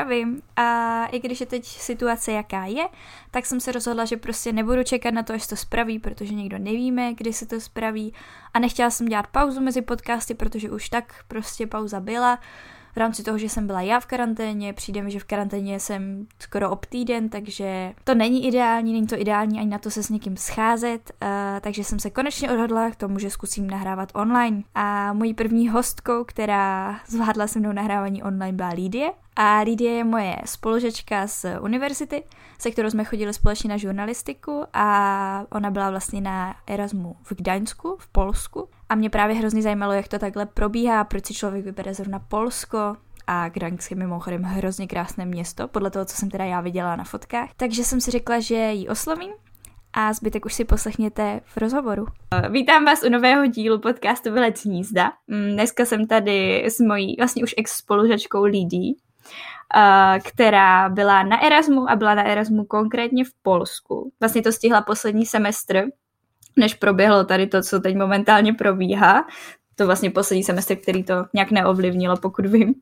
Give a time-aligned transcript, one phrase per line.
[0.00, 0.42] zdravím.
[0.56, 2.88] A i když je teď situace, jaká je,
[3.30, 6.58] tak jsem se rozhodla, že prostě nebudu čekat na to, až to spraví, protože někdo
[6.58, 8.14] nevíme, kdy se to spraví.
[8.54, 12.38] A nechtěla jsem dělat pauzu mezi podcasty, protože už tak prostě pauza byla
[12.92, 16.26] v rámci toho, že jsem byla já v karanténě, přijde mi, že v karanténě jsem
[16.38, 20.08] skoro ob týden, takže to není ideální, není to ideální ani na to se s
[20.08, 21.28] někým scházet, uh,
[21.60, 24.62] takže jsem se konečně odhodla k tomu, že zkusím nahrávat online.
[24.74, 29.12] A mojí první hostkou, která zvládla se mnou nahrávání online, byla Lídie.
[29.36, 32.22] A Lídie je moje spolužečka z univerzity,
[32.58, 37.96] se kterou jsme chodili společně na žurnalistiku a ona byla vlastně na Erasmu v Gdaňsku,
[37.98, 38.68] v Polsku.
[38.90, 42.96] A mě právě hrozně zajímalo, jak to takhle probíhá, proč si člověk vybere zrovna Polsko,
[43.26, 47.04] a Gdaňsk je mimochodem hrozně krásné město, podle toho, co jsem teda já viděla na
[47.04, 47.50] fotkách.
[47.56, 49.30] Takže jsem si řekla, že ji oslovím
[49.92, 52.06] a zbytek už si poslechněte v rozhovoru.
[52.50, 55.12] Vítám vás u nového dílu podcastu Vylec hnízda.
[55.26, 58.96] Mm, dneska jsem tady s mojí vlastně už ex spolužačkou Lidí,
[60.24, 64.12] která byla na Erasmu a byla na Erasmu konkrétně v Polsku.
[64.20, 65.82] Vlastně to stihla poslední semestr,
[66.56, 69.26] než proběhlo tady to, co teď momentálně probíhá.
[69.74, 72.74] To vlastně poslední semestr, který to nějak neovlivnilo, pokud vím.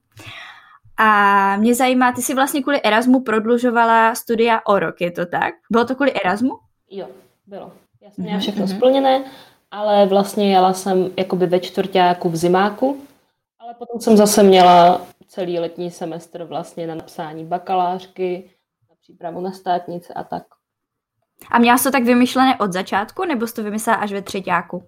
[0.97, 5.55] A mě zajímá, ty si vlastně kvůli Erasmu prodlužovala studia o rok, je to tak?
[5.71, 6.59] Bylo to kvůli Erasmu?
[6.91, 7.07] Jo,
[7.47, 7.73] bylo.
[8.03, 8.77] Já jsem měla mhm, všechno mm-hmm.
[8.77, 9.25] splněné,
[9.71, 13.03] ale vlastně jela jsem jakoby ve čtvrtáku v zimáku,
[13.59, 18.51] ale potom jsem zase měla celý letní semestr vlastně na napsání bakalářky,
[18.91, 20.43] na přípravu na státnice a tak.
[21.50, 24.83] A měla jsi to tak vymyšlené od začátku, nebo jsi to vymyslela až ve třetíku?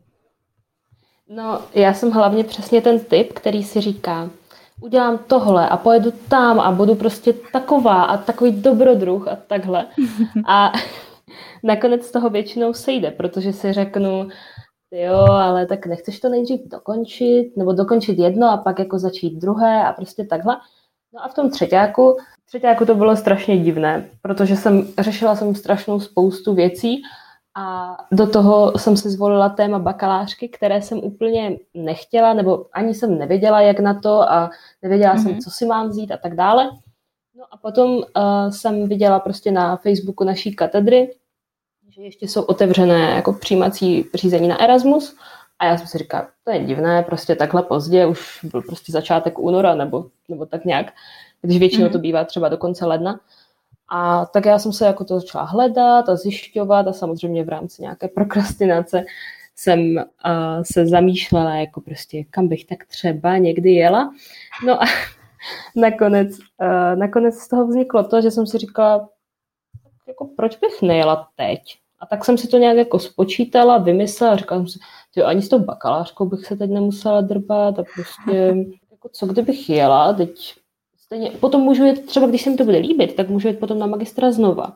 [1.29, 4.31] No, já jsem hlavně přesně ten typ, který si říká,
[4.81, 9.87] udělám tohle a pojedu tam a budu prostě taková a takový dobrodruh a takhle.
[10.47, 10.73] A
[11.63, 14.29] nakonec toho většinou sejde, protože si řeknu,
[14.91, 19.85] jo, ale tak nechceš to nejdřív dokončit, nebo dokončit jedno a pak jako začít druhé
[19.85, 20.57] a prostě takhle.
[21.15, 22.17] No a v tom třetíku,
[22.51, 27.03] třetíku to bylo strašně divné, protože jsem řešila jsem strašnou spoustu věcí
[27.57, 33.19] a do toho jsem si zvolila téma bakalářky, které jsem úplně nechtěla, nebo ani jsem
[33.19, 34.51] nevěděla, jak na to a
[34.83, 35.23] nevěděla mm-hmm.
[35.23, 35.41] jsem, mhm.
[35.41, 36.71] co si mám vzít a tak dále.
[37.35, 38.03] No a potom uh,
[38.51, 41.15] jsem viděla prostě na Facebooku naší katedry,
[41.89, 45.17] že ještě jsou otevřené jako přijímací řízení na Erasmus
[45.61, 49.39] a já jsem si říkala, to je divné, prostě takhle pozdě, už byl prostě začátek
[49.39, 50.93] února nebo, nebo tak nějak,
[51.43, 51.93] když většinou mm-hmm.
[51.93, 53.21] to bývá třeba do konce ledna.
[53.89, 57.83] A tak já jsem se jako to začala hledat a zjišťovat a samozřejmě v rámci
[57.83, 59.05] nějaké prokrastinace
[59.57, 60.03] jsem uh,
[60.63, 64.13] se zamýšlela, jako prostě kam bych tak třeba někdy jela.
[64.67, 64.87] No a
[65.77, 69.09] nakonec, uh, nakonec z toho vzniklo to, že jsem si říkala,
[70.07, 71.61] jako proč bych nejela teď?
[72.01, 74.79] A tak jsem si to nějak jako spočítala, vymyslela, říkala jsem si,
[75.15, 78.55] že ani s tou bakalářkou bych se teď nemusela drbat a prostě,
[78.91, 80.55] jako co kdybych jela, teď
[80.99, 83.79] stejně, potom můžu jít, třeba když se mi to bude líbit, tak můžu jít potom
[83.79, 84.73] na magistra znova.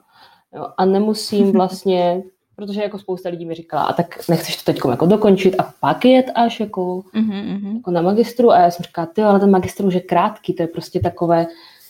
[0.55, 2.23] Jo, a nemusím vlastně,
[2.57, 6.05] protože jako spousta lidí mi říkala, a tak nechceš to teď jako dokončit a pak
[6.05, 7.77] jet až jako, mm-hmm.
[7.77, 10.63] jako na magistru a já jsem říkala, ty ale ten magistr už je krátký, to
[10.63, 11.47] je prostě takové,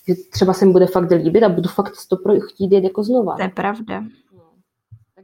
[0.08, 3.36] že třeba se mi bude fakt líbit a budu fakt to chtít jet jako znova.
[3.36, 4.04] To je pravda.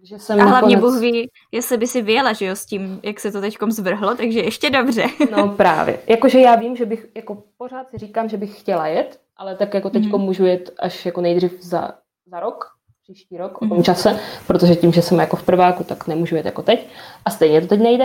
[0.01, 0.93] Takže jsem a hlavně nakonec...
[0.93, 4.15] Bůh ví, jestli by si vyjela, že jo, s tím, jak se to teď zvrhlo,
[4.15, 5.05] takže ještě dobře.
[5.31, 5.99] no právě.
[6.07, 9.75] Jakože já vím, že bych, jako pořád si říkám, že bych chtěla jet, ale tak
[9.75, 10.21] jako teď mm.
[10.21, 11.91] můžu jet až jako nejdřív za,
[12.27, 12.65] za rok,
[13.03, 13.85] příští rok, o tom mhm.
[13.85, 16.89] čase, protože tím, že jsem jako v prváku, tak nemůžu jet jako teď.
[17.25, 18.05] A stejně to teď nejde.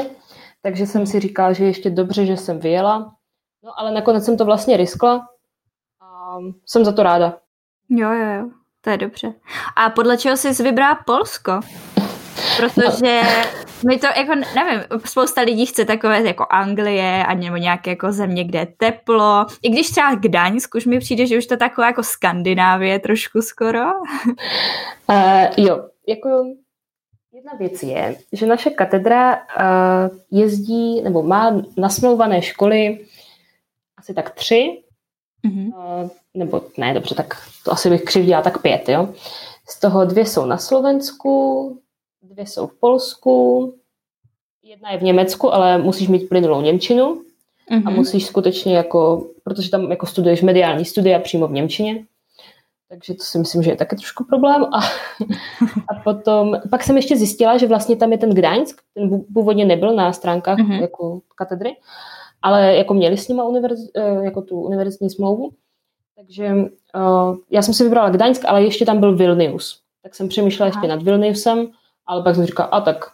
[0.61, 3.15] Takže jsem si říkala, že ještě dobře, že jsem vyjela.
[3.63, 5.27] No ale nakonec jsem to vlastně riskla
[6.01, 7.37] a jsem za to ráda.
[7.89, 8.49] Jo, jo, jo.
[8.85, 9.33] To je dobře.
[9.75, 11.59] A podle čeho jsi vybrala Polsko?
[12.57, 13.21] Protože
[13.87, 18.43] mi to jako, nevím, spousta lidí chce takové jako Anglie a nebo nějaké jako země,
[18.43, 19.45] kde je teplo.
[19.61, 23.85] I když třeba Gdaňsk už mi přijde, že už to takové jako Skandinávie trošku skoro.
[25.09, 26.29] Uh, jo, jako
[27.33, 33.05] jedna věc je, že naše katedra uh, jezdí nebo má nasmlouvané školy
[33.97, 34.81] asi tak tři
[35.45, 35.67] Mm-hmm.
[35.67, 37.35] Uh, nebo ne, dobře, tak
[37.65, 39.09] to asi bych křivdila tak pět, jo.
[39.69, 41.77] Z toho dvě jsou na Slovensku,
[42.21, 43.73] dvě jsou v Polsku,
[44.63, 47.21] jedna je v Německu, ale musíš mít plynulou Němčinu
[47.71, 47.83] mm-hmm.
[47.85, 52.05] a musíš skutečně jako, protože tam jako studuješ mediální studia přímo v Němčině,
[52.89, 54.65] takže to si myslím, že je taky trošku problém.
[54.65, 54.79] A,
[55.89, 59.95] a potom, pak jsem ještě zjistila, že vlastně tam je ten Gdaňsk, ten původně nebyl
[59.95, 60.81] na stránkách mm-hmm.
[60.81, 61.75] jako katedry,
[62.41, 65.51] ale jako měli s nima univerz, eh, jako tu univerzitní smlouvu.
[66.15, 66.53] Takže
[66.95, 69.81] uh, já jsem si vybrala Gdaňsk, ale ještě tam byl Vilnius.
[70.03, 70.79] Tak jsem přemýšlela Aha.
[70.79, 71.67] ještě nad Vilniusem,
[72.05, 73.11] ale pak jsem říkala, a tak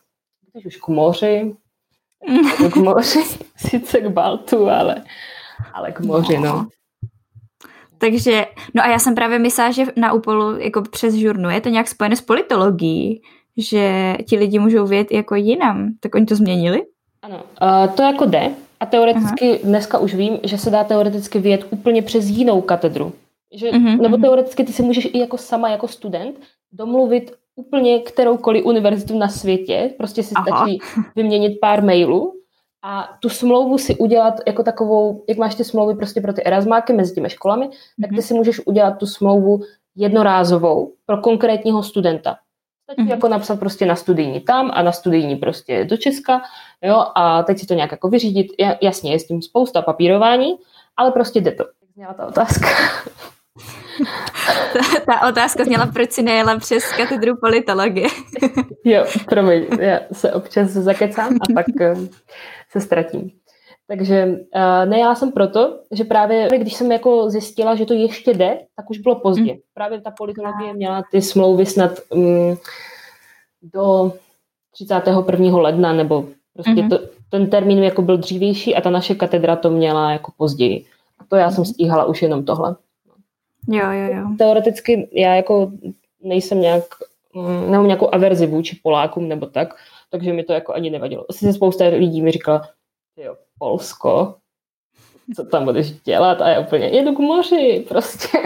[0.53, 1.55] když už k moři,
[2.73, 3.23] k moři,
[3.57, 5.03] sice k Baltu, ale,
[5.73, 6.67] ale k moři, no.
[7.97, 11.69] takže, no a já jsem právě myslela, že na úpolu jako přes žurnu je to
[11.69, 13.21] nějak spojené s politologií,
[13.57, 15.89] že ti lidi můžou vědět jako jinam.
[15.99, 16.83] Tak oni to změnili?
[17.21, 18.51] Ano, uh, to jako jde.
[18.81, 19.59] A teoreticky Aha.
[19.63, 23.13] dneska už vím, že se dá teoreticky vyjet úplně přes jinou katedru.
[23.53, 26.35] Že, uh-huh, nebo teoreticky ty si můžeš i jako sama, jako student,
[26.71, 29.93] domluvit úplně kteroukoliv univerzitu na světě.
[29.97, 30.45] Prostě si Aha.
[30.45, 30.79] stačí
[31.15, 32.33] vyměnit pár mailů
[32.83, 36.93] a tu smlouvu si udělat jako takovou, jak máš ty smlouvy prostě pro ty erasmáky
[36.93, 37.69] mezi těmi školami,
[38.01, 39.61] tak ty si můžeš udělat tu smlouvu
[39.95, 42.37] jednorázovou pro konkrétního studenta.
[42.91, 43.11] Stačí mm-hmm.
[43.11, 46.41] jako napsat prostě na studijní tam a na studijní prostě do Česka,
[46.81, 48.47] jo, a teď si to nějak jako vyřídit.
[48.81, 50.55] Jasně, je s tím spousta papírování,
[50.97, 51.65] ale prostě jde to.
[51.93, 52.65] Zněla ta otázka.
[55.05, 58.07] ta, otázka zněla, proč si nejela přes katedru politologie.
[58.85, 61.95] jo, promiň, já se občas zakecám a pak eh,
[62.69, 63.31] se ztratím.
[63.97, 68.59] Takže uh, nejela jsem proto, že právě když jsem jako zjistila, že to ještě jde,
[68.75, 69.53] tak už bylo pozdě.
[69.53, 69.59] Mm.
[69.73, 72.57] Právě ta politologie měla ty smlouvy snad um,
[73.61, 74.13] do
[74.71, 75.57] 31.
[75.57, 76.89] ledna, nebo prostě mm-hmm.
[76.89, 76.99] to,
[77.29, 80.85] ten termín jako byl dřívější a ta naše katedra to měla jako později.
[81.19, 81.55] A to já mm-hmm.
[81.55, 81.73] jsem mhm.
[81.73, 82.75] stíhala už jenom tohle.
[83.67, 84.27] Jo, jo, jo.
[84.37, 85.71] Teoreticky já jako
[86.23, 86.83] nejsem nějak,
[87.33, 89.75] mm, nemám nějakou averzi vůči Polákům nebo tak,
[90.09, 91.25] takže mi to jako ani nevadilo.
[91.31, 92.67] Sice spousta lidí mi říkala,
[93.17, 94.35] jo, Polsko,
[95.35, 98.37] co tam budeš dělat a já úplně jedu k moři prostě.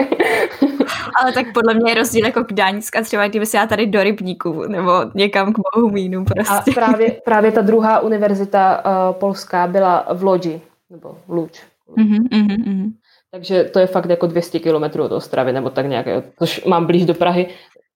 [1.20, 4.02] Ale tak podle mě je rozdíl jako k Dáňska, třeba kdyby se já tady do
[4.02, 6.70] rybníku nebo někam k Bohumínu prostě.
[6.70, 10.60] A právě, právě ta druhá univerzita uh, polská byla v Lodži,
[10.90, 11.62] nebo v Luč.
[11.96, 12.92] Mm-hmm, mm-hmm.
[13.30, 16.06] Takže to je fakt jako 200 kilometrů od Ostravy, nebo tak nějak,
[16.38, 17.48] což mám blíž do Prahy,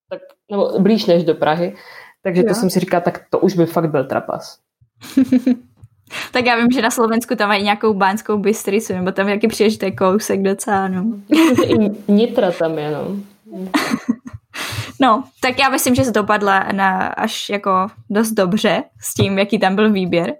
[0.09, 0.21] tak,
[0.51, 1.75] nebo blíž než do Prahy,
[2.23, 2.47] takže jo.
[2.47, 4.59] to jsem si říkala, tak to už by fakt byl trapas.
[6.31, 9.91] Tak já vím, že na Slovensku tam mají nějakou bánskou bystricu, nebo tam jaký přiježité
[9.91, 11.05] kousek docela, no.
[11.65, 13.15] I Nitra tam je, no.
[15.01, 19.59] No, tak já myslím, že se dopadla na až jako dost dobře s tím, jaký
[19.59, 20.33] tam byl výběr.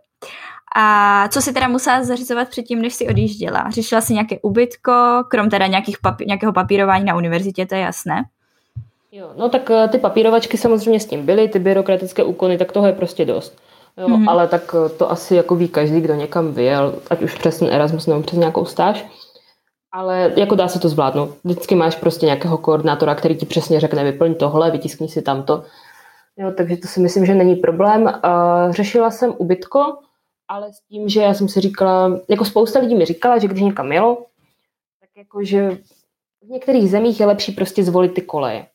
[0.75, 3.69] A co si teda musela zařizovat předtím, než si odjížděla?
[3.69, 8.23] Řešila si nějaké ubytko, krom teda nějakých papi- nějakého papírování na univerzitě, to je jasné?
[9.11, 12.87] Jo, no tak eh, ty papírovačky samozřejmě s tím byly, ty byrokratické úkony, tak toho
[12.87, 13.57] je prostě dost.
[13.97, 14.29] Jo, mm-hmm.
[14.29, 17.67] Ale tak eh, to asi jako ví každý, kdo někam vyjel, ať už přes ten
[17.73, 19.05] Erasmus nebo přes nějakou stáž.
[19.91, 21.37] Ale jako dá se to zvládnout.
[21.43, 25.63] Vždycky máš prostě nějakého koordinátora, který ti přesně řekne, vyplň tohle, vytiskni si tamto.
[26.37, 28.03] Jo, takže to si myslím, že není problém.
[28.03, 29.97] Uh, řešila jsem ubytko,
[30.47, 33.61] ale s tím, že já jsem si říkala, jako spousta lidí mi říkala, že když
[33.61, 34.25] někam jelo,
[34.99, 35.77] tak jako, že
[36.41, 38.65] v některých zemích je lepší prostě zvolit ty koleje.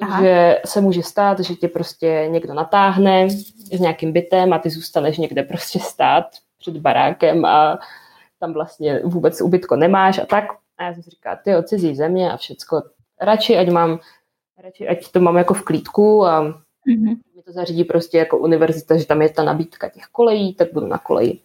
[0.00, 0.22] Aha.
[0.64, 3.30] se může stát, že tě prostě někdo natáhne
[3.72, 6.24] s nějakým bytem a ty zůstaneš někde prostě stát
[6.58, 7.78] před barákem a
[8.40, 10.44] tam vlastně vůbec ubytko nemáš a tak.
[10.78, 12.82] A já jsem si říkala, ty cizí země a všecko.
[13.20, 13.98] Radši, ať mám,
[14.58, 17.16] radši, ať to mám jako v klídku a mm-hmm.
[17.36, 20.86] mi to zařídí prostě jako univerzita, že tam je ta nabídka těch kolejí, tak budu
[20.86, 21.40] na koleji.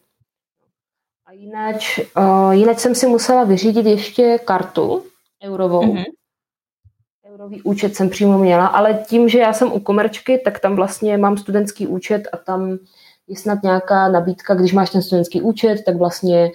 [1.25, 1.75] A jinak,
[2.17, 5.03] uh, jinak jsem si musela vyřídit ještě kartu
[5.43, 6.20] eurovou, mm-hmm
[7.41, 11.17] eurový účet jsem přímo měla, ale tím, že já jsem u komerčky, tak tam vlastně
[11.17, 12.77] mám studentský účet a tam
[13.27, 16.51] je snad nějaká nabídka, když máš ten studentský účet, tak vlastně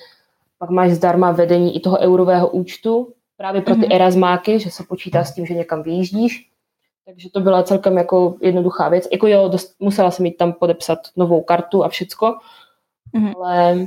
[0.59, 3.95] pak máš zdarma vedení i toho eurového účtu, právě pro ty mm-hmm.
[3.95, 6.51] erasmáky, že se počítá s tím, že někam vyjíždíš.
[7.07, 9.09] Takže to byla celkem jako jednoduchá věc.
[9.13, 12.35] Jako jo, dost, musela jsem mít tam podepsat novou kartu a všecko,
[13.15, 13.33] mm-hmm.
[13.37, 13.87] ale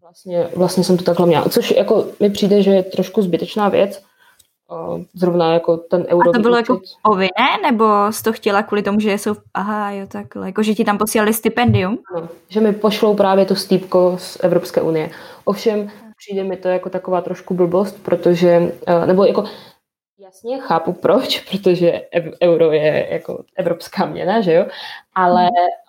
[0.00, 1.48] vlastně, vlastně jsem to takhle měla.
[1.48, 4.02] Což jako mi přijde, že je trošku zbytečná věc,
[5.14, 6.30] zrovna jako ten euro.
[6.30, 10.06] A to bylo jako povinné, nebo jsi to chtěla kvůli tomu, že jsou, aha, jo,
[10.06, 11.98] takhle, jako že ti tam posílali stipendium?
[12.14, 15.10] No, že mi pošlou právě to stýpko z Evropské unie.
[15.44, 19.44] Ovšem, přijde mi to jako taková trošku blbost, protože, eh, nebo jako
[20.18, 22.02] jasně chápu proč, protože
[22.42, 24.66] euro je jako evropská měna, že jo,
[25.14, 25.42] ale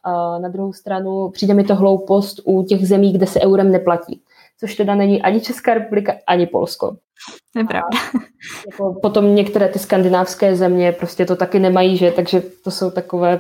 [0.06, 0.42] hmm.
[0.42, 4.22] na druhou stranu přijde mi to hloupost u těch zemí, kde se eurem neplatí
[4.62, 6.96] což teda není ani Česká republika, ani Polsko.
[7.54, 7.98] To je pravda.
[8.72, 13.40] jako potom některé ty skandinávské země prostě to taky nemají, že, takže to jsou takové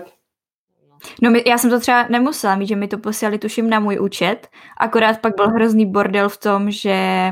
[1.21, 4.47] No já jsem to třeba nemusela mít, že mi to posílali tuším na můj účet,
[4.77, 7.29] akorát pak byl hrozný bordel v tom, že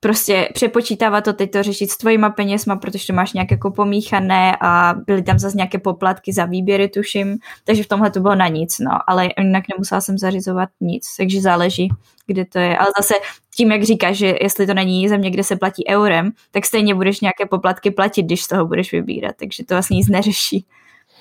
[0.00, 4.56] prostě přepočítávat to teď to řešit s tvojima penězma, protože to máš nějak jako pomíchané
[4.60, 8.48] a byly tam zase nějaké poplatky za výběry, tuším, takže v tomhle to bylo na
[8.48, 11.88] nic, no, ale jinak nemusela jsem zařizovat nic, takže záleží,
[12.26, 13.14] kde to je, ale zase
[13.56, 17.20] tím, jak říkáš, že jestli to není země, kde se platí eurem, tak stejně budeš
[17.20, 20.64] nějaké poplatky platit, když z toho budeš vybírat, takže to vlastně nic neřeší.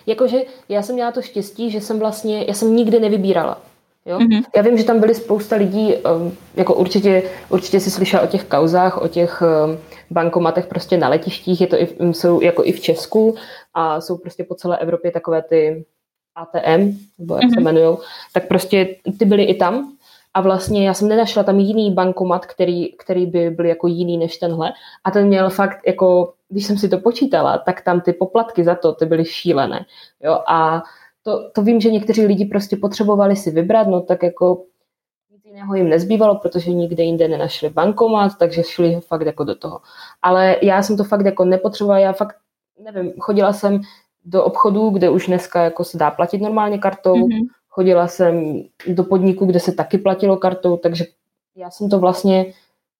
[0.06, 0.38] Jakože
[0.70, 3.62] já jsem měla to štěstí, že jsem vlastně, já jsem nikdy nevybírala.
[4.06, 4.20] Jo?
[4.20, 4.44] Mm-hmm.
[4.56, 8.44] Já vím, že tam byly spousta lidí, um, jako určitě, určitě si slyšela o těch
[8.44, 9.78] kauzách, o těch um,
[10.12, 13.36] bankomatech prostě na letištích, je to i, jsou jako i v Česku
[13.74, 15.86] a jsou prostě po celé Evropě takové ty
[16.36, 17.54] ATM, nebo jak mm-hmm.
[17.54, 17.62] se mhm.
[17.62, 17.98] jmenují,
[18.34, 19.96] tak prostě ty byly i tam
[20.34, 24.38] a vlastně já jsem nenašla tam jiný bankomat, který, který by byl jako jiný než
[24.38, 28.64] tenhle a ten měl fakt jako, když jsem si to počítala, tak tam ty poplatky
[28.64, 29.86] za to, ty byly šílené,
[30.24, 30.84] jo, a
[31.26, 34.64] to, to vím, že někteří lidi prostě potřebovali si vybrat, no tak jako
[35.32, 39.82] nic jiného jim nezbývalo, protože nikde jinde nenašli bankomat, takže šli fakt jako do toho.
[40.22, 42.36] Ale já jsem to fakt jako nepotřebovala, já fakt,
[42.80, 43.82] nevím, chodila jsem
[44.26, 47.48] do obchodů, kde už dneska jako se dá platit normálně kartou, mm-hmm.
[47.70, 51.06] chodila jsem do podniku, kde se taky platilo kartou, takže
[51.56, 52.54] já jsem to vlastně,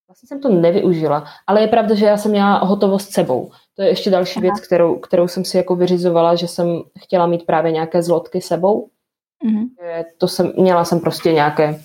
[0.08, 1.24] vlastně jsem to nevyužila.
[1.46, 3.50] Ale je pravda, že já jsem měla hotovost s sebou.
[3.76, 4.42] To je ještě další Aha.
[4.42, 8.88] věc, kterou, kterou jsem si jako vyřizovala, že jsem chtěla mít právě nějaké zlotky sebou.
[9.44, 10.04] Mm-hmm.
[10.18, 11.80] To jsem, měla jsem prostě nějaké,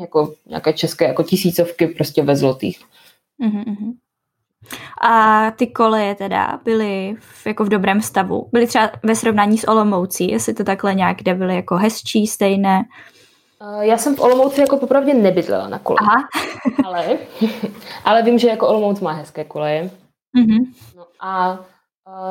[0.00, 2.80] jako, nějaké české jako tisícovky prostě ve zlotých.
[3.42, 3.94] Mm-hmm.
[5.00, 8.48] A ty koleje teda byly v, jako v dobrém stavu.
[8.52, 12.82] Byly třeba ve srovnání s Olomoucí, jestli to takhle nějak, kde byly jako hezčí, stejné.
[13.80, 15.98] Já jsem v Olomouci jako popravdě nebydlela na koleji.
[16.00, 16.28] Aha.
[16.84, 17.18] ale,
[18.04, 19.90] ale vím, že jako Olomouc má hezké koleje.
[20.38, 20.72] Mm-hmm.
[21.20, 21.58] A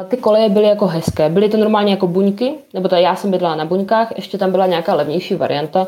[0.08, 1.30] ty koleje byly jako hezké.
[1.30, 4.68] Byly to normálně jako buňky, nebo to já jsem bydlela na buňkách, ještě tam byla
[4.68, 5.88] nějaká levnější varianta,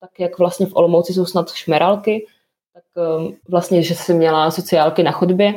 [0.00, 2.26] tak jak vlastně v Olomouci jsou snad šmeralky,
[2.74, 3.04] tak
[3.48, 5.52] vlastně, že jsem měla sociálky na chodbě,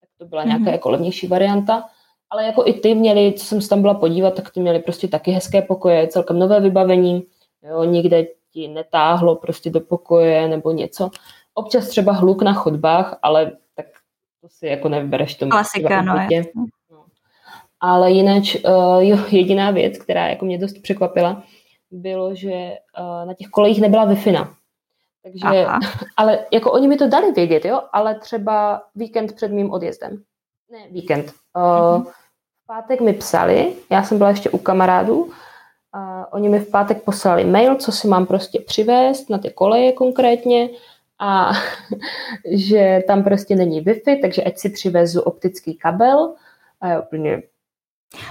[0.00, 0.72] tak to byla nějaká mm-hmm.
[0.72, 1.84] jako levnější varianta.
[2.30, 5.08] Ale jako i ty měli, co jsem se tam byla podívat, tak ty měli prostě
[5.08, 7.26] taky hezké pokoje, celkem nové vybavení,
[7.62, 11.10] jo, nikde ti netáhlo prostě do pokoje nebo něco.
[11.54, 13.52] Občas třeba hluk na chodbách, ale
[14.44, 15.50] to si jako nevybereš tomu.
[15.50, 16.14] Klasika, no,
[16.90, 17.04] no.
[17.80, 21.42] Ale jinak uh, jo, jediná věc, která jako mě dost překvapila,
[21.90, 24.16] bylo, že uh, na těch kolejích nebyla wi
[25.22, 25.80] Takže, Aha.
[26.16, 30.22] ale jako oni mi to dali vědět, jo, ale třeba víkend před mým odjezdem.
[30.70, 31.32] Ne, víkend.
[31.56, 32.04] Uh.
[32.04, 35.30] V pátek mi psali, já jsem byla ještě u kamarádů,
[35.92, 39.92] a oni mi v pátek poslali mail, co si mám prostě přivést na ty koleje
[39.92, 40.68] konkrétně
[41.18, 41.52] a
[42.50, 46.34] že tam prostě není Wi-Fi, takže ať si přivezu optický kabel
[46.80, 47.42] a já úplně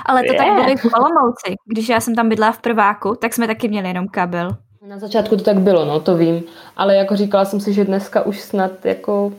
[0.06, 1.56] ale to tak bylo v Olomouci.
[1.66, 4.50] Když já jsem tam bydla v prváku, tak jsme taky měli jenom kabel.
[4.88, 6.44] Na začátku to tak bylo, no, to vím.
[6.76, 9.34] Ale jako říkala jsem si, že dneska už snad jako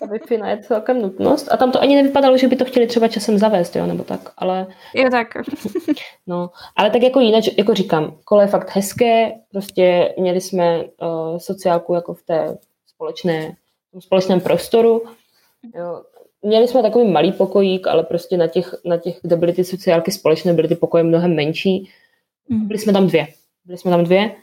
[0.00, 1.48] ta Wi-Fi je celkem nutnost.
[1.52, 4.20] A tam to ani nevypadalo, že by to chtěli třeba časem zavést, jo, nebo tak,
[4.38, 4.66] ale...
[4.94, 5.28] Jo, tak.
[6.26, 11.38] no, ale tak jako jinak, jako říkám, kole je fakt hezké, prostě měli jsme uh,
[11.38, 12.58] sociálku jako v té
[13.00, 13.56] společné,
[13.92, 15.02] v společném prostoru.
[15.74, 16.02] Jo.
[16.42, 20.12] Měli jsme takový malý pokojík, ale prostě na těch, na těch, kde byly ty sociálky
[20.12, 21.90] společné, byly ty pokoje mnohem menší.
[22.48, 22.66] Mm.
[22.66, 23.28] Byli jsme tam dvě.
[23.64, 24.34] Byli jsme tam dvě.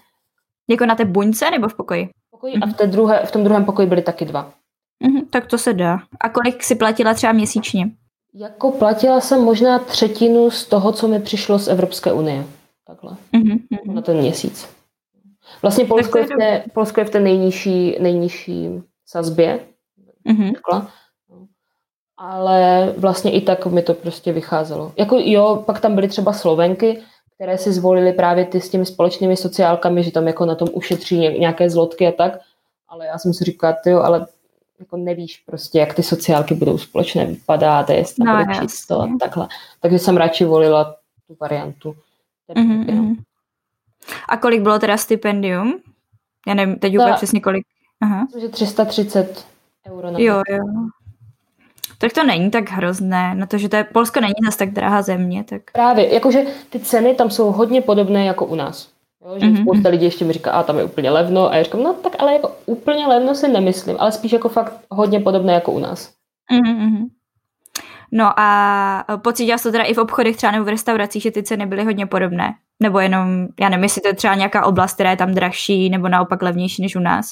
[0.69, 2.05] Jako na té buňce nebo v pokoji?
[2.05, 4.53] V pokoji a v, té druhé, v tom druhém pokoji byly taky dva.
[4.99, 5.99] Mm, tak to se dá.
[6.19, 7.89] A kolik si platila třeba měsíčně?
[8.33, 12.43] Jako platila jsem možná třetinu z toho, co mi přišlo z Evropské unie.
[12.87, 13.15] Takhle.
[13.33, 13.93] Mm-hmm.
[13.93, 14.76] Na ten měsíc.
[15.61, 18.69] Vlastně Polsko je, v té, Polsko je v té nejnižší, nejnižší
[19.05, 19.59] sazbě.
[20.25, 20.87] Mm-hmm.
[22.17, 24.91] Ale vlastně i tak mi to prostě vycházelo.
[24.97, 27.01] Jako jo, pak tam byly třeba Slovenky,
[27.35, 31.17] které si zvolili právě ty s těmi společnými sociálkami, že tam jako na tom ušetří
[31.17, 32.39] nějaké zlotky a tak.
[32.87, 34.25] Ale já jsem si říkala, jo, ale
[34.79, 39.09] jako nevíš prostě, jak ty sociálky budou společné vypadat, jestli tam no, bude čisto a
[39.19, 39.47] takhle.
[39.79, 40.95] Takže jsem radši volila
[41.27, 41.95] tu variantu.
[42.55, 43.15] Mm-hmm.
[44.29, 45.79] A kolik bylo teda stipendium?
[46.47, 47.63] Já nevím teď úplně přesně kolik.
[48.01, 48.27] Aha.
[48.41, 49.45] Že 330
[49.87, 50.63] euro na Jo, jo.
[51.97, 55.01] Tak to není tak hrozné, na to, že to je, Polsko není zase tak drahá
[55.01, 55.43] země.
[55.43, 55.61] Tak...
[55.71, 58.89] Právě, jakože ty ceny tam jsou hodně podobné jako u nás.
[59.25, 59.61] Jo, že mm-hmm.
[59.61, 62.15] spousta lidí ještě mi říká, a tam je úplně levno, a já říkám, no tak
[62.19, 66.13] ale jako úplně levno si nemyslím, ale spíš jako fakt hodně podobné jako u nás.
[66.51, 67.07] Mm-hmm.
[68.11, 71.65] No a pocítila to teda i v obchodech třeba nebo v restauracích, že ty ceny
[71.65, 72.55] byly hodně podobné?
[72.79, 76.07] Nebo jenom, já nevím, jestli to je třeba nějaká oblast, která je tam dražší, nebo
[76.07, 77.25] naopak levnější než u nás?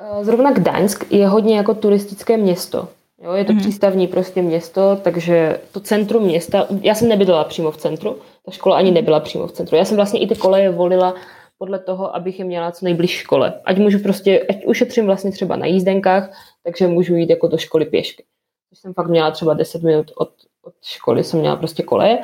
[0.00, 2.88] Eh, zrovna Gdaňsk je hodně jako turistické město.
[3.22, 3.58] Jo, je to mm-hmm.
[3.58, 8.76] přístavní prostě město, takže to centrum města, já jsem nebydlela přímo v centru, ta škola
[8.76, 9.76] ani nebyla přímo v centru.
[9.76, 11.14] Já jsem vlastně i ty koleje volila
[11.58, 13.60] podle toho, abych je měla co nejbliž škole.
[13.64, 16.30] Ať můžu prostě, ať ušetřím vlastně třeba na jízdenkách,
[16.62, 18.24] takže můžu jít jako do školy pěšky.
[18.70, 20.30] Když jsem fakt měla třeba 10 minut od,
[20.62, 22.18] od školy, jsem měla prostě koleje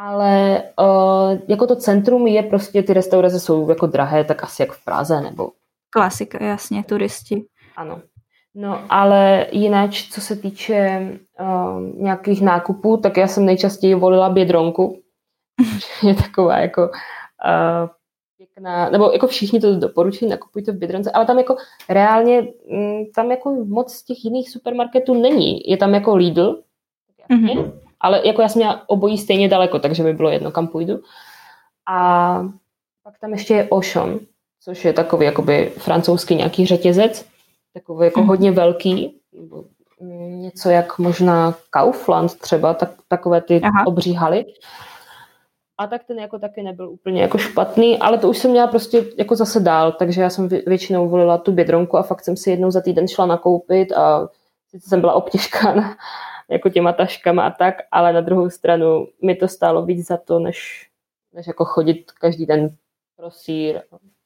[0.00, 4.72] ale uh, jako to centrum je prostě, ty restaurace jsou jako drahé, tak asi jak
[4.72, 5.50] v Praze nebo...
[5.90, 7.44] Klasika, jasně, turisti.
[7.76, 8.00] Ano.
[8.54, 11.08] No, ale jinak, co se týče
[11.40, 15.00] uh, nějakých nákupů, tak já jsem nejčastěji volila bědronku.
[16.02, 17.88] je taková jako uh,
[18.36, 21.56] pěkná, nebo jako všichni to doporučují, nakupujte v Bydronce, ale tam jako
[21.88, 25.70] reálně, mm, tam jako moc z těch jiných supermarketů není.
[25.70, 26.62] Je tam jako Lidl,
[27.30, 27.72] mm-hmm.
[28.00, 31.00] Ale jako já jsem měla obojí stejně daleko, takže mi bylo jedno, kam půjdu.
[31.88, 32.42] A
[33.04, 34.18] pak tam ještě je Auchan,
[34.60, 37.26] což je takový jakoby francouzský nějaký řetězec,
[37.74, 38.26] takový jako mm-hmm.
[38.26, 39.20] hodně velký,
[40.28, 43.86] něco jak možná Kaufland třeba, tak, takové ty Aha.
[43.86, 44.44] obří haly.
[45.78, 49.04] A tak ten jako taky nebyl úplně jako špatný, ale to už jsem měla prostě
[49.18, 52.70] jako zase dál, takže já jsem většinou volila tu bědronku a fakt jsem si jednou
[52.70, 54.28] za týden šla nakoupit a
[54.70, 55.96] sice jsem byla obtěžkána
[56.50, 60.38] jako těma taškama a tak, ale na druhou stranu mi to stálo víc za to,
[60.38, 60.88] než,
[61.32, 62.68] než jako chodit každý den
[63.16, 63.80] pro sír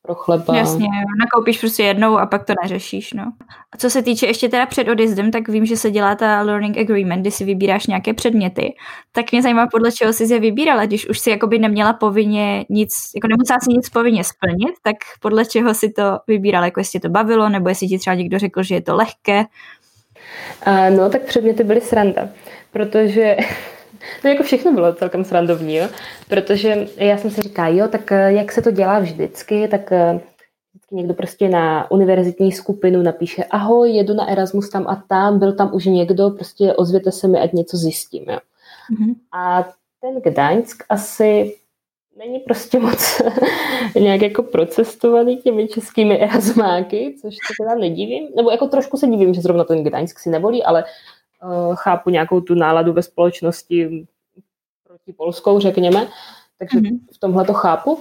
[0.06, 0.56] pro chleba.
[0.56, 0.86] Jasně,
[1.18, 3.32] nakoupíš prostě jednou a pak to neřešíš, no.
[3.72, 6.78] A co se týče ještě teda před odjezdem, tak vím, že se dělá ta learning
[6.78, 8.74] agreement, kdy si vybíráš nějaké předměty.
[9.12, 12.94] Tak mě zajímá, podle čeho jsi je vybírala, když už si jakoby neměla povinně nic,
[13.14, 17.08] jako nemusela si nic povinně splnit, tak podle čeho si to vybírala, jako jestli to
[17.08, 19.44] bavilo, nebo jestli ti třeba někdo řekl, že je to lehké.
[20.66, 22.28] Uh, no, tak předměty byly sranda,
[22.72, 23.36] protože
[24.24, 25.88] No jako všechno bylo celkem srandovní, jo?
[26.28, 30.20] protože já jsem si říkala, jo, tak eh, jak se to dělá vždycky, tak eh,
[30.72, 35.52] vždycky někdo prostě na univerzitní skupinu napíše, ahoj, jedu na Erasmus tam a tam, byl
[35.52, 38.24] tam už někdo, prostě ozvěte se mi, ať něco zjistím.
[38.28, 38.38] Jo?
[38.92, 39.14] Mm-hmm.
[39.32, 39.64] A
[40.00, 41.54] ten Gdaňsk asi
[42.16, 43.22] není prostě moc
[44.00, 49.34] nějak jako procestovaný těmi českými erasmáky, což se teda nedivím, nebo jako trošku se divím,
[49.34, 50.84] že zrovna ten Gdaňsk si nevolí, ale
[51.44, 54.06] Eh, chápu nějakou tu náladu ve společnosti
[54.86, 56.06] proti polskou, řekněme,
[56.58, 56.98] takže mm-hmm.
[57.12, 57.98] v tomhle to chápu.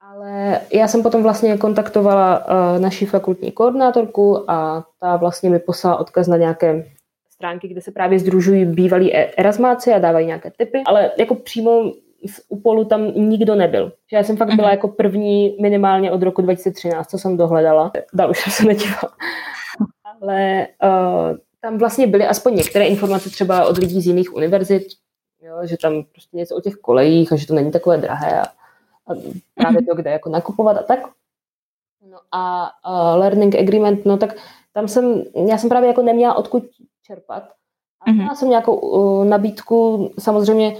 [0.00, 5.96] Ale já jsem potom vlastně kontaktovala uh, naši fakultní koordinátorku a ta vlastně mi poslala
[5.96, 6.92] odkaz na nějaké
[7.30, 11.92] stránky, kde se právě združují bývalí e- erasmáci a dávají nějaké typy, ale jako přímo
[12.26, 13.92] z Upolu tam nikdo nebyl.
[14.10, 14.74] Že já jsem fakt byla mhm.
[14.76, 17.92] jako první minimálně od roku 2013, co jsem dohledala.
[18.12, 19.10] Dál už jsem se nedívala.
[20.04, 24.82] Ale uh, tam vlastně byly aspoň některé informace třeba od lidí z jiných univerzit,
[25.42, 28.44] jo, že tam prostě něco o těch kolejích a že to není takové drahé a,
[29.06, 29.14] a
[29.54, 30.98] právě to, kde jako nakupovat a tak.
[32.10, 34.36] No a uh, learning agreement, no tak
[34.72, 36.64] tam jsem, já jsem právě jako neměla odkud
[37.06, 37.42] čerpat.
[38.00, 38.36] A měla mm-hmm.
[38.36, 40.76] jsem nějakou uh, nabídku, samozřejmě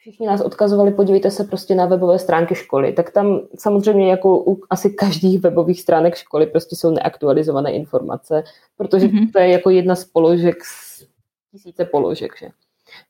[0.00, 4.60] všichni nás odkazovali, podívejte se prostě na webové stránky školy, tak tam samozřejmě jako u
[4.70, 8.44] asi každých webových stránek školy prostě jsou neaktualizované informace,
[8.76, 9.32] protože mm-hmm.
[9.32, 11.06] to je jako jedna z položek z
[11.52, 12.48] tisíce položek, že?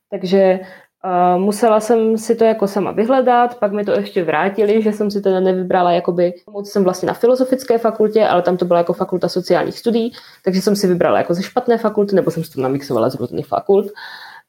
[0.09, 4.91] Takže uh, musela jsem si to jako sama vyhledat, pak mi to ještě vrátili, že
[4.91, 8.79] jsem si to nevybrala jakoby, moc jsem vlastně na filozofické fakultě, ale tam to byla
[8.79, 10.11] jako fakulta sociálních studií,
[10.45, 13.47] takže jsem si vybrala jako ze špatné fakulty, nebo jsem si to namixovala z různých
[13.47, 13.87] fakult.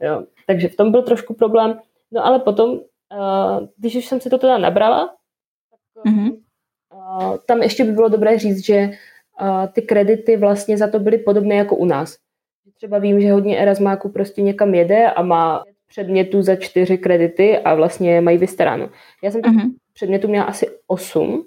[0.00, 0.22] Jo.
[0.46, 1.78] Takže v tom byl trošku problém.
[2.12, 5.14] No ale potom, uh, když už jsem si to teda nabrala,
[5.70, 6.36] tak mm-hmm.
[6.94, 8.90] uh, tam ještě by bylo dobré říct, že
[9.40, 12.16] uh, ty kredity vlastně za to byly podobné jako u nás.
[12.74, 17.74] Třeba vím, že hodně Erasmáků prostě někam jede a má předmětů za čtyři kredity a
[17.74, 18.90] vlastně mají vystaráno.
[19.22, 19.70] Já jsem mm-hmm.
[19.92, 21.46] předmětů měla asi osm,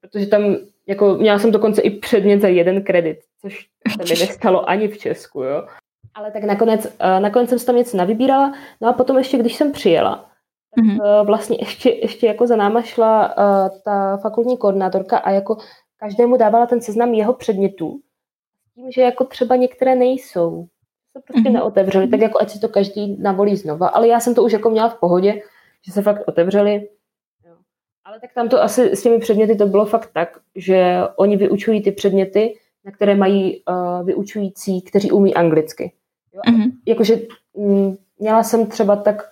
[0.00, 4.68] protože tam jako měla jsem dokonce i předmět za jeden kredit, což se mi nestalo
[4.68, 5.68] ani v Česku, jo.
[6.18, 9.56] Ale tak nakonec, uh, nakonec jsem si tam něco navybírala, no a potom ještě, když
[9.56, 10.30] jsem přijela,
[10.74, 11.20] tak mm-hmm.
[11.20, 15.56] uh, vlastně ještě, ještě jako za náma šla uh, ta fakultní koordinátorka a jako
[15.96, 18.00] každému dávala ten seznam jeho předmětů,
[18.74, 20.66] tím, že jako třeba některé nejsou.
[21.16, 21.52] Se prostě mm-hmm.
[21.52, 24.70] neotevřeli, tak jako ať si to každý navolí znova, ale já jsem to už jako
[24.70, 25.42] měla v pohodě,
[25.86, 26.88] že se fakt otevřeli.
[28.04, 31.82] Ale tak tam to asi s těmi předměty to bylo fakt tak, že oni vyučují
[31.82, 32.54] ty předměty,
[32.84, 35.92] na které mají uh, vyučující, kteří umí anglicky.
[36.46, 36.52] Jo?
[36.52, 36.70] Mm-hmm.
[36.86, 37.18] Jakože
[37.56, 39.30] mm, měla jsem třeba tak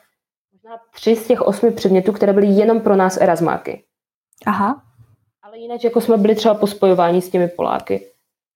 [0.53, 3.85] možná tři z těch osmi předmětů, které byly jenom pro nás erasmáky.
[4.47, 4.83] Aha.
[5.43, 8.07] Ale jinak jako jsme byli třeba po spojování s těmi Poláky.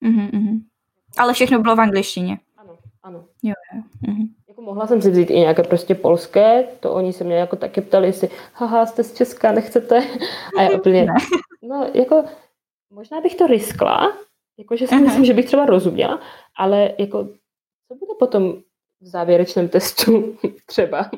[0.05, 0.61] Mm-hmm.
[1.19, 2.39] Ale všechno bylo v angličtině.
[2.57, 3.25] Ano, ano.
[3.43, 3.83] Jo, jo.
[4.09, 4.29] Mm-hmm.
[4.49, 7.81] Jako mohla jsem si vzít i nějaké prostě polské, to oni se mě jako taky
[7.81, 10.07] ptali, jestli haha, jste z Česka, nechcete?
[10.59, 11.15] A já úplně, ne.
[11.63, 12.25] no jako
[12.91, 14.13] možná bych to riskla,
[14.59, 15.05] jakože si uh-huh.
[15.05, 16.21] myslím, že bych třeba rozuměla,
[16.57, 17.29] ale jako
[17.91, 18.53] co bude potom
[19.01, 21.11] v závěrečném testu třeba,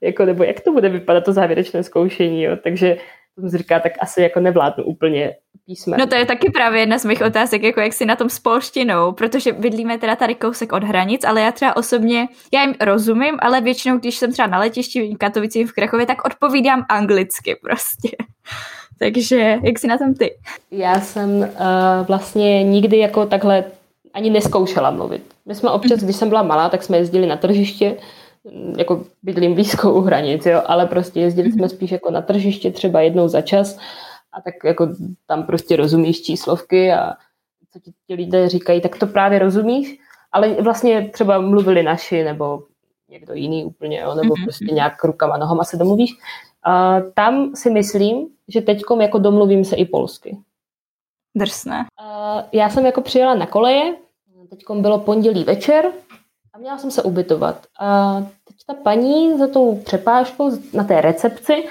[0.00, 2.56] jako, nebo jak to bude vypadat to závěrečné zkoušení, jo?
[2.62, 2.96] takže
[3.38, 5.34] jsem si říká, tak asi jako nevládnu úplně
[5.66, 6.00] písmen.
[6.00, 8.38] No to je taky právě jedna z mých otázek, jako jak si na tom s
[8.38, 13.38] polštinou, protože bydlíme teda tady kousek od hranic, ale já třeba osobně, já jim rozumím,
[13.38, 18.16] ale většinou, když jsem třeba na letišti v Katovicích v Krakově, tak odpovídám anglicky prostě.
[18.98, 20.34] Takže jak si na tom ty?
[20.70, 21.46] Já jsem uh,
[22.08, 23.64] vlastně nikdy jako takhle
[24.14, 25.34] ani neskoušela mluvit.
[25.46, 27.96] My jsme občas, když jsem byla malá, tak jsme jezdili na tržiště,
[28.76, 33.00] jako bydlím blízko u hranic, jo, ale prostě jezdili jsme spíš jako na tržiště třeba
[33.00, 33.78] jednou za čas
[34.32, 34.88] a tak jako
[35.26, 37.12] tam prostě rozumíš číslovky a
[37.72, 39.98] co ti ti lidé říkají, tak to právě rozumíš,
[40.32, 42.62] ale vlastně třeba mluvili naši nebo
[43.08, 44.44] někdo jiný úplně, jo, nebo mm-hmm.
[44.44, 46.10] prostě nějak rukama, nohama se domluvíš.
[46.62, 50.38] A tam si myslím, že teďkom jako domluvím se i polsky.
[51.36, 51.84] Drsné.
[52.52, 53.94] Já jsem jako přijela na koleje,
[54.50, 55.92] teďkom bylo pondělí večer
[56.52, 57.66] a měla jsem se ubytovat.
[57.80, 61.64] A teď ta paní za tou přepážkou na té recepci,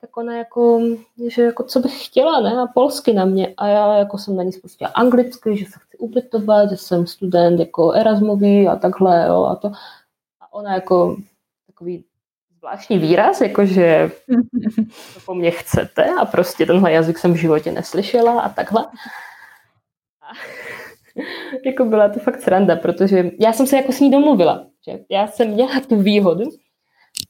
[0.00, 0.80] tak ona jako,
[1.28, 3.54] že jako co bych chtěla, ne, a polsky na mě.
[3.56, 7.60] A já jako jsem na ní spustila anglicky, že se chci ubytovat, že jsem student
[7.60, 9.68] jako Erasmový a takhle, jo, a to.
[10.40, 11.16] A ona jako
[11.66, 12.04] takový
[12.58, 14.10] zvláštní výraz, jakože
[15.14, 18.86] to po mně chcete a prostě tenhle jazyk jsem v životě neslyšela a takhle.
[21.66, 25.26] Jako byla to fakt sranda, protože já jsem se jako s ní domluvila, že já
[25.26, 26.44] jsem měla tu výhodu,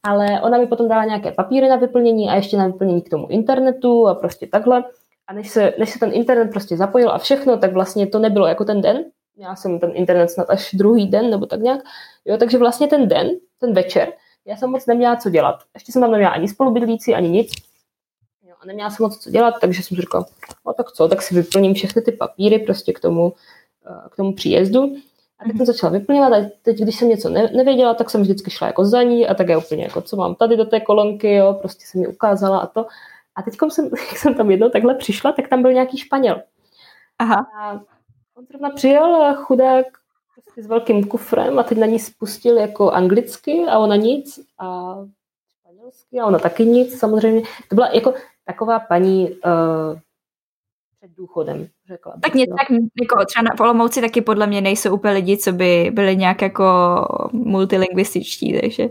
[0.02, 3.28] ale ona mi potom dala nějaké papíry na vyplnění a ještě na vyplnění k tomu
[3.28, 4.84] internetu a prostě takhle.
[5.26, 8.46] A než se, než se ten internet prostě zapojil a všechno, tak vlastně to nebylo
[8.46, 9.04] jako ten den.
[9.36, 11.80] Já jsem ten internet snad až druhý den nebo tak nějak.
[12.24, 14.12] Jo, takže vlastně ten den, ten večer,
[14.46, 15.56] já jsem moc neměla co dělat.
[15.74, 17.52] Ještě jsem tam neměla ani spolubydlící, ani nic.
[18.61, 20.27] A neměla jsem moc co dělat, takže jsem říkala,
[20.66, 23.33] no tak co, tak si vyplním všechny ty papíry prostě k tomu,
[23.87, 24.96] eh, k tomu příjezdu.
[25.38, 28.66] A teď jsem začala vyplňovat a teď, když jsem něco nevěděla, tak jsem vždycky šla
[28.66, 31.57] jako za ní a tak je úplně jako, co mám tady do té kolonky, jo,
[31.61, 32.87] prostě jsem mi ukázala a to.
[33.35, 36.42] A teď jsem, jak jsem tam jednou takhle přišla, tak tam byl nějaký Španěl.
[37.18, 37.46] Aha.
[37.61, 37.73] A
[38.37, 39.87] on zrovna přijel a chudák
[40.35, 44.96] prostě s velkým kufrem a teď na ní spustil jako anglicky a ona nic a
[45.61, 47.42] španělsky a ona taky nic samozřejmě.
[47.68, 48.14] To byla jako
[48.52, 49.98] taková paní uh,
[51.00, 52.14] před důchodem, řekla.
[52.22, 55.90] Tak něco tak jako třeba na Polomouci taky podle mě nejsou úplně lidi, co by
[55.94, 56.64] byli nějak jako
[57.32, 58.88] multilingvističtí, takže...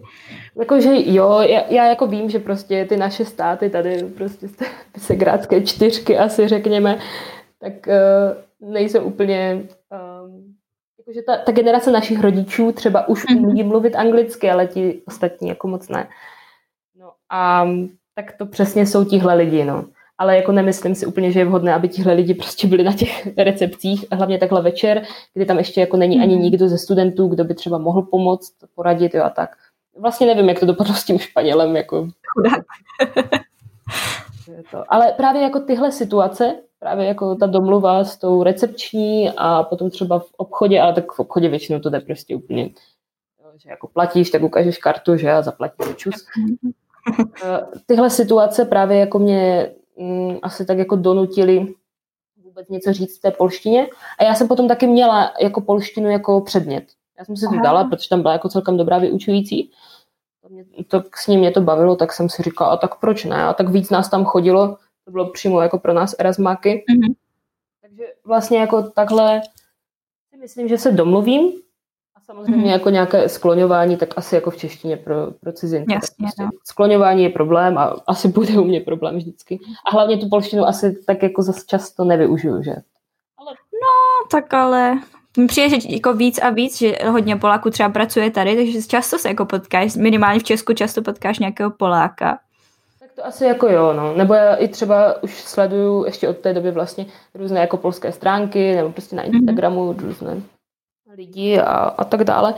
[0.60, 4.66] Jakože jo, já, já, jako vím, že prostě ty naše státy tady prostě ty
[5.00, 7.00] segrádské čtyřky asi řekněme,
[7.60, 9.64] tak uh, nejsou úplně
[10.24, 10.56] um,
[11.00, 13.48] jakože ta, ta generace našich rodičů třeba už mm-hmm.
[13.48, 16.10] umí mluvit anglicky, ale ti ostatní jako moc ne.
[16.96, 17.68] No a
[18.24, 19.86] tak to přesně jsou tihle lidi, no
[20.18, 23.28] ale jako nemyslím si úplně, že je vhodné, aby tihle lidi prostě byli na těch
[23.38, 25.04] recepcích, hlavně takhle večer,
[25.34, 26.44] kdy tam ještě jako není ani mhm.
[26.44, 29.50] nikdo ze studentů, kdo by třeba mohl pomoct, poradit, jo a tak.
[29.98, 32.08] Vlastně nevím, jak to dopadlo s tím Španělem, jako.
[34.72, 34.84] to.
[34.94, 40.20] Ale právě jako tyhle situace, právě jako ta domluva s tou recepční a potom třeba
[40.20, 42.70] v obchodě, ale tak v obchodě většinou to jde prostě úplně,
[43.64, 46.26] že jako platíš, tak ukážeš kartu, že a zaplatíš čus.
[47.44, 51.74] Eh, tyhle situace právě jako mě mm, asi tak jako donutili
[52.44, 53.88] vůbec něco říct v té polštině.
[54.20, 56.84] A já jsem potom taky měla jako polštinu jako předmět.
[57.20, 59.72] Já jsem si to dala, protože tam byla jako celkem dobrá vyučující.
[60.42, 63.26] To, mě, to s ním mě to bavilo, tak jsem si říkala, a tak proč
[63.26, 63.44] ne?
[63.44, 66.86] A tak víc nás tam chodilo, to bylo přímo jako pro nás Erasmáky.
[66.90, 67.16] Mm-hmm.
[67.82, 69.42] Takže vlastně jako takhle
[70.30, 71.52] si myslím, že se domluvím
[72.30, 72.72] Samozřejmě mm-hmm.
[72.72, 75.94] jako nějaké skloňování, tak asi jako v češtině pro, pro cizince.
[75.94, 76.50] Jasně, prostě no.
[76.64, 79.60] Skloňování je problém a asi bude u mě problém vždycky.
[79.86, 82.72] A hlavně tu polštinu asi tak jako zase často nevyužiju, že?
[83.38, 83.52] Ale...
[83.74, 85.00] No, tak ale
[85.48, 89.28] přijde, že jako víc a víc, že hodně Poláků třeba pracuje tady, takže často se
[89.28, 92.40] jako potkáš, minimálně v Česku často potkáš nějakého Poláka.
[93.00, 94.14] Tak to asi jako jo, no.
[94.14, 98.76] Nebo já i třeba už sleduju ještě od té doby vlastně různé jako polské stránky,
[98.76, 99.36] nebo prostě na mhm.
[99.36, 100.06] Instagramu mm-hmm.
[100.06, 100.42] různé
[101.18, 102.54] lidí a, a tak dále,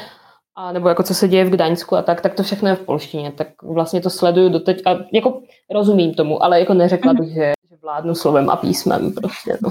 [0.56, 2.86] a nebo jako co se děje v Gdaňsku a tak, tak to všechno je v
[2.86, 5.42] polštině, tak vlastně to sleduju doteď a jako
[5.74, 9.70] rozumím tomu, ale jako neřekla bych, že, že vládnu slovem a písmem prostě, no.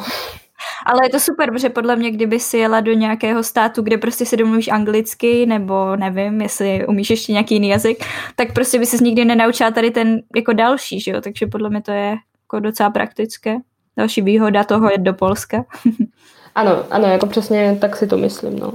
[0.87, 4.27] Ale je to super, protože podle mě, kdyby si jela do nějakého státu, kde prostě
[4.27, 8.05] si domluvíš anglicky, nebo nevím, jestli umíš ještě nějaký jiný jazyk,
[8.37, 11.21] tak prostě by si nikdy nenaučila tady ten jako další, že jo?
[11.21, 13.57] Takže podle mě to je jako docela praktické.
[13.97, 15.65] Další výhoda toho jet do Polska.
[16.61, 18.73] Ano, ano, jako přesně tak si to myslím, no.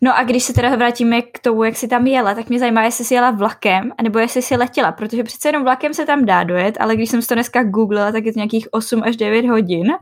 [0.00, 2.84] No a když se teda vrátíme k tomu, jak si tam jela, tak mě zajímá,
[2.84, 6.44] jestli jsi jela vlakem, nebo jestli jsi letěla, protože přece jenom vlakem se tam dá
[6.44, 9.46] dojet, ale když jsem si to dneska googlila, tak je to nějakých 8 až 9
[9.46, 9.92] hodin.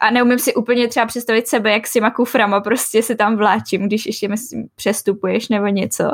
[0.00, 4.06] A neumím si úplně třeba představit sebe, jak si kuframa prostě se tam vláčím, když
[4.06, 6.04] ještě myslím, přestupuješ nebo něco.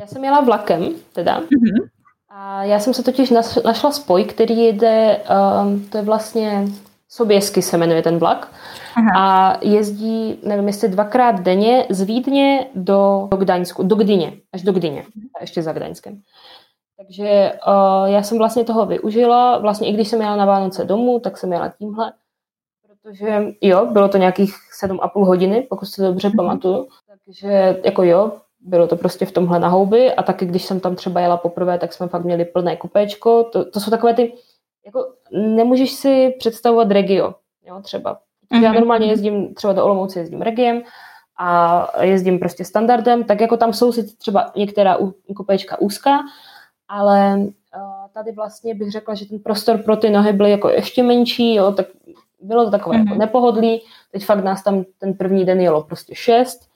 [0.00, 1.40] Já jsem jela vlakem, teda.
[1.40, 1.88] Mm-hmm.
[2.30, 3.30] A já jsem se totiž
[3.64, 5.20] našla spoj, který jede,
[5.62, 6.66] um, to je vlastně
[7.12, 8.52] Soběsky se jmenuje ten vlak.
[8.96, 9.10] Aha.
[9.16, 14.72] A jezdí, nevím, jestli dvakrát denně z Vídně do, do Gdaňsku, do Gdyně, až do
[14.72, 15.04] Gdyně,
[15.36, 16.20] a ještě za Gdaňskem.
[16.96, 21.20] Takže uh, já jsem vlastně toho využila, vlastně i když jsem jela na Vánoce domů,
[21.20, 22.12] tak jsem jela tímhle,
[22.86, 26.36] protože jo, bylo to nějakých 7,5 hodiny, pokud se dobře mm-hmm.
[26.36, 26.88] pamatuju,
[27.24, 29.74] takže jako jo, bylo to prostě v tomhle na
[30.16, 33.64] a taky když jsem tam třeba jela poprvé, tak jsme fakt měli plné kupéčko, to,
[33.64, 34.32] to jsou takové ty
[34.86, 37.34] jako nemůžeš si představovat regio,
[37.66, 38.20] jo, třeba.
[38.54, 38.62] Mm-hmm.
[38.62, 39.10] Já mhm, normálně mhm.
[39.10, 40.82] jezdím třeba do Olomouce, jezdím regiem
[41.38, 44.98] a jezdím prostě standardem, tak jako tam jsou si třeba některá
[45.36, 46.18] kopečka úzká,
[46.88, 51.02] ale uh, tady vlastně bych řekla, že ten prostor pro ty nohy byl jako ještě
[51.02, 51.86] menší, jo, tak
[52.42, 53.08] bylo to takové mm-hmm.
[53.08, 53.82] jako nepohodlí,
[54.12, 56.70] teď fakt nás tam ten první den jelo prostě šest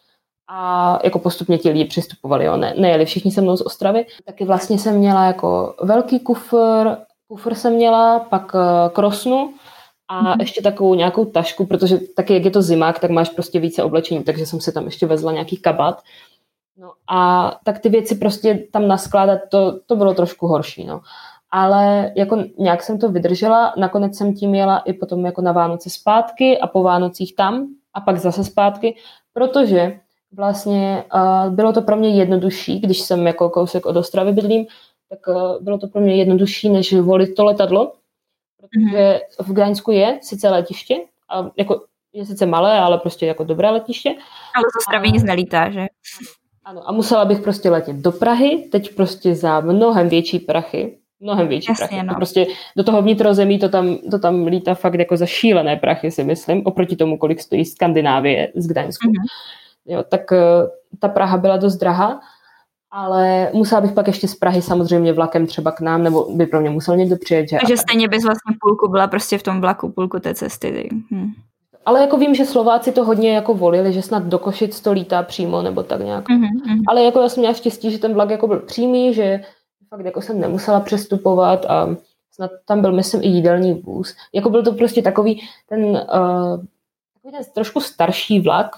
[0.49, 4.07] a jako postupně ti lidi přistupovali, jo, ne, nejeli všichni se mnou z Ostravy.
[4.25, 6.97] Taky vlastně jsem měla jako velký kufr,
[7.29, 8.61] kufr jsem měla, pak uh,
[8.93, 9.55] krosnu
[10.09, 10.41] a mm-hmm.
[10.41, 14.25] ještě takovou nějakou tašku, protože taky jak je to zimák, tak máš prostě více oblečení,
[14.25, 16.03] takže jsem si tam ještě vezla nějaký kabát.
[16.77, 21.01] No a tak ty věci prostě tam naskládat, to, to bylo trošku horší, no.
[21.51, 25.91] Ale jako nějak jsem to vydržela, nakonec jsem tím jela i potom jako na Vánoce
[25.91, 28.97] zpátky a po Vánocích tam a pak zase zpátky,
[29.33, 30.01] protože
[30.33, 34.67] vlastně uh, bylo to pro mě jednodušší, když jsem jako kousek od Ostravy bydlím,
[35.09, 37.93] tak uh, bylo to pro mě jednodušší, než volit to letadlo,
[38.69, 40.97] protože v Gdaňsku je sice letiště,
[41.31, 44.11] a jako je sice malé, ale prostě jako dobré letiště.
[44.57, 45.87] Ale z Ostravy nic nelítá, že?
[46.65, 51.49] Ano, a musela bych prostě letět do Prahy, teď prostě za mnohem větší prachy, mnohem
[51.49, 52.07] větší Jasně, prachy.
[52.07, 52.15] No.
[52.15, 52.47] To prostě
[52.77, 56.63] do toho vnitrozemí to tam, to tam lítá fakt jako za šílené prachy, si myslím,
[56.67, 59.09] oproti tomu, kolik stojí Skandinávie z Gdaňsku.
[59.09, 59.27] Mm-hmm.
[59.87, 60.39] Jo, tak uh,
[60.99, 62.21] ta Praha byla dost drahá,
[62.95, 66.61] ale musela bych pak ještě z Prahy samozřejmě vlakem třeba k nám, nebo by pro
[66.61, 67.49] mě musel někdo přijet.
[67.49, 70.89] Že Takže stejně bys vlastně půlku byla prostě v tom vlaku, půlku té cesty.
[71.11, 71.33] Hm.
[71.87, 75.23] Ale jako vím, že Slováci to hodně jako volili, že snad do Košic to lítá
[75.23, 76.29] přímo, nebo tak nějak.
[76.29, 76.83] Mm-hmm.
[76.89, 79.41] Ale jako já jsem měla štěstí, že ten vlak jako byl přímý, že
[79.89, 81.97] fakt jako jsem nemusela přestupovat a
[82.31, 84.15] snad tam byl, myslím, i jídelní vůz.
[84.33, 86.65] Jako byl to prostě takový ten, uh,
[87.15, 88.77] takový ten trošku starší vlak,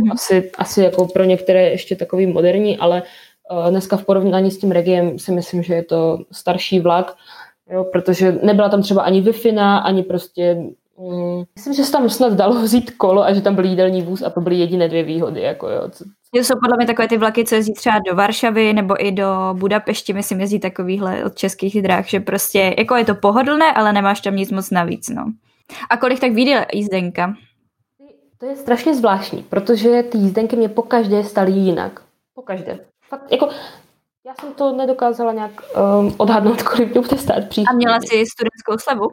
[0.00, 0.12] mm-hmm.
[0.12, 3.02] asi, asi jako pro některé ještě takový moderní, ale
[3.50, 7.16] uh, dneska v porovnání s tím regiem si myslím, že je to starší vlak,
[7.70, 10.56] jo, protože nebyla tam třeba ani wi ani prostě
[10.98, 14.22] Mm, myslím, že se tam snad dalo vzít kolo a že tam byl jídelní vůz
[14.22, 15.40] a to byly jediné dvě výhody.
[15.40, 15.88] Jako jo.
[15.90, 16.04] Co...
[16.34, 20.12] Jsou podle mě takové ty vlaky, co jezdí třeba do Varšavy nebo i do Budapešti,
[20.12, 24.36] myslím, jezdí takovýhle od českých dráh, že prostě jako je to pohodlné, ale nemáš tam
[24.36, 25.08] nic moc navíc.
[25.08, 25.24] No.
[25.90, 27.34] A kolik tak vyjde jízdenka?
[28.38, 32.02] To je strašně zvláštní, protože ty jízdenky mě po každé staly jinak.
[32.34, 32.78] Po každé.
[33.08, 33.48] Fakt, jako,
[34.26, 35.52] já jsem to nedokázala nějak
[36.00, 37.70] um, odhadnout, kolik to bude stát příště.
[37.70, 39.08] A měla jsi studentskou slevu?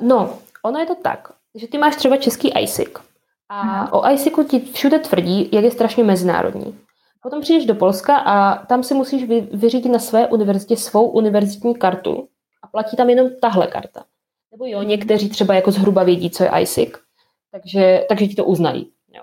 [0.00, 2.88] no, ono je to tak, že ty máš třeba český ISIC
[3.48, 3.92] a Aha.
[3.92, 6.78] o ISICu ti všude tvrdí, jak je strašně mezinárodní.
[7.22, 11.74] Potom přijdeš do Polska a tam si musíš vy, vyřídit na své univerzitě svou univerzitní
[11.74, 12.28] kartu
[12.62, 14.04] a platí tam jenom tahle karta.
[14.52, 16.92] Nebo jo, někteří třeba jako zhruba vědí, co je ISIC,
[17.50, 18.90] takže, takže ti to uznají.
[19.14, 19.22] Jo.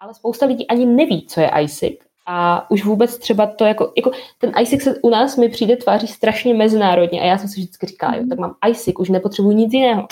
[0.00, 4.10] Ale spousta lidí ani neví, co je ISIC a už vůbec třeba to jako, jako
[4.38, 7.86] ten ISIC se u nás mi přijde tváří strašně mezinárodně a já jsem si vždycky
[7.86, 10.06] říkala, jo, tak mám ISIC, už nepotřebuji nic jiného.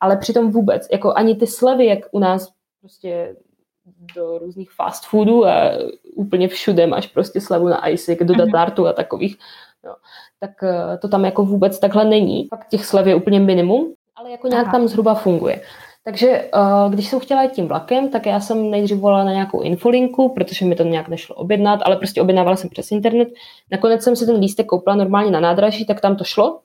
[0.00, 3.36] Ale přitom vůbec, jako ani ty slevy, jak u nás prostě
[4.14, 5.70] do různých fast foodů a
[6.14, 8.44] úplně všude máš prostě slevu na ISIC, do mhm.
[8.44, 9.38] datartu a takových,
[9.84, 9.94] jo,
[10.40, 12.48] tak eh, to tam jako vůbec takhle není.
[12.48, 14.72] Fakt těch slev je úplně minimum, ale jako nějak Aha.
[14.72, 15.60] tam zhruba funguje.
[16.04, 19.60] Takže uh, když jsem chtěla jít tím vlakem, tak já jsem nejdřív volala na nějakou
[19.60, 23.28] infolinku, protože mi to nějak nešlo objednat, ale prostě objednávala jsem přes internet.
[23.70, 26.60] Nakonec jsem si ten lístek koupila normálně na nádraží, tak tam to šlo.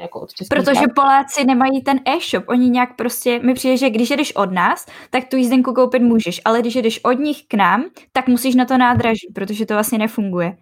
[0.00, 0.94] Jako od Protože stát.
[0.94, 5.28] Poláci nemají ten e-shop, oni nějak prostě, mi přijde, že když jedeš od nás, tak
[5.28, 8.78] tu jízdenku koupit můžeš, ale když jedeš od nich k nám, tak musíš na to
[8.78, 10.56] nádraží, protože to vlastně nefunguje.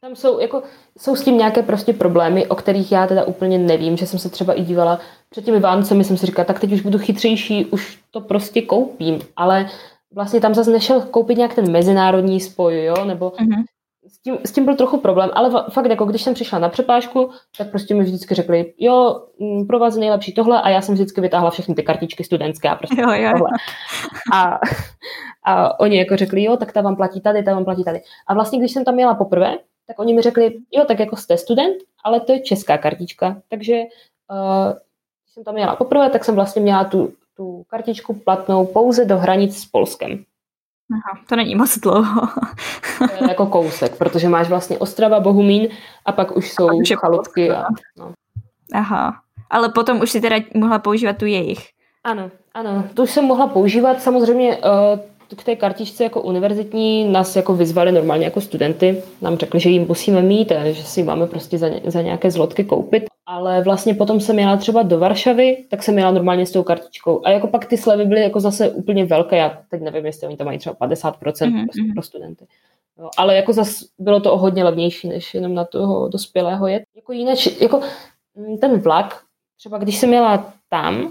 [0.00, 0.62] Tam jsou, jako,
[0.98, 4.30] jsou s tím nějaké prostě problémy, o kterých já teda úplně nevím, že jsem se
[4.30, 7.98] třeba i dívala před těmi Vánocemi, jsem si říkala, tak teď už budu chytřejší, už
[8.10, 9.68] to prostě koupím, ale
[10.14, 13.64] vlastně tam zase nešel koupit nějak ten mezinárodní spoj, jo, nebo mm-hmm.
[14.06, 17.30] s, tím, s tím byl trochu problém, ale fakt jako když jsem přišla na přepážku,
[17.58, 20.94] tak prostě mi vždycky řekli, jo, mm, pro vás je nejlepší tohle a já jsem
[20.94, 23.30] vždycky vytáhla všechny ty kartičky studentské a prostě jo, jo.
[23.32, 23.50] tohle.
[24.32, 24.58] A,
[25.44, 28.00] a oni jako řekli, jo, tak ta vám platí tady, ta vám platí tady.
[28.26, 29.58] A vlastně, když jsem tam měla poprvé,
[29.88, 33.42] tak oni mi řekli, jo, tak jako jste student, ale to je česká kartička.
[33.48, 33.74] Takže
[34.30, 34.72] uh,
[35.24, 39.18] když jsem tam měla poprvé, tak jsem vlastně měla tu, tu kartičku platnou pouze do
[39.18, 40.24] hranic s Polskem.
[40.92, 42.28] Aha, to není moc dlouho.
[42.98, 45.68] to je jako kousek, protože máš vlastně Ostrava, Bohumín
[46.04, 47.50] a pak už jsou už chalupky.
[47.50, 47.64] A,
[47.98, 48.12] no.
[48.74, 49.20] Aha,
[49.50, 51.68] ale potom už si teda mohla používat tu jejich.
[52.04, 54.02] Ano, ano, to už jsem mohla používat.
[54.02, 55.00] Samozřejmě uh,
[55.36, 59.02] k té kartičce jako univerzitní nás jako vyzvali normálně jako studenty.
[59.22, 62.64] Nám řekli, že jim musíme mít a že si máme prostě za, za nějaké zlotky
[62.64, 63.04] koupit.
[63.26, 67.20] Ale vlastně potom jsem jela třeba do Varšavy, tak jsem jela normálně s tou kartičkou.
[67.24, 69.36] A jako pak ty slevy byly jako zase úplně velké.
[69.36, 71.64] Já teď nevím, jestli oni tam mají třeba 50% mm-hmm.
[71.64, 72.46] prostě pro studenty.
[72.98, 76.82] Jo, ale jako zase bylo to o hodně levnější, než jenom na toho dospělého jet.
[76.96, 77.80] Jako jinak, jako
[78.60, 81.10] ten vlak třeba když jsem jela tam,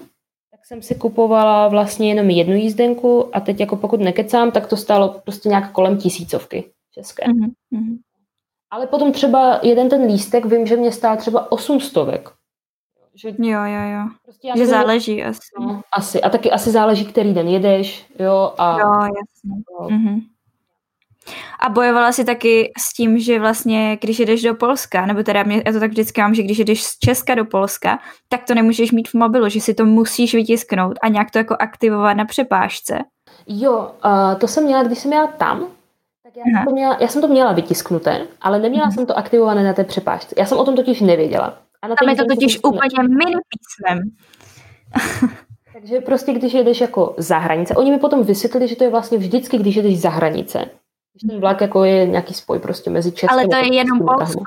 [0.68, 5.22] jsem si kupovala vlastně jenom jednu jízdenku a teď jako pokud nekecám, tak to stálo
[5.24, 7.26] prostě nějak kolem tisícovky české.
[7.26, 7.98] Mm-hmm.
[8.72, 12.30] Ale potom třeba jeden ten lístek, vím, že mě stál třeba 800.
[13.16, 14.08] Že, jo, jo, jo.
[14.24, 15.40] Prostě že záleží asi.
[15.60, 16.22] No, asi.
[16.22, 18.54] A taky asi záleží, který den jedeš, jo.
[18.58, 19.64] A, jo, jasně.
[19.72, 19.88] Jo.
[19.88, 20.22] Mm-hmm.
[21.60, 25.64] A bojovala si taky s tím, že vlastně, když jedeš do Polska, nebo teda mě,
[25.66, 28.92] já to tak vždycky mám, že když jedeš z Česka do Polska, tak to nemůžeš
[28.92, 33.00] mít v mobilu, že si to musíš vytisknout a nějak to jako aktivovat na přepážce.
[33.48, 35.68] Jo, uh, to jsem měla, když jsem měla tam,
[36.24, 38.94] tak já jsem, to měla, já jsem to měla vytisknuté, ale neměla hmm.
[38.94, 40.36] jsem to aktivované na té přepážce.
[40.38, 41.58] Já jsem o tom totiž nevěděla.
[41.82, 44.02] A na Tam je to totiž úplně mini písmem.
[45.74, 49.18] Takže prostě, když jedeš jako za hranice, oni mi potom vysvětlili, že to je vlastně
[49.18, 50.66] vždycky, když jedeš za hranice.
[51.30, 54.44] Ten vlak jako je nějaký spoj prostě mezi Českem Ale to je jenom Polsko.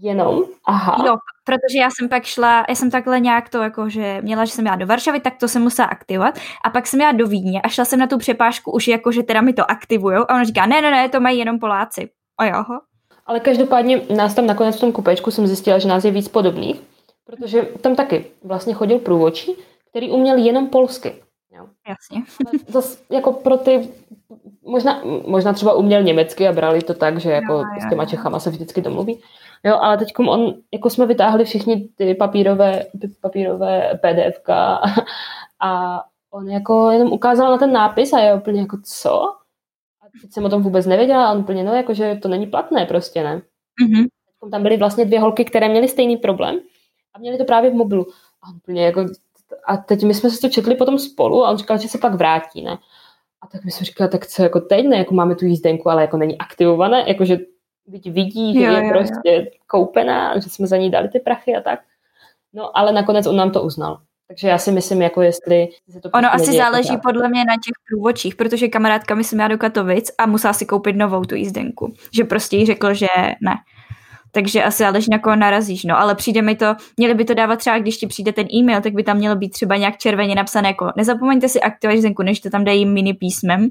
[0.00, 0.44] Jenom?
[0.64, 1.04] Aha.
[1.06, 4.52] Jo, protože já jsem pak šla, já jsem takhle nějak to jako, že měla, že
[4.52, 7.62] jsem jela do Varšavy, tak to jsem musela aktivovat a pak jsem jela do Vídně
[7.62, 10.44] a šla jsem na tu přepážku už jako, že teda mi to aktivujou a ona
[10.44, 12.08] říká, ne, ne, ne, to mají jenom Poláci.
[12.38, 12.64] A jo.
[13.26, 16.82] Ale každopádně nás tam nakonec v tom kupečku jsem zjistila, že nás je víc podobných,
[17.24, 19.56] protože tam taky vlastně chodil průvočí,
[19.90, 21.14] který uměl jenom polsky.
[21.56, 21.66] Jo.
[21.88, 22.22] Jasně.
[22.68, 23.88] Zas jako pro ty,
[24.68, 28.38] možná, možná třeba uměl německy a brali to tak, že jako jo, s těma Čechama
[28.38, 29.20] se vždycky domluví.
[29.64, 34.48] Jo, ale teď on, jako jsme vytáhli všichni ty papírové, ty papírové PDFK
[35.60, 39.22] a on jako jenom ukázal na ten nápis a je úplně jako co?
[40.02, 42.46] A teď jsem o tom vůbec nevěděla a on úplně no, jako, že to není
[42.46, 43.42] platné prostě, ne?
[43.84, 44.06] Mm-hmm.
[44.50, 46.60] Tam byly vlastně dvě holky, které měly stejný problém
[47.14, 48.06] a měly to právě v mobilu.
[48.42, 49.06] A úplně jako,
[49.66, 52.14] a teď my jsme se to četli potom spolu a on říkal, že se pak
[52.14, 52.78] vrátí, ne?
[53.40, 56.02] A tak my jsme říkali, tak co jako teď, ne, jako máme tu jízdenku, ale
[56.02, 57.38] jako není aktivované, jakože
[58.06, 59.42] vidí, že jo, je jo, prostě jo.
[59.66, 61.80] koupená, že jsme za ní dali ty prachy a tak.
[62.52, 64.00] No ale nakonec on nám to uznal.
[64.28, 67.02] Takže já si myslím, jako jestli se to Ono asi záleží tak.
[67.02, 70.66] podle mě na těch průvočích, protože kamarádka mi jsem já do Katovic a musela si
[70.66, 71.92] koupit novou tu jízdenku.
[72.12, 73.06] Že prostě jí řekl, že
[73.40, 73.54] ne.
[74.38, 77.56] Takže asi záleží na koho narazíš, no, ale přijde mi to, měli by to dávat
[77.56, 80.68] třeba, když ti přijde ten e-mail, tak by tam mělo být třeba nějak červeně napsané
[80.68, 83.68] jako nezapomeňte si aktivovat jízdenku, než to tam dají mini písmem.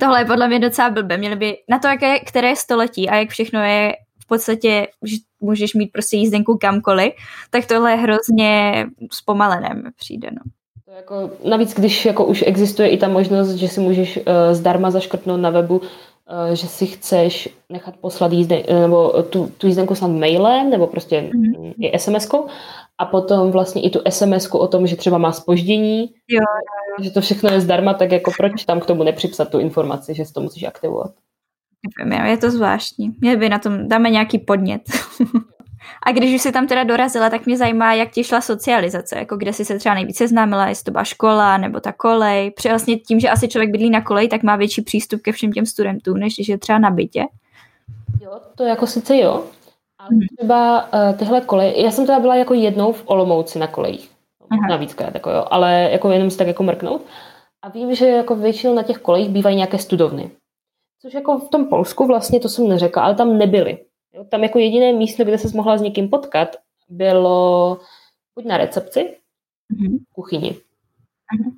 [0.00, 1.16] Tohle je podle mě docela blbé.
[1.16, 3.92] Měli by na to, jaké, které století a jak všechno je
[4.22, 7.12] v podstatě, že můžeš mít prostě jízdenku kamkoliv,
[7.50, 10.28] tak tohle je hrozně zpomalené, mi přijde.
[10.32, 10.40] No.
[10.96, 15.40] Jako, navíc, když jako už existuje i ta možnost, že si můžeš uh, zdarma zaškrtnout
[15.40, 15.80] na webu,
[16.52, 21.74] že si chceš nechat poslat jízden, nebo tu, tu jízdenku snad mailem, nebo prostě mm-hmm.
[21.78, 22.46] i SMS-kou,
[22.98, 26.40] a potom vlastně i tu sms o tom, že třeba má spoždění, jo,
[26.98, 27.04] jo.
[27.04, 30.24] že to všechno je zdarma, tak jako proč tam k tomu nepřipsat tu informaci, že
[30.24, 31.10] si to musíš aktivovat?
[32.04, 33.14] Nevím, je to zvláštní.
[33.20, 34.82] Měli by na tom, dáme nějaký podnět.
[36.06, 39.36] A když už si tam teda dorazila, tak mě zajímá, jak ti šla socializace, jako
[39.36, 42.50] kde jsi se třeba nejvíce známila, jestli to byla škola nebo ta kolej.
[42.50, 45.52] Protože vlastně tím, že asi člověk bydlí na kolej, tak má větší přístup ke všem
[45.52, 47.26] těm studentům, než když je třeba na bytě.
[48.20, 49.44] Jo, to jako sice jo,
[49.98, 50.20] ale hmm.
[50.36, 54.10] třeba uh, tyhle koleje, já jsem teda byla jako jednou v Olomouci na kolejích,
[54.50, 54.66] Aha.
[54.68, 57.02] navíckrát, jako jo, ale jako jenom si tak jako mrknout.
[57.62, 60.30] A vím, že jako většinou na těch kolejích bývají nějaké studovny.
[61.02, 63.78] Což jako v tom Polsku vlastně, to jsem neřekla, ale tam nebyly.
[64.28, 66.56] Tam jako jediné místo, kde se mohla s někým potkat,
[66.88, 67.78] bylo
[68.34, 69.16] buď na recepci,
[69.72, 69.98] mm-hmm.
[70.10, 70.50] v kuchyni.
[70.50, 71.52] Mm-hmm.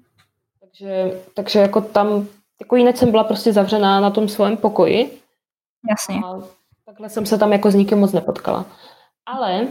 [0.61, 2.27] Takže, takže jako tam,
[2.61, 5.19] jako jinak jsem byla prostě zavřená na tom svém pokoji.
[5.91, 6.21] Jasně.
[6.25, 8.67] A Takhle jsem se tam jako s nikým moc nepotkala.
[9.27, 9.69] Ale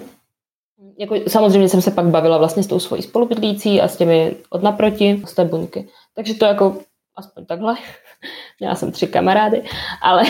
[1.00, 4.64] jako, samozřejmě jsem se pak bavila vlastně s tou svojí spolubydlící a s těmi od
[4.64, 5.90] naproti, z té buňky.
[6.16, 6.78] Takže to jako
[7.16, 7.76] aspoň takhle.
[8.60, 9.64] Měla jsem tři kamarády,
[10.02, 10.24] ale...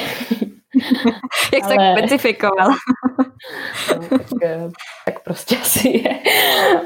[1.53, 1.75] Jak ale...
[1.75, 2.69] tak specifikoval?
[3.89, 4.69] no, tak, eh,
[5.05, 6.19] tak prostě asi je.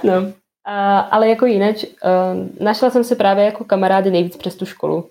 [0.04, 0.32] No.
[0.66, 5.10] A, ale jako jinak, uh, našla jsem si právě jako kamarády nejvíc přes tu školu.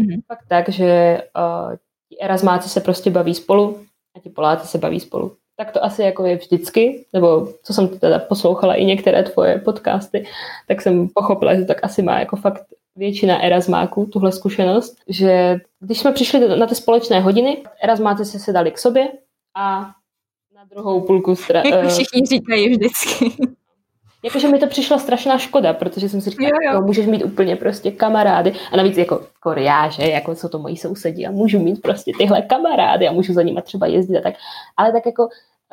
[0.00, 0.22] Mm-hmm.
[0.26, 1.76] Fakt tak, že uh,
[2.20, 3.80] erasmáci se prostě baví spolu,
[4.16, 5.36] a ti Poláci se baví spolu.
[5.56, 10.26] Tak to asi jako je vždycky, nebo co jsem teda poslouchala i některé tvoje podcasty,
[10.68, 12.62] tak jsem pochopila, že to tak asi má jako fakt
[12.98, 18.70] většina erasmáků tuhle zkušenost, že když jsme přišli na ty společné hodiny, erasmáci se sedali
[18.70, 19.08] k sobě
[19.54, 19.80] a
[20.54, 23.32] na druhou půlku stra- Jak uh, všichni říkají vždycky.
[24.24, 26.80] Jakože mi to přišla strašná škoda, protože jsem si říkala, jo, jo.
[26.80, 28.52] No, můžeš mít úplně prostě kamarády.
[28.72, 29.20] A navíc jako
[29.56, 33.32] já, že, jako co to moji sousedí a můžu mít prostě tyhle kamarády a můžu
[33.32, 34.34] za nimi třeba jezdit a tak.
[34.76, 35.28] Ale tak jako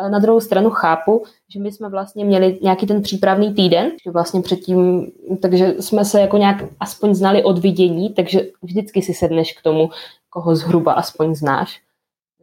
[0.09, 4.41] na druhou stranu chápu, že my jsme vlastně měli nějaký ten přípravný týden, že vlastně
[4.41, 9.61] předtím, takže jsme se jako nějak aspoň znali od vidění, takže vždycky si sedneš k
[9.61, 9.89] tomu,
[10.29, 11.79] koho zhruba aspoň znáš.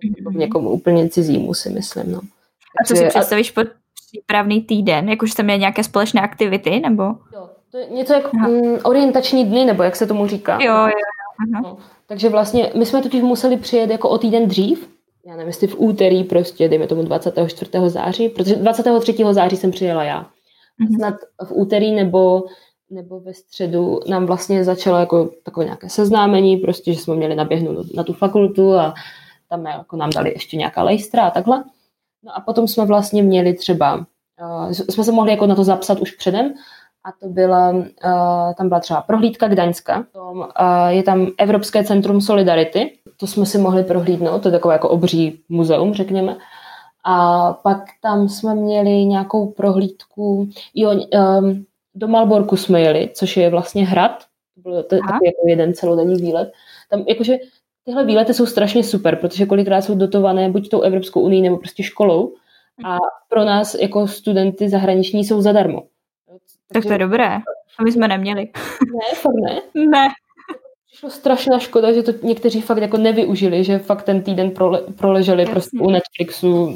[0.04, 0.36] Mm-hmm.
[0.36, 2.20] Někomu úplně cizímu si myslím, no.
[2.80, 3.66] A co si představíš pod
[4.08, 7.02] přípravný týden, jakože tam je nějaké společné aktivity, nebo?
[7.02, 10.58] Jo, to je něco jako mm, orientační dny, nebo jak se tomu říká.
[10.62, 11.60] Jo, jo, jo.
[11.62, 11.76] No,
[12.06, 14.88] takže vlastně my jsme totiž museli přijet jako o týden dřív,
[15.26, 17.70] já nevím, jestli v úterý prostě, dejme tomu 24.
[17.86, 19.16] září, protože 23.
[19.30, 20.22] září jsem přijela já.
[20.22, 20.96] Mm-hmm.
[20.96, 21.14] Snad
[21.44, 22.44] v úterý nebo,
[22.90, 27.94] nebo ve středu nám vlastně začalo jako takové nějaké seznámení, prostě, že jsme měli naběhnout
[27.94, 28.94] na tu fakultu a
[29.48, 31.64] tam jako nám dali ještě nějaká lejstra a takhle.
[32.22, 36.00] No a potom jsme vlastně měli třeba, uh, jsme se mohli jako na to zapsat
[36.00, 36.54] už předem
[37.04, 40.46] a to byla, uh, tam byla třeba prohlídka Gdaňska, tom, uh,
[40.88, 45.40] je tam Evropské centrum Solidarity, to jsme si mohli prohlídnout, to je takové jako obří
[45.48, 46.36] muzeum, řekněme.
[47.04, 51.64] A pak tam jsme měli nějakou prohlídku, jo, um,
[51.94, 56.22] do Malborku jsme jeli, což je vlastně hrad, to byl to, takový jako jeden celodenní
[56.22, 56.52] výlet.
[56.90, 57.36] Tam jakože
[57.84, 61.82] tyhle výlety jsou strašně super, protože kolikrát jsou dotované buď tou Evropskou unii nebo prostě
[61.82, 62.34] školou
[62.84, 62.96] a
[63.28, 65.82] pro nás jako studenty zahraniční jsou zadarmo.
[66.72, 67.36] Tak to je dobré.
[67.78, 68.44] A my jsme neměli.
[68.92, 69.62] Ne, fakt ne?
[69.86, 70.08] Ne.
[71.02, 75.42] Přišlo strašná škoda, že to někteří fakt jako nevyužili, že fakt ten týden prole, proleželi
[75.42, 75.52] Jasně.
[75.52, 76.66] prostě u Netflixu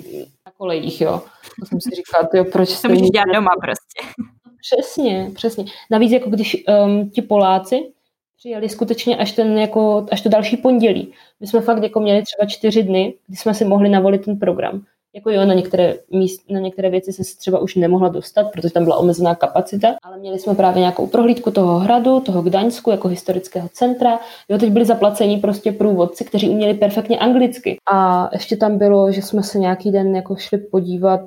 [0.47, 1.23] na kolejích, jo.
[1.61, 4.23] To jsem si říkala, jo, proč To můžeš dělat doma prostě.
[4.61, 5.65] Přesně, přesně.
[5.91, 7.93] Navíc jako když um, ti Poláci
[8.37, 11.13] přijeli skutečně až, ten, jako, až to další pondělí.
[11.41, 14.85] My jsme fakt jako měli třeba čtyři dny, kdy jsme si mohli navolit ten program.
[15.17, 18.85] Jako jo, na některé, míst, na některé věci se třeba už nemohla dostat, protože tam
[18.85, 23.69] byla omezená kapacita, ale měli jsme právě nějakou prohlídku toho hradu, toho Gdaňsku jako historického
[23.73, 24.21] centra.
[24.49, 27.77] Jo, teď byli zaplaceni prostě průvodci, kteří uměli perfektně anglicky.
[27.93, 31.21] A ještě tam bylo, že jsme se nějaký den jako šli podívat,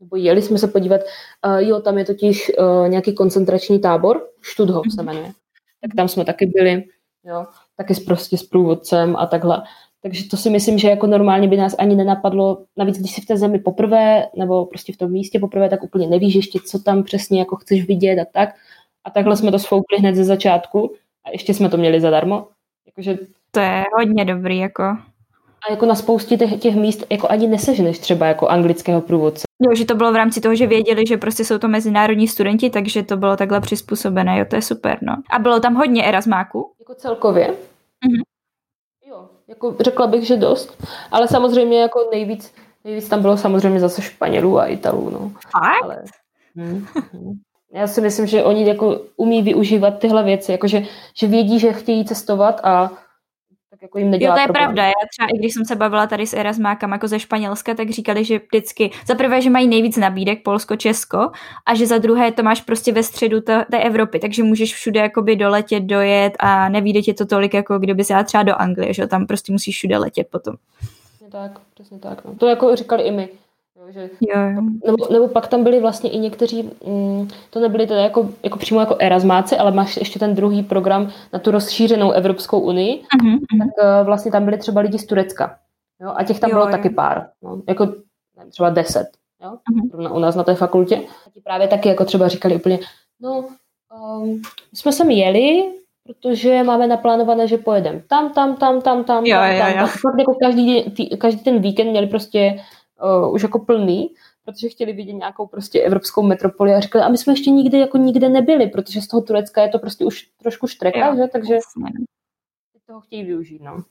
[0.00, 1.00] nebo jeli jsme se podívat,
[1.46, 5.32] uh, jo, tam je totiž uh, nějaký koncentrační tábor, Študhof se jmenuje.
[5.80, 6.84] Tak tam jsme taky byli,
[7.24, 9.62] jo, taky prostě s průvodcem a takhle.
[10.02, 13.26] Takže to si myslím, že jako normálně by nás ani nenapadlo, navíc když jsi v
[13.26, 17.02] té zemi poprvé, nebo prostě v tom místě poprvé, tak úplně nevíš ještě, co tam
[17.02, 18.48] přesně jako chceš vidět a tak.
[19.04, 20.94] A takhle jsme to sfoukli hned ze začátku
[21.24, 22.46] a ještě jsme to měli zadarmo.
[22.86, 23.18] Jakože...
[23.50, 24.82] To je hodně dobrý, jako.
[24.82, 29.42] A jako na spoustě těch, těch míst jako ani neseženeš třeba jako anglického průvodce.
[29.62, 32.70] Jo, že to bylo v rámci toho, že věděli, že prostě jsou to mezinárodní studenti,
[32.70, 35.16] takže to bylo takhle přizpůsobené, jo, to je super, no.
[35.30, 36.72] A bylo tam hodně erasmáků?
[36.80, 37.48] Jako celkově?
[37.48, 38.31] Mm-hmm.
[39.52, 44.58] Jako řekla bych, že dost, ale samozřejmě jako nejvíc, nejvíc tam bylo samozřejmě zase Španělů
[44.58, 45.32] a Italů, no.
[45.50, 45.82] Fakt?
[45.84, 46.02] Ale,
[46.56, 47.32] hm, hm.
[47.74, 50.82] Já si myslím, že oni jako umí využívat tyhle věci, jakože,
[51.16, 52.90] že vědí, že chtějí cestovat a
[53.82, 54.64] jako jim nedělá Jo, to je problém.
[54.64, 54.84] pravda.
[54.84, 58.24] Já třeba, i když jsem se bavila tady s Erasmákama jako ze Španělska, tak říkali,
[58.24, 61.30] že vždycky, za prvé, že mají nejvíc nabídek Polsko, Česko
[61.66, 65.00] a že za druhé to máš prostě ve středu té, té Evropy, takže můžeš všude
[65.00, 69.06] jakoby doletět, dojet a nevíde tě to tolik, jako kdyby se třeba do Anglie, že
[69.06, 70.54] tam prostě musíš všude letět potom.
[71.14, 72.24] Přesně tak, přesně tak.
[72.24, 72.34] No.
[72.34, 73.28] To jako říkali i my.
[73.82, 74.10] Jo, že.
[74.86, 78.80] Nebo, nebo pak tam byli vlastně i někteří, mm, to nebyli teda jako, jako přímo
[78.80, 83.38] jako Erasmáci, ale máš ještě ten druhý program na tu rozšířenou Evropskou unii, uh-huh.
[83.58, 83.68] tak
[84.00, 85.58] uh, vlastně tam byli třeba lidi z Turecka.
[86.00, 86.70] Jo, a těch tam jo, bylo jo.
[86.70, 87.26] taky pár.
[87.42, 87.86] No, jako
[88.36, 89.06] nevím, třeba deset.
[89.42, 90.16] Jo, uh-huh.
[90.16, 90.96] u nás na té fakultě.
[90.96, 92.78] A ti právě taky jako třeba říkali úplně,
[93.20, 93.44] no,
[94.20, 94.42] um,
[94.74, 95.62] jsme sem jeli,
[96.06, 99.86] protože máme naplánované, že pojedeme tam, tam, tam, tam, tam, jo, tam, jo, tam, jo.
[99.86, 102.60] Fakt jako každý, tý, každý ten víkend měli prostě
[103.02, 107.18] uh, už jako plný, protože chtěli vidět nějakou prostě evropskou metropoli a říkali, a my
[107.18, 110.66] jsme ještě nikdy jako nikde nebyli, protože z toho Turecka je to prostě už trošku
[110.66, 111.28] štreka, jo, že?
[111.32, 111.84] takže jasně.
[112.86, 113.84] toho chtějí využít, no.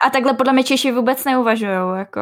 [0.00, 2.20] A takhle podle mě Češi vůbec neuvažují, jako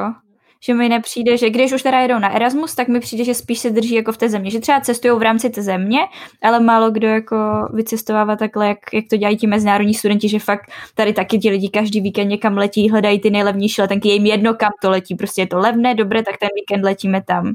[0.64, 3.58] že mi nepřijde, že když už teda jedou na Erasmus, tak mi přijde, že spíš
[3.58, 5.98] se drží jako v té země, že třeba cestují v rámci té země,
[6.42, 7.36] ale málo kdo jako
[7.74, 11.68] vycestovává takhle, jak, jak to dělají ti mezinárodní studenti, že fakt tady taky ti lidi
[11.68, 15.42] každý víkend někam letí, hledají ty nejlevnější letenky, je jim jedno, kam to letí, prostě
[15.42, 17.54] je to levné, dobré, tak ten víkend letíme tam.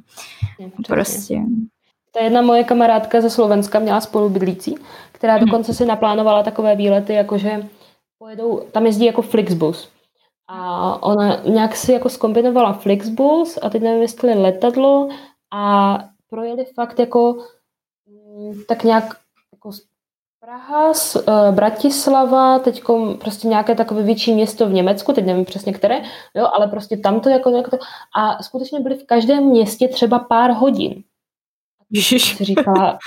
[0.88, 1.39] Prostě.
[2.14, 4.76] Ta jedna moje kamarádka ze Slovenska měla spolubydlící,
[5.12, 5.45] která Mhm.
[5.45, 7.64] dokonce si naplánovala takové výlety, jakože
[8.20, 9.89] pojedou, tam jezdí jako Flixbus.
[10.48, 15.10] A ona nějak si jako skombinovala Flixbus a teď nevím, jestli letadlo
[15.52, 15.98] a
[16.30, 17.38] projeli fakt jako
[18.06, 19.18] mm, tak nějak
[19.54, 19.82] jako z
[20.39, 22.84] Praha, z uh, Bratislava, teď
[23.22, 26.02] prostě nějaké takové větší město v Německu, teď nevím přesně které,
[26.36, 27.78] jo, ale prostě tam to jako, jako to,
[28.16, 31.04] a skutečně byli v každém městě třeba pár hodin.
[31.91, 32.36] Ježiš.
[32.36, 33.00] Si říkala,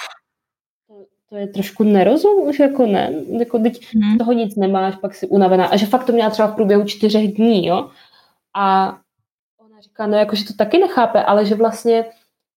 [1.31, 4.18] to, je trošku nerozum, už jako ne, jako teď Mhm.
[4.18, 5.66] toho nic nemáš, pak si unavená.
[5.66, 7.91] A že fakt to měla třeba v průběhu čtyřech dní, jo.
[8.57, 8.89] A
[9.59, 12.05] ona říká, no jako, že to taky nechápe, ale že vlastně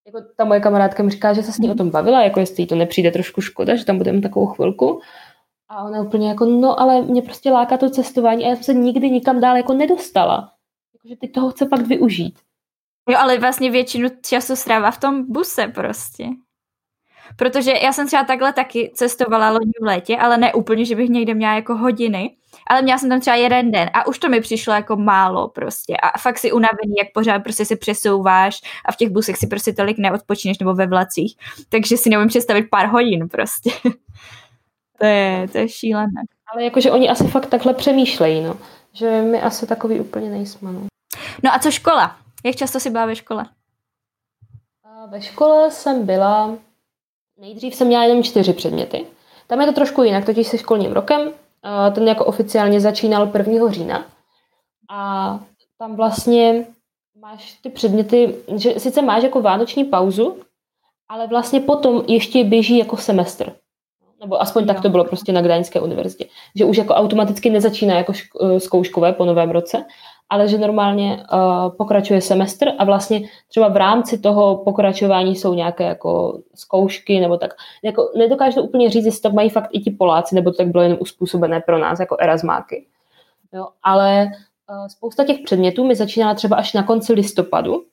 [0.06, 2.64] jako ta moje kamarádka mi říká, že se s ní o tom bavila, jako jestli
[2.64, 5.02] jí to nepřijde trošku škoda, že tam budeme takovou chvilku.
[5.70, 8.74] A ona úplně jako, no ale mě prostě láká to cestování a já jsem se
[8.74, 10.52] nikdy nikam dál jako nedostala.
[10.94, 12.40] Jakože teď toho chce fakt využít.
[13.10, 16.26] Jo, ale vlastně většinu času strává v tom buse prostě.
[17.38, 21.10] Protože já jsem třeba takhle taky cestovala loni v létě, ale ne úplně, že bych
[21.10, 22.36] někde měla jako hodiny,
[22.68, 25.98] ale měla jsem tam třeba jeden den a už to mi přišlo jako málo prostě
[25.98, 29.74] a fakt si unavený, jak pořád prostě si přesouváš a v těch busech si prostě
[29.74, 31.38] tolik neodpočíneš nebo ve vlacích,
[31.70, 33.72] takže si neumím představit pár hodin prostě.
[35.00, 36.22] to, je, to je šílené.
[36.54, 38.58] Ale jakože oni asi fakt takhle přemýšlejí, no.
[38.94, 40.82] Že my asi takový úplně nejsme, no.
[41.44, 42.18] No a co škola?
[42.46, 43.46] Jak často si byla ve škole?
[44.84, 46.56] A ve škole jsem byla,
[47.38, 49.06] nejdřív jsem měla jenom čtyři předměty.
[49.48, 51.32] Tam je to trošku jinak, totiž se školním rokem.
[51.96, 53.72] Ten jako oficiálně začínal 1.
[53.72, 54.06] října.
[54.90, 55.40] A
[55.78, 56.66] tam vlastně
[57.20, 60.38] máš ty předměty, že sice máš jako vánoční pauzu,
[61.10, 63.54] ale vlastně potom ještě běží jako semestr.
[64.20, 66.26] Nebo aspoň tak to bylo prostě na Gdaňské univerzitě.
[66.56, 68.14] Že už jako automaticky nezačíná jako
[68.58, 69.86] zkouškové po novém roce,
[70.30, 75.84] ale že normálně uh, pokračuje semestr a vlastně třeba v rámci toho pokračování jsou nějaké
[75.84, 77.54] jako zkoušky nebo tak.
[77.84, 80.68] Jako nedokážu to úplně říct, jestli to mají fakt i ti Poláci, nebo to tak
[80.68, 82.86] bylo jenom uspůsobené pro nás jako erasmáky.
[83.54, 84.26] Jo, ale
[84.70, 87.84] uh, spousta těch předmětů mi začínala třeba až na konci listopadu.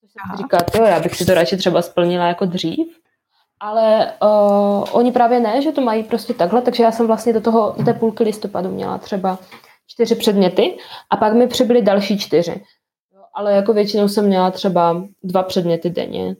[0.00, 2.86] Což jsem říká, jo, já bych si to radši třeba splnila jako dřív.
[3.60, 7.40] Ale uh, oni právě ne, že to mají prostě takhle, takže já jsem vlastně do
[7.40, 9.38] toho, do té půlky listopadu měla třeba
[9.86, 10.76] čtyři předměty
[11.10, 12.64] a pak mi přibyly další čtyři.
[13.34, 16.36] Ale jako většinou jsem měla třeba dva předměty denně.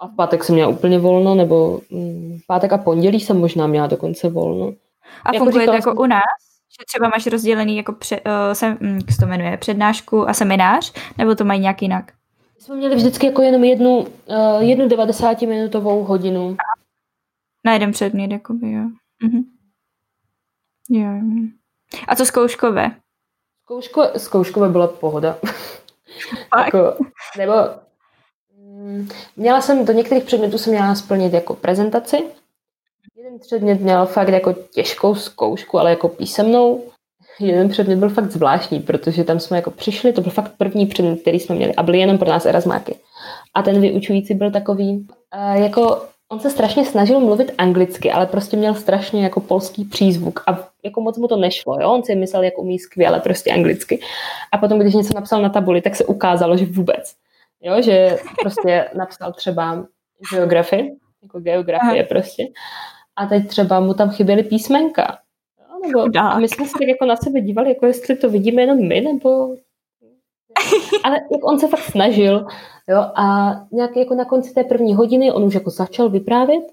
[0.00, 3.86] A v pátek jsem měla úplně volno, nebo hm, pátek a pondělí jsem možná měla
[3.86, 4.72] dokonce volno.
[5.24, 5.98] A jako funguje to jako jsem...
[5.98, 6.22] u nás?
[6.80, 10.34] Že třeba máš rozdělený jako pře, uh, sem, hm, jak se to jmenuje, přednášku a
[10.34, 10.92] seminář?
[11.18, 12.12] Nebo to mají nějak jinak?
[12.62, 16.56] jsme měli vždycky jako jenom jednu, uh, jednu 90-minutovou hodinu.
[17.64, 18.88] Na jeden předmět, jakoby, jo.
[19.22, 19.42] Mhm.
[20.90, 21.48] Jo, jo.
[22.08, 22.90] A co zkouškové?
[23.64, 25.38] Zkouško, zkouškové byla pohoda.
[26.64, 26.96] jako,
[27.38, 27.52] nebo
[28.56, 32.24] mm, měla jsem, do některých předmětů jsem měla splnit jako prezentaci.
[33.16, 36.84] Jeden předmět měl fakt jako těžkou zkoušku, ale jako písemnou.
[37.40, 41.20] Jeden předmět byl fakt zvláštní, protože tam jsme jako přišli, to byl fakt první předmět,
[41.20, 42.94] který jsme měli a byly jenom pro nás erasmáky.
[43.54, 46.02] A ten vyučující byl takový, uh, jako
[46.32, 51.00] on se strašně snažil mluvit anglicky, ale prostě měl strašně jako polský přízvuk a jako
[51.00, 51.90] moc mu to nešlo, jo?
[51.90, 54.00] on si myslel, jak umí skvěle prostě anglicky.
[54.52, 57.14] A potom, když něco napsal na tabuli, tak se ukázalo, že vůbec.
[57.62, 59.86] Jo, že prostě napsal třeba
[60.32, 62.08] geografii, jako geografie Aha.
[62.08, 62.42] prostě.
[63.16, 65.18] A teď třeba mu tam chyběly písmenka.
[65.60, 68.62] Jo, nebo, a my jsme se tak jako na sebe dívali, jako jestli to vidíme
[68.62, 69.56] jenom my, nebo...
[71.04, 72.46] Ale jak on se fakt snažil,
[72.88, 76.64] jo, a nějak jako na konci té první hodiny on už jako začal vyprávět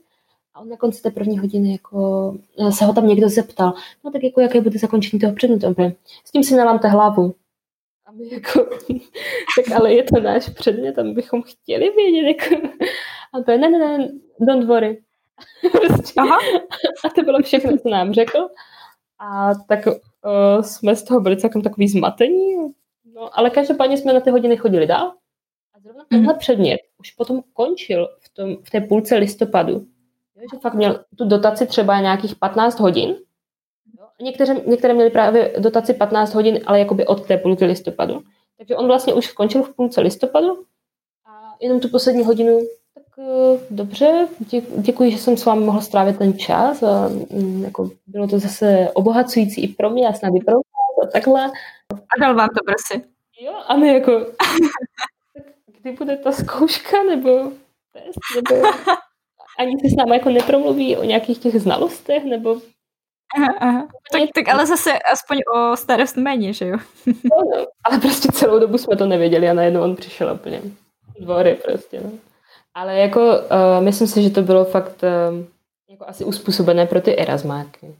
[0.53, 2.33] a on na konci té první hodiny jako
[2.69, 3.73] se ho tam někdo zeptal,
[4.03, 5.75] no tak jako jaké bude zakončení toho předmětu.
[6.25, 7.35] S tím si nelámte hlavu.
[8.05, 8.59] A my jako,
[9.55, 12.27] tak ale je to náš předmět my bychom chtěli vědět.
[12.27, 12.67] Jako.
[13.33, 14.09] A to je, ne, ne, ne,
[14.39, 15.01] don't worry.
[15.71, 16.13] prostě.
[16.17, 16.37] Aha.
[17.05, 18.49] A to bylo všechno, co nám řekl.
[19.19, 22.55] A tak uh, jsme z toho byli celkem takový zmatení.
[23.15, 25.13] No, ale každopádně jsme na ty hodiny chodili dál.
[25.73, 26.39] A zrovna tenhle mm.
[26.39, 29.73] předmět už potom končil v, tom, v té půlce listopadu.
[30.35, 33.09] Jo, že fakt měl tu dotaci třeba nějakých 15 hodin.
[33.99, 34.05] Jo.
[34.21, 38.21] Některé, některé měly právě dotaci 15 hodin, ale jakoby od té půlky listopadu.
[38.57, 40.65] Takže on vlastně už skončil v půlce listopadu
[41.25, 42.59] a jenom tu poslední hodinu
[43.19, 44.27] Eh, dobře,
[44.77, 46.83] děkuji, že jsem s vámi mohla strávit ten čas.
[46.83, 50.55] A, mm, jako, bylo to zase obohacující i pro mě, já snad i pro
[51.03, 51.51] a takhle.
[51.93, 53.09] A dal vám to prostě.
[53.41, 54.11] Jo, a my jako,
[55.81, 57.51] kdy bude ta zkouška, nebo
[57.93, 58.67] test, nebo
[59.59, 62.61] ani se s námi jako nepromluví o nějakých těch znalostech, nebo
[63.37, 63.87] Aha, aha.
[64.11, 66.77] Tak, tak ale zase aspoň o starost méně, že jo?
[67.05, 70.61] No, no, ale prostě celou dobu jsme to nevěděli a najednou on přišel úplně
[71.19, 72.11] dvory prostě, no.
[72.73, 75.45] Ale jako uh, myslím si, že to bylo fakt uh,
[75.89, 77.95] jako asi uspůsobené pro ty erasmáky.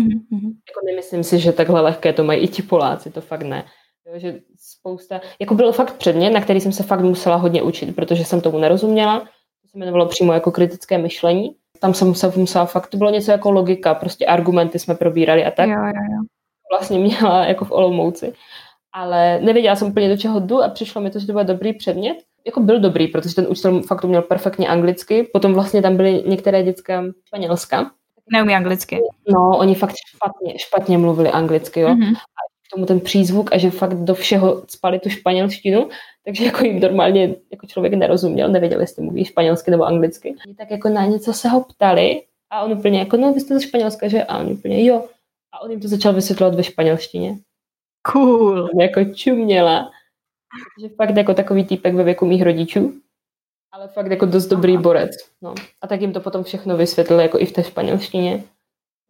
[0.00, 0.38] No.
[0.38, 0.52] Mm-hmm.
[0.68, 3.64] Jako nemyslím si, že takhle lehké to mají i ti Poláci, to fakt ne.
[4.06, 7.96] Jo, že spousta, jako byl fakt předmět, na který jsem se fakt musela hodně učit,
[7.96, 9.20] protože jsem tomu nerozuměla.
[9.20, 11.56] To se jmenovalo přímo jako kritické myšlení.
[11.80, 15.50] Tam jsem musela, musela fakt, to bylo něco jako logika, prostě argumenty jsme probírali a
[15.50, 15.68] tak.
[15.68, 16.22] Jo, jo, jo.
[16.72, 18.32] Vlastně měla jako v Olomouci.
[18.92, 21.72] Ale nevěděla jsem úplně do čeho jdu a přišlo mi to, že to byl dobrý
[21.72, 22.18] předmět
[22.48, 25.22] jako byl dobrý, protože ten učitel fakt uměl perfektně anglicky.
[25.32, 27.90] Potom vlastně tam byly některé dětská španělska.
[28.32, 29.00] Neumí anglicky.
[29.28, 31.88] No, oni fakt špatně, špatně mluvili anglicky, jo.
[31.88, 32.16] Mm-hmm.
[32.16, 35.88] A k tomu ten přízvuk a že fakt do všeho spali tu španělštinu,
[36.24, 40.34] takže jako jim normálně jako člověk nerozuměl, nevěděl, jestli mluví španělsky nebo anglicky.
[40.58, 43.66] Tak jako na něco se ho ptali a on úplně jako, no vy jste ze
[43.66, 44.24] Španělska, že?
[44.24, 45.04] A on úplně, jo.
[45.52, 47.38] A on jim to začal vysvětlovat ve španělštině.
[48.12, 48.68] Cool.
[48.74, 49.90] On jako čuměla.
[50.76, 53.00] Protože fakt jako takový týpek ve věku mých rodičů,
[53.72, 55.10] ale fakt jako dost dobrý borec.
[55.42, 55.54] No.
[55.82, 58.44] A tak jim to potom všechno vysvětlil, jako i v té španělštině.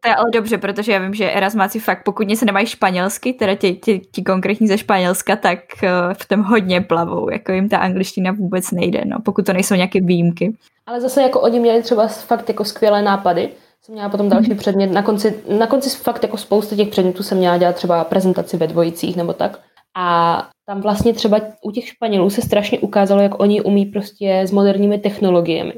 [0.03, 3.55] To je ale dobře, protože já vím, že Erasmáci fakt, pokud něco nemají španělsky, teda
[3.55, 7.77] ti, ti, ti konkrétní ze Španělska, tak uh, v tom hodně plavou, jako jim ta
[7.77, 10.57] angličtina vůbec nejde, no, pokud to nejsou nějaké výjimky.
[10.85, 13.49] Ale zase jako oni měli třeba fakt jako skvělé nápady,
[13.81, 14.57] jsem měla potom další mm-hmm.
[14.57, 18.57] předmět, na konci, na konci fakt jako spousta těch předmětů jsem měla dělat třeba prezentaci
[18.57, 19.59] ve dvojicích nebo tak.
[19.97, 24.51] A tam vlastně třeba u těch Španělů se strašně ukázalo, jak oni umí prostě s
[24.51, 25.73] moderními technologiemi.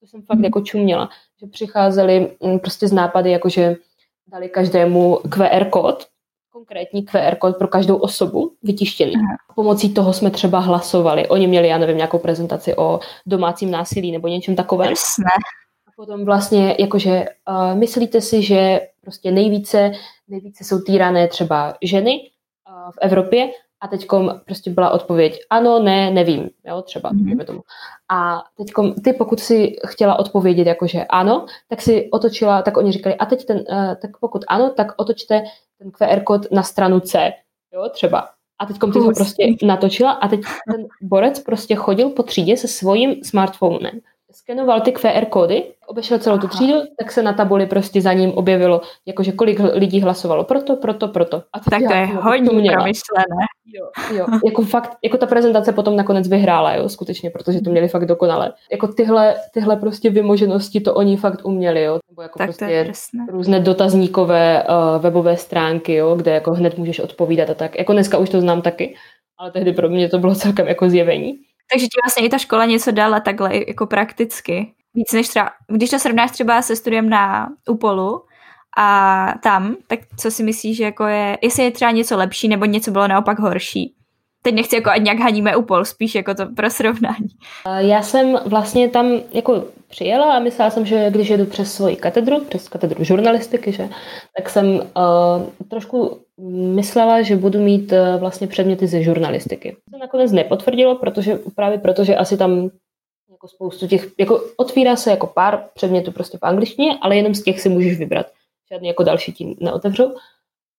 [0.00, 0.44] To jsem fakt mm-hmm.
[0.44, 1.08] jako čuměla
[1.40, 3.76] že přicházeli mm, prostě z nápady, jakože
[4.26, 6.06] dali každému QR kód,
[6.52, 9.12] konkrétní QR kód pro každou osobu vytištěný.
[9.54, 11.28] Pomocí toho jsme třeba hlasovali.
[11.28, 14.90] Oni měli, já nevím, nějakou prezentaci o domácím násilí nebo něčem takovém.
[14.90, 15.30] Jasné.
[15.88, 19.92] A potom vlastně, jakože uh, myslíte si, že prostě nejvíce,
[20.28, 23.50] nejvíce jsou týrané třeba ženy uh, v Evropě
[23.84, 24.06] a teď
[24.44, 27.44] prostě byla odpověď ano, ne, nevím, jo, třeba, mm-hmm.
[27.44, 27.60] tomu.
[28.10, 28.66] A teď
[29.04, 33.44] ty, pokud si chtěla odpovědět jakože ano, tak si otočila, tak oni říkali, a teď
[33.44, 35.44] ten, uh, tak pokud ano, tak otočte
[35.78, 37.32] ten QR kód na stranu C,
[37.74, 38.28] jo, třeba.
[38.58, 40.40] A teď ty ho prostě natočila a teď
[40.72, 44.00] ten borec prostě chodil po třídě se svým smartphonem
[44.44, 48.30] skenoval ty QR kódy, obešel celou tu třídu, tak se na tabuli prostě za ním
[48.30, 51.42] objevilo, jakože kolik lidí hlasovalo proto, proto, proto.
[51.52, 53.46] A to tak to je hodně promyšlené.
[53.66, 57.88] Jo, jo, jako fakt, jako ta prezentace potom nakonec vyhrála, jo, skutečně, protože to měli
[57.88, 58.52] fakt dokonale.
[58.72, 62.92] Jako tyhle, tyhle prostě vymoženosti to oni fakt uměli, jo, nebo jako tak prostě
[63.28, 67.78] různé dotazníkové uh, webové stránky, jo, kde jako hned můžeš odpovídat a tak.
[67.78, 68.94] Jako dneska už to znám taky,
[69.38, 71.38] ale tehdy pro mě to bylo celkem jako zjevení.
[71.72, 74.74] Takže ti vlastně i ta škola něco dala takhle jako prakticky.
[74.94, 78.22] Víc než třeba, když to srovnáš třeba se studiem na UPOLu
[78.78, 82.64] a tam, tak co si myslíš, že jako je, jestli je třeba něco lepší nebo
[82.64, 83.94] něco bylo naopak horší?
[84.42, 87.28] Teď nechci jako ať nějak haníme UPOL, spíš jako to pro srovnání.
[87.78, 92.44] Já jsem vlastně tam jako přijela a myslela jsem, že když jedu přes svoji katedru,
[92.44, 93.88] přes katedru žurnalistiky, že,
[94.36, 96.23] tak jsem uh, trošku
[96.74, 99.76] myslela, že budu mít uh, vlastně předměty ze žurnalistiky.
[99.92, 102.70] To nakonec nepotvrdilo, protože právě protože asi tam
[103.30, 107.42] jako spoustu těch, jako otvírá se jako pár předmětů prostě v angličtině, ale jenom z
[107.42, 108.26] těch si můžeš vybrat.
[108.72, 110.14] Žádný jako další ti neotevřou.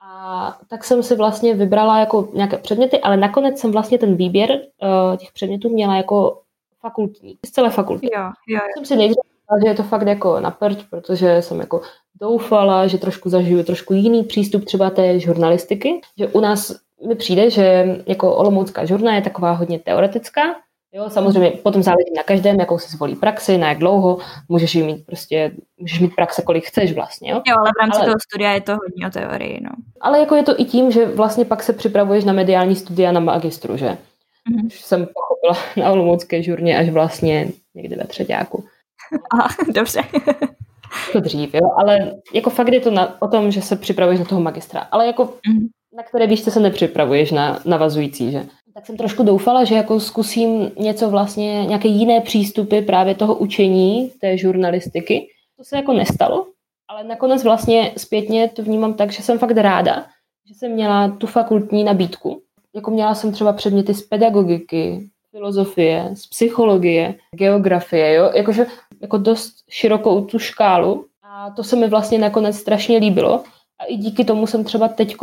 [0.01, 4.51] A tak jsem si vlastně vybrala jako nějaké předměty, ale nakonec jsem vlastně ten výběr
[4.51, 6.41] uh, těch předmětů měla jako
[6.81, 8.09] fakultní, z celé fakulty.
[8.15, 8.69] Jo, jo, jo.
[8.75, 11.81] Jsem si nejdřív že je to fakt jako na prd, protože jsem jako
[12.21, 16.75] doufala, že trošku zažiju trošku jiný přístup třeba té žurnalistiky, že u nás
[17.07, 20.41] mi přijde, že jako olomoucká žurna je taková hodně teoretická,
[20.95, 24.17] Jo, samozřejmě potom záleží na každém, jakou si zvolí praxi, na jak dlouho,
[24.49, 27.41] můžeš mít prostě, můžeš mít praxe, kolik chceš vlastně, jo.
[27.47, 29.69] Jo, ale v rámci ale, toho studia je to hodně o teorii, no.
[30.01, 33.19] Ale jako je to i tím, že vlastně pak se připravuješ na mediální studia na
[33.19, 33.87] magistru, že?
[33.87, 34.65] Mm-hmm.
[34.65, 38.63] Už jsem pochopila na Olomoucké žurně až vlastně někdy ve třetíku.
[39.31, 40.01] Aha, dobře.
[41.11, 44.25] to dřív, jo, ale jako fakt je to na, o tom, že se připravuješ na
[44.25, 45.67] toho magistra, ale jako mm-hmm.
[45.97, 48.45] na které výšce se nepřipravuješ na navazující, že?
[48.75, 54.11] tak jsem trošku doufala, že jako zkusím něco vlastně, nějaké jiné přístupy právě toho učení
[54.21, 55.27] té žurnalistiky.
[55.57, 56.47] To se jako nestalo,
[56.87, 60.05] ale nakonec vlastně zpětně to vnímám tak, že jsem fakt ráda,
[60.47, 62.41] že jsem měla tu fakultní nabídku.
[62.73, 68.31] Jako měla jsem třeba předměty z pedagogiky, filozofie, z psychologie, geografie, jo?
[68.35, 68.65] Jakože
[69.05, 73.43] jako dost širokou tu škálu a to se mi vlastně nakonec strašně líbilo.
[73.79, 75.15] A i díky tomu jsem třeba teď,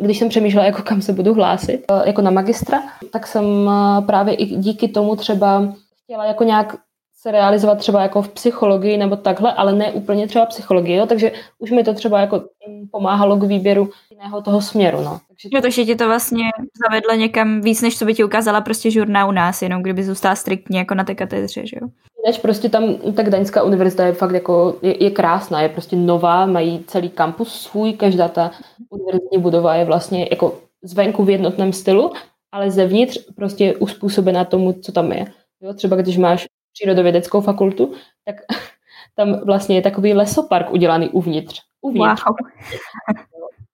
[0.00, 2.82] když jsem přemýšlela, jako kam se budu hlásit, eh, jako na magistra,
[3.12, 6.76] tak jsem eh, právě i díky tomu třeba chtěla jako nějak
[7.22, 11.06] se realizovat třeba jako v psychologii nebo takhle, ale ne úplně třeba psychologii, jo?
[11.06, 12.44] takže už mi to třeba jako
[12.90, 15.00] pomáhalo k výběru jiného toho směru.
[15.00, 15.20] No.
[15.28, 15.48] Takže...
[15.52, 16.44] Jo, takže ti to vlastně
[16.88, 20.34] zavedlo někam víc, než co by ti ukázala prostě žurna u nás, jenom kdyby zůstala
[20.34, 21.88] striktně jako na té katedře, že jo?
[22.26, 26.46] Než prostě tam, tak Daňská univerzita je fakt jako, je, je krásná, je prostě nová,
[26.46, 28.50] mají celý kampus svůj, každá ta
[28.90, 32.12] univerzitní budova je vlastně jako zvenku v jednotném stylu,
[32.52, 35.26] ale zevnitř prostě uspůsobená tomu, co tam je.
[35.62, 37.94] Jo, třeba když máš přírodovědeckou fakultu,
[38.24, 38.36] tak
[39.14, 41.62] tam vlastně je takový lesopark udělaný uvnitř.
[41.80, 42.24] uvnitř.
[42.26, 42.36] Wow.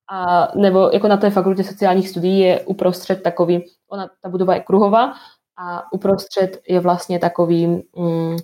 [0.08, 4.60] A nebo jako na té fakultě sociálních studií je uprostřed takový, ona, ta budova je
[4.60, 5.14] kruhová
[5.56, 8.36] a uprostřed je vlastně takový, mm,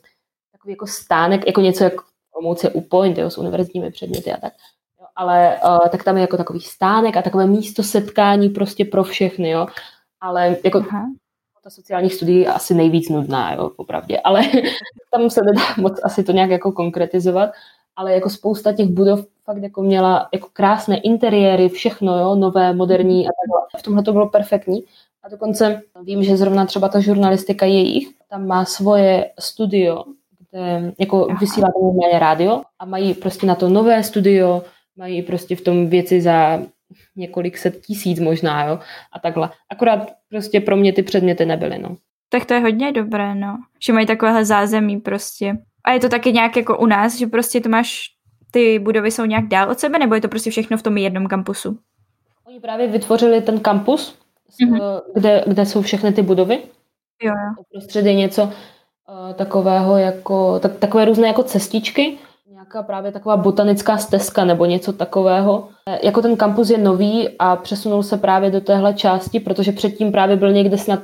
[0.53, 1.95] takový jako stánek, jako něco jak
[2.33, 4.53] Olomouc je UPoint, jo, s univerzitními předměty a tak.
[5.01, 9.05] Jo, ale uh, tak tam je jako takový stánek a takové místo setkání prostě pro
[9.05, 9.67] všechny, jo.
[10.21, 11.07] Ale jako Aha
[11.65, 14.43] ta sociálních studií je asi nejvíc nudná, jo, popravdě, ale
[15.11, 17.51] tam se nedá moc asi to nějak jako konkretizovat,
[17.97, 23.27] ale jako spousta těch budov fakt jako měla jako krásné interiéry, všechno, jo, nové, moderní
[23.27, 23.81] a takhle.
[23.81, 24.85] V tomhle to bylo perfektní.
[25.23, 30.05] A dokonce vím, že zrovna třeba ta žurnalistika jejich, tam má svoje studio,
[30.39, 31.39] kde jako Aha.
[31.41, 34.63] vysílá tam normálně rádio a mají prostě na to nové studio,
[34.97, 36.63] mají prostě v tom věci za
[37.17, 38.79] několik set tisíc možná, jo,
[39.13, 39.51] a takhle.
[39.71, 41.97] Akorát prostě pro mě ty předměty nebyly, no.
[42.29, 43.59] Tak to je hodně dobré, no.
[43.87, 45.57] Že mají takovéhle zázemí prostě.
[45.85, 48.05] A je to taky nějak jako u nás, že prostě to máš,
[48.51, 51.27] ty budovy jsou nějak dál od sebe, nebo je to prostě všechno v tom jednom
[51.27, 51.79] kampusu?
[52.47, 54.19] Oni právě vytvořili ten kampus,
[54.65, 55.01] mm-hmm.
[55.15, 56.59] kde, kde jsou všechny ty budovy.
[57.23, 57.55] Jo, jo.
[57.61, 62.19] Uprostřed je něco uh, takového jako, tak, takové různé jako cestičky,
[62.63, 65.69] nějaká právě taková botanická stezka nebo něco takového.
[66.03, 70.37] Jako ten kampus je nový a přesunul se právě do téhle části, protože předtím právě
[70.37, 71.01] byl někde snad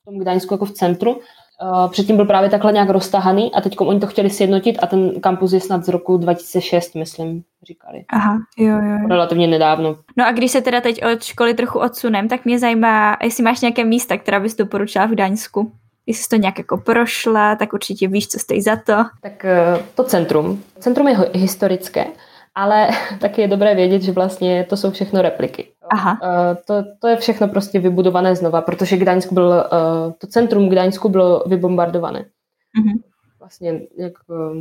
[0.00, 1.12] v tom Gdaňsku jako v centru.
[1.12, 5.20] Uh, předtím byl právě takhle nějak roztahaný a teď oni to chtěli sjednotit a ten
[5.20, 8.04] kampus je snad z roku 2006, myslím, říkali.
[8.12, 9.08] Aha, jo, jo.
[9.08, 9.96] Relativně nedávno.
[10.16, 13.60] No a když se teda teď od školy trochu odsunem, tak mě zajímá, jestli máš
[13.60, 15.72] nějaké místa, která bys doporučila v Gdaňsku.
[16.06, 18.96] Jestli jsi to nějak jako prošla, tak určitě víš, co stojí za to.
[19.22, 20.62] Tak eh, to centrum.
[20.78, 22.06] Centrum je historické,
[22.54, 22.88] ale
[23.20, 25.68] taky je dobré vědět, že vlastně to jsou všechno repliky.
[25.90, 26.18] Aha.
[26.22, 31.08] Uh, to, to je všechno prostě vybudované znova, protože Gdaňsk byl, uh, to centrum Gdaňsku
[31.08, 32.20] bylo vybombardované.
[32.20, 33.00] Uh-huh.
[33.40, 34.12] Vlastně jak,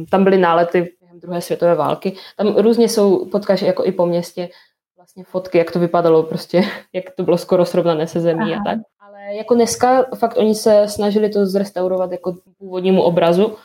[0.09, 2.15] tam byly nálety během druhé světové války.
[2.37, 4.49] Tam různě jsou, potkáš jako i po městě,
[4.97, 6.63] vlastně fotky, jak to vypadalo prostě,
[6.93, 8.61] jak to bylo skoro srovnané se zemí Aha.
[8.61, 8.79] a tak.
[9.32, 13.55] Ale jako dneska fakt oni se snažili to zrestaurovat jako původnímu obrazu,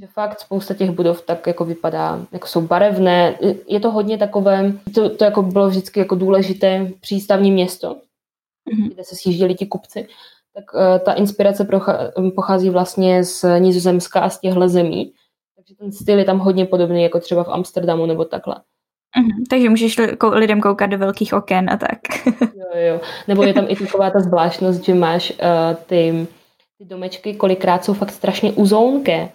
[0.00, 3.38] že fakt spousta těch budov tak jako vypadá, jako jsou barevné.
[3.68, 8.94] Je to hodně takové, to, to jako bylo vždycky jako důležité přístavní město, mm-hmm.
[8.94, 10.08] kde se sjížděli ti kupci.
[10.54, 11.68] Tak uh, ta inspirace
[12.34, 15.12] pochází vlastně z Nizozemska a z těchto zemí.
[15.56, 18.56] Takže ten styl je tam hodně podobný, jako třeba v Amsterdamu nebo takhle.
[19.20, 19.44] Mm-hmm.
[19.50, 19.96] Takže můžeš
[20.32, 21.98] lidem koukat do velkých oken a tak.
[22.40, 23.00] jo, jo.
[23.28, 25.36] Nebo je tam i taková ta zvláštnost, že máš uh,
[25.86, 26.26] ty,
[26.78, 29.28] ty domečky, kolikrát jsou fakt strašně uzónké.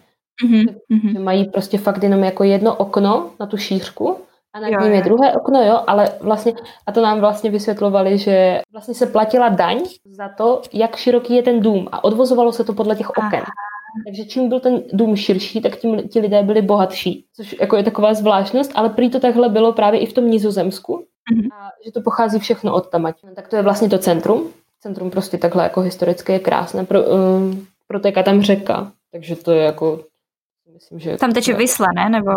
[0.45, 1.11] Mm-hmm.
[1.11, 4.17] Že mají prostě fakt jenom jako jedno okno na tu šířku
[4.53, 6.53] a nad jo, ním je druhé okno, jo, ale vlastně,
[6.87, 11.43] a to nám vlastně vysvětlovali, že vlastně se platila daň za to, jak široký je
[11.43, 13.39] ten dům a odvozovalo se to podle těch oken.
[13.39, 13.51] Aha.
[14.05, 17.83] Takže čím byl ten dům širší, tak tím ti lidé byli bohatší, což jako je
[17.83, 21.49] taková zvláštnost, ale prý to takhle bylo právě i v tom Nizozemsku, mm-hmm.
[21.53, 23.13] a že to pochází všechno od tam.
[23.35, 24.49] Tak to je vlastně to centrum.
[24.79, 26.85] Centrum prostě takhle jako historické je krásné.
[26.85, 29.99] Pro, um, protéká tam řeka, takže to je jako
[30.77, 32.09] Myslím, že tam teče Vysla, ne?
[32.09, 32.31] Nebo...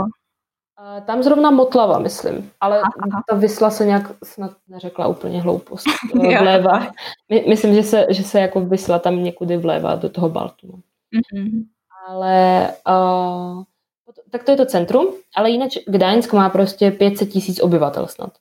[1.07, 2.51] Tam zrovna Motlava, myslím.
[2.61, 3.23] Ale aha.
[3.31, 5.85] ta Vysla se nějak snad neřekla úplně hloupost.
[6.15, 6.93] vlévá.
[7.29, 10.81] My, myslím, že se, že se jako Vysla tam někudy vlévá do toho Baltu.
[11.15, 11.65] Mm-hmm.
[12.09, 13.63] Ale uh,
[14.31, 15.07] tak to je to centrum,
[15.37, 18.33] ale jinak Gdaňsk má prostě 500 tisíc obyvatel snad.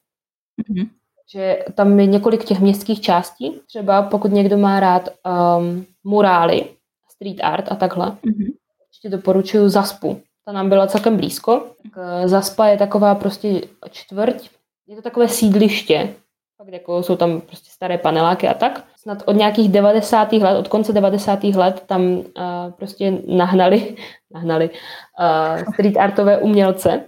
[0.62, 0.90] Mm-hmm.
[1.34, 3.60] Že tam je několik těch městských částí.
[3.68, 5.10] Třeba pokud někdo má rád
[5.58, 6.66] um, murály,
[7.10, 8.54] street art a takhle, mm-hmm
[9.00, 10.22] určitě doporučuju Zaspu.
[10.46, 11.76] Ta nám byla celkem blízko.
[11.84, 13.62] Tak eh, Zaspa je taková prostě
[13.92, 14.50] čtvrť,
[14.88, 16.14] je to takové sídliště,
[16.58, 18.86] fakt jako jsou tam prostě staré paneláky a tak.
[19.02, 20.34] Snad od nějakých 90.
[20.34, 21.44] let, od konce 90.
[21.44, 22.24] let tam uh,
[22.78, 23.96] prostě nahnali,
[24.34, 27.04] nahnali uh, street artové umělce.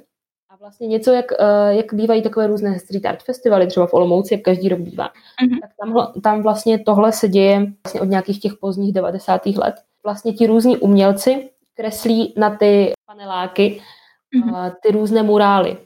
[0.49, 4.33] A vlastně něco, jak, uh, jak bývají takové různé street art festivaly, třeba v Olomouci,
[4.33, 5.07] jak každý rok bývá.
[5.07, 5.59] Mm-hmm.
[5.61, 9.45] Tak tam, tam vlastně tohle se děje vlastně od nějakých těch pozdních 90.
[9.45, 9.75] let.
[10.03, 13.81] Vlastně ti různí umělci kreslí na ty paneláky
[14.35, 14.73] mm-hmm.
[14.81, 15.77] ty různé murály.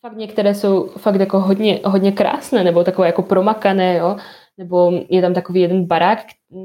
[0.00, 4.16] Fakt některé jsou fakt jako hodně, hodně krásné, nebo takové jako promakané, jo?
[4.58, 6.18] Nebo je tam takový jeden barák,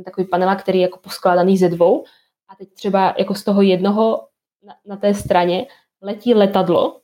[0.06, 2.04] takový panelák, který je jako poskládaný ze dvou
[2.50, 4.28] a teď třeba jako z toho jednoho
[4.64, 5.68] na, na té straně
[6.02, 7.00] letí letadlo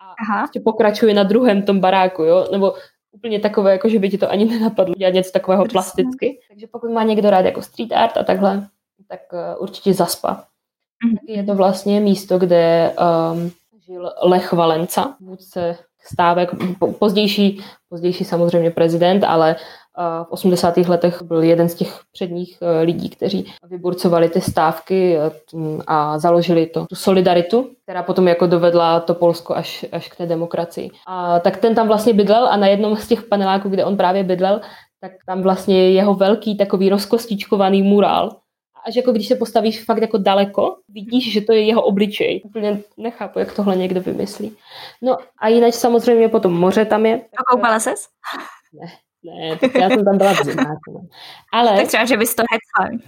[0.00, 0.40] a Aha.
[0.40, 2.48] prostě pokračuje na druhém tom baráku, jo?
[2.52, 2.74] nebo
[3.12, 6.40] úplně takové, jako že by ti to ani nenapadlo dělat něco takového plasticky.
[6.48, 8.68] Takže pokud má někdo rád jako street art a takhle,
[9.08, 10.44] tak uh, určitě zaspa.
[11.06, 11.18] Mm-hmm.
[11.26, 12.94] Je to vlastně místo, kde
[13.32, 13.50] um,
[13.86, 15.78] žil Lech Valenca, vůdce
[16.12, 16.50] stávek,
[16.98, 19.56] pozdější, pozdější samozřejmě prezident, ale
[19.98, 20.76] uh, v 80.
[20.76, 25.16] letech byl jeden z těch předních uh, lidí, kteří vyburcovali ty stávky
[25.52, 30.16] uh, a založili to, tu solidaritu, která potom jako dovedla to Polsko až, až k
[30.16, 30.90] té demokracii.
[31.06, 34.24] A tak ten tam vlastně bydlel a na jednom z těch paneláků, kde on právě
[34.24, 34.60] bydlel,
[35.00, 38.30] tak tam vlastně je jeho velký takový rozkostičkovaný murál,
[38.88, 42.42] až jako když se postavíš fakt jako daleko, vidíš, že to je jeho obličej.
[42.44, 44.56] Úplně nechápu, jak tohle někdo vymyslí.
[45.02, 47.16] No a jinak samozřejmě potom moře tam je.
[47.16, 48.08] A koupala ses?
[48.80, 48.88] Ne,
[49.24, 50.92] ne, tak já jsem tam byla v zimáku.
[50.92, 51.00] No.
[51.52, 51.76] Ale...
[51.76, 52.98] Tak třeba, že bys to hecla.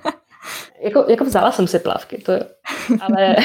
[0.80, 2.40] jako, jako vzala jsem si plavky, to jo.
[3.00, 3.36] Ale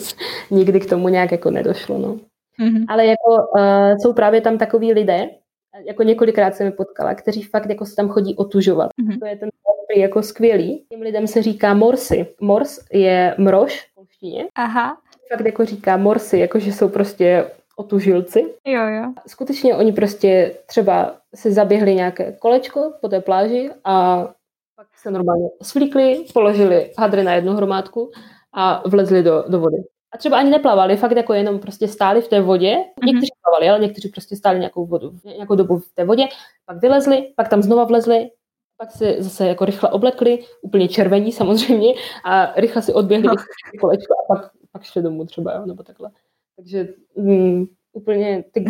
[0.50, 2.16] nikdy k tomu nějak jako nedošlo, no.
[2.60, 2.84] Mm-hmm.
[2.88, 5.30] Ale jako uh, jsou právě tam takový lidé,
[5.86, 8.90] jako několikrát jsem je potkala, kteří fakt jako se tam chodí otužovat.
[9.02, 9.18] Mm-hmm.
[9.18, 9.48] To je ten
[9.96, 10.84] jako skvělý.
[10.88, 12.26] Těm lidem se říká morsy.
[12.40, 14.46] Mors je mrož v polštině.
[14.54, 14.98] Aha.
[15.32, 18.54] Fakt jako říká morsy, jako že jsou prostě otužilci.
[18.66, 19.12] Jo, jo.
[19.26, 24.24] Skutečně oni prostě třeba si zaběhli nějaké kolečko po té pláži a
[24.76, 28.10] pak se normálně svlíkli, položili hadry na jednu hromádku
[28.52, 29.76] a vlezli do, do vody.
[30.14, 32.76] A třeba ani neplavali, fakt jako jenom prostě stáli v té vodě.
[32.76, 33.06] Mm-hmm.
[33.06, 36.28] Někteří plavali, ale někteří prostě stáli nějakou, vodu, nějakou dobu v té vodě,
[36.66, 38.30] pak vylezli, pak tam znova vlezli,
[38.76, 43.34] pak se zase jako rychle oblekli, úplně červení samozřejmě, a rychle si odběhli no.
[43.80, 46.10] kolečko a pak, pak šli domů třeba, jo, nebo takhle.
[46.56, 48.64] Takže mm, úplně ty,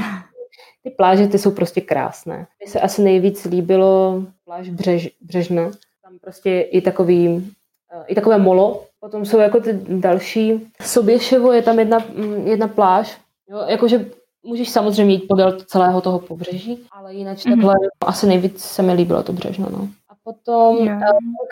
[0.82, 2.46] ty pláže, ty jsou prostě krásné.
[2.60, 5.70] Mně se asi nejvíc líbilo pláž Břež, Břežna.
[6.02, 7.52] Tam prostě i takový,
[7.92, 8.84] eh, i takové molo.
[9.00, 10.72] Potom jsou jako ty další.
[10.82, 13.20] Soběševo je tam jedna, mm, jedna pláž.
[13.48, 14.06] Jo, jakože
[14.46, 17.50] můžeš samozřejmě jít podél celého toho pobřeží, ale jinak mm-hmm.
[17.50, 19.68] takhle asi nejvíc se mi líbilo to břežno.
[19.70, 19.88] No.
[20.08, 21.02] A potom yeah.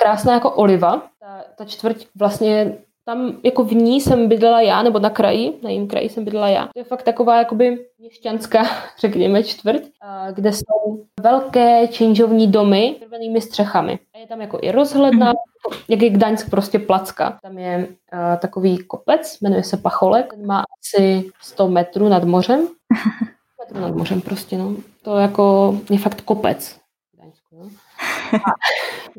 [0.03, 1.03] krásná jako oliva.
[1.21, 5.71] Ta, ta čtvrť vlastně tam jako v ní jsem bydlela já, nebo na kraji, na
[5.71, 6.67] jejím kraji jsem bydlela já.
[6.67, 8.65] To je fakt taková jakoby měšťanská,
[8.99, 9.83] řekněme, čtvrť,
[10.35, 13.99] kde jsou velké činžovní domy s červenými střechami.
[14.15, 15.85] A je tam jako i rozhledna, mm-hmm.
[15.89, 17.39] jak je Gdaňsk prostě placka.
[17.43, 22.61] Tam je uh, takový kopec, jmenuje se Pacholek, má asi 100 metrů nad mořem.
[23.61, 24.77] metrů nad mořem prostě, no.
[25.03, 26.84] To jako je fakt kopec.
[28.35, 28.55] No.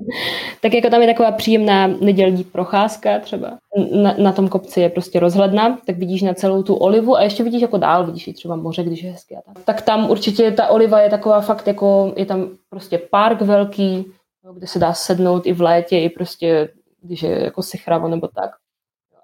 [0.62, 3.58] tak jako tam je taková příjemná nedělní procházka třeba.
[3.92, 7.44] Na, na tom kopci je prostě rozhledna, tak vidíš na celou tu olivu a ještě
[7.44, 9.64] vidíš jako dál, vidíš i třeba moře, když je hezky a tak.
[9.64, 14.06] Tak tam určitě ta oliva je taková fakt jako, je tam prostě park velký,
[14.54, 16.70] kde se dá sednout i v létě, i prostě,
[17.02, 18.52] když je jako sichravo nebo tak.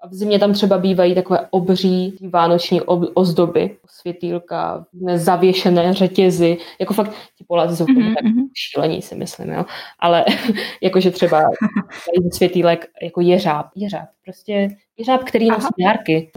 [0.02, 2.80] A v zimě tam třeba bývají takové obří vánoční
[3.14, 8.14] ozdoby, světýlka, zavěšené řetězy, jako fakt ti Poláci jsou mm-hmm.
[8.14, 8.46] tak mhm.
[8.54, 9.64] šílení, si myslím, jo.
[9.98, 10.24] Ale
[10.82, 11.42] jakože třeba
[12.32, 14.68] světýlek jako jeřáb, jeřáb, prostě
[14.98, 16.30] jeřáb, který nosí dárky.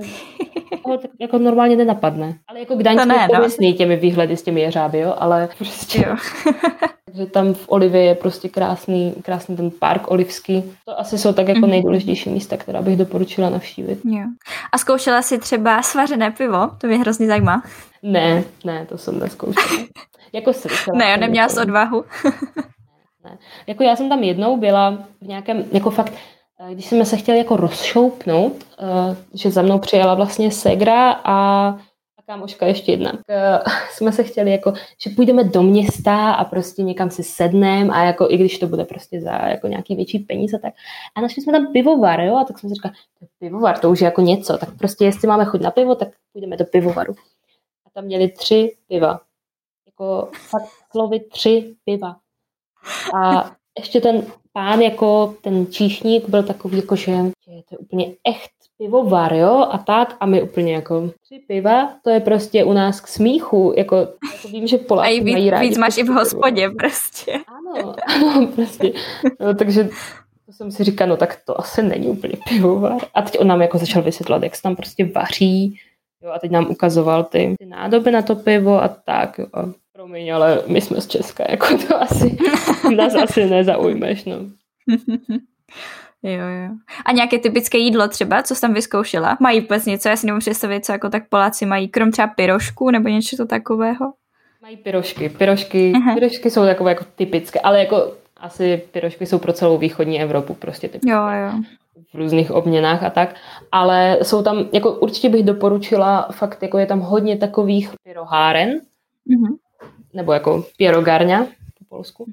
[0.85, 2.37] To tak jako normálně nenapadne.
[2.47, 3.77] Ale jako Gdaňsk je pověstný no.
[3.77, 6.05] těmi výhledy s těmi jeřáby, jo, ale prostě...
[6.07, 6.15] Jo.
[7.05, 10.63] Takže tam v Olivě je prostě krásný, krásný ten park olivský.
[10.85, 11.69] To asi jsou tak jako mm-hmm.
[11.69, 13.99] nejdůležitější místa, která bych doporučila navštívit.
[14.05, 14.23] Jo.
[14.71, 16.69] A zkoušela jsi třeba svařené pivo?
[16.77, 17.63] To mě hrozně zajímá.
[18.03, 19.85] Ne, ne, to jsem neskoušela.
[20.33, 20.97] jako slyšela.
[20.97, 22.05] Ne, neměla jsi odvahu.
[23.23, 23.37] ne.
[23.67, 24.91] Jako já jsem tam jednou byla
[25.21, 26.13] v nějakém, jako fakt,
[26.73, 31.77] když jsme se chtěli jako rozšoupnout, uh, že za mnou přijela vlastně Segra a
[32.25, 33.13] kámoška ještě jedna.
[33.13, 33.19] Uh,
[33.91, 38.27] jsme se chtěli jako, že půjdeme do města a prostě někam si sedneme a jako
[38.29, 40.73] i když to bude prostě za jako nějaký větší peníze, tak
[41.15, 42.95] a našli jsme tam pivovar, jo, a tak jsme si říkali,
[43.39, 46.57] pivovar, to už je jako něco, tak prostě jestli máme chuť na pivo, tak půjdeme
[46.57, 47.15] do pivovaru.
[47.85, 49.19] A tam měli tři piva.
[49.85, 52.15] Jako fakt slovy tři piva.
[53.15, 58.11] A ještě ten pán, jako ten číšník, byl takový, jako, že, že to je úplně
[58.27, 62.73] echt pivovar, jo, a tak, a my úplně jako tři piva, to je prostě u
[62.73, 65.69] nás k smíchu, jako, jako vím, že Poláci a víc, mají rádi.
[65.69, 66.75] víc máš i v hospodě pivo.
[66.77, 67.31] prostě.
[67.47, 68.91] Ano, ano, prostě.
[69.39, 69.89] No, takže
[70.45, 73.01] to jsem si říkal, no tak to asi není úplně pivovar.
[73.13, 75.79] A teď on nám jako začal vysvětlovat, jak se tam prostě vaří,
[76.23, 79.45] jo, a teď nám ukazoval ty, ty nádoby na to pivo a tak, jo.
[79.53, 82.37] A promiň, ale my jsme z Česka, jako to asi,
[82.95, 84.35] nás asi nezaujmeš, no.
[86.23, 86.69] Jo, jo.
[87.05, 89.37] A nějaké typické jídlo třeba, co jsi tam vyzkoušela?
[89.39, 92.91] Mají vůbec něco, já si nemůžu představit, co jako tak Poláci mají, krom třeba pyrošku
[92.91, 94.13] nebo něco takového?
[94.61, 95.29] Mají pyrošky.
[95.29, 100.53] Pyrošky, pyrošky jsou takové jako typické, ale jako asi pyrošky jsou pro celou východní Evropu
[100.53, 101.11] prostě typické.
[101.11, 101.51] Jo, jo.
[102.13, 103.35] V různých obměnách a tak.
[103.71, 109.55] Ale jsou tam, jako určitě bych doporučila, fakt jako je tam hodně takových pyroháren, uh-huh.
[110.15, 111.45] Nebo jako pierogarňa
[111.79, 112.25] po polsku.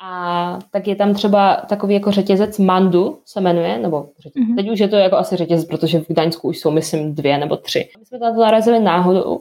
[0.00, 4.48] A tak je tam třeba takový jako řetězec Mandu se jmenuje, nebo řetězec.
[4.48, 4.56] Mm-hmm.
[4.56, 7.56] teď už je to jako asi řetězec, protože v Gdaňsku už jsou, myslím, dvě nebo
[7.56, 7.90] tři.
[7.98, 9.40] My jsme tam narazili náhodou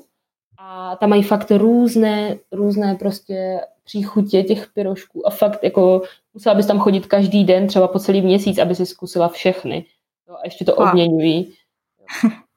[0.58, 6.02] a tam mají fakt různé, různé prostě příchutě těch pyrošků a fakt jako
[6.34, 9.86] musela bys tam chodit každý den, třeba po celý měsíc, aby si zkusila všechny.
[10.30, 11.54] Jo, a ještě to obměňují.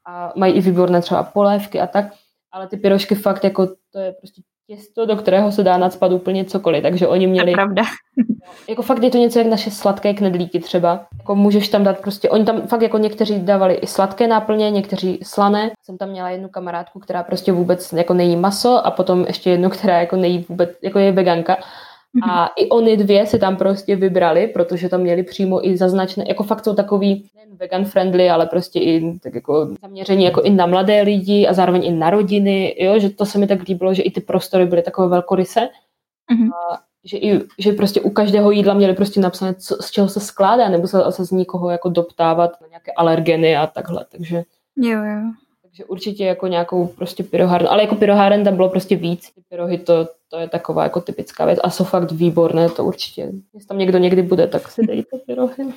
[0.06, 2.06] A mají i výborné třeba polévky a tak,
[2.52, 6.44] ale ty pyrošky fakt jako to je prostě těsto, do kterého se dá nadspat úplně
[6.44, 7.52] cokoliv, takže oni měli...
[7.52, 7.82] To pravda.
[8.68, 11.06] Jako fakt je to něco jak naše sladké knedlíky třeba.
[11.18, 15.20] Jako můžeš tam dát prostě, oni tam fakt jako někteří dávali i sladké náplně, někteří
[15.22, 15.70] slané.
[15.82, 19.70] Jsem tam měla jednu kamarádku, která prostě vůbec jako nejí maso a potom ještě jednu,
[19.70, 21.56] která jako nejí vůbec, jako je veganka.
[22.30, 26.42] A i oni dvě si tam prostě vybrali, protože tam měli přímo i zaznačené, jako
[26.42, 30.66] fakt jsou takový nejen vegan friendly, ale prostě i tak jako zaměření jako i na
[30.66, 34.02] mladé lidi a zároveň i na rodiny, jo, že to se mi tak líbilo, že
[34.02, 35.60] i ty prostory byly takové velkoryse.
[35.60, 36.50] Mm-hmm.
[36.54, 40.20] A že, i, že prostě u každého jídla měli prostě napsané, co, z čeho se
[40.20, 44.42] skládá, nebo se, se z nikoho jako doptávat na nějaké alergeny a takhle, takže...
[44.76, 45.20] Jo, jo.
[45.62, 49.30] Takže určitě jako nějakou prostě pyroháren, ale jako pyroháren tam bylo prostě víc.
[49.34, 53.32] Ty pyrohy to, to je taková jako typická věc a jsou fakt výborné, to určitě.
[53.54, 55.62] Jestli tam někdo někdy bude, tak si dejte pyrohy.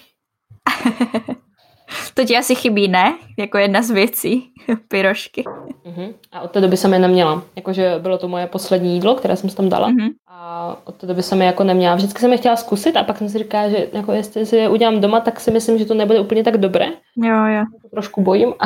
[2.14, 3.18] to ti asi chybí, ne?
[3.40, 4.52] Jako jedna z věcí,
[4.88, 5.44] pyrošky.
[5.44, 6.14] Uh-huh.
[6.32, 7.44] A od té doby jsem je neměla.
[7.56, 9.90] Jakože bylo to moje poslední jídlo, které jsem tam dala.
[9.90, 10.10] Uh-huh.
[10.28, 11.96] A od té doby jsem je jako neměla.
[11.96, 14.70] Vždycky jsem je chtěla zkusit a pak jsem si říkala, že jako jestli si je
[14.70, 16.86] udělám doma, tak si myslím, že to nebude úplně tak dobré.
[17.18, 17.64] Jo, jo.
[17.92, 18.66] Trošku bojím a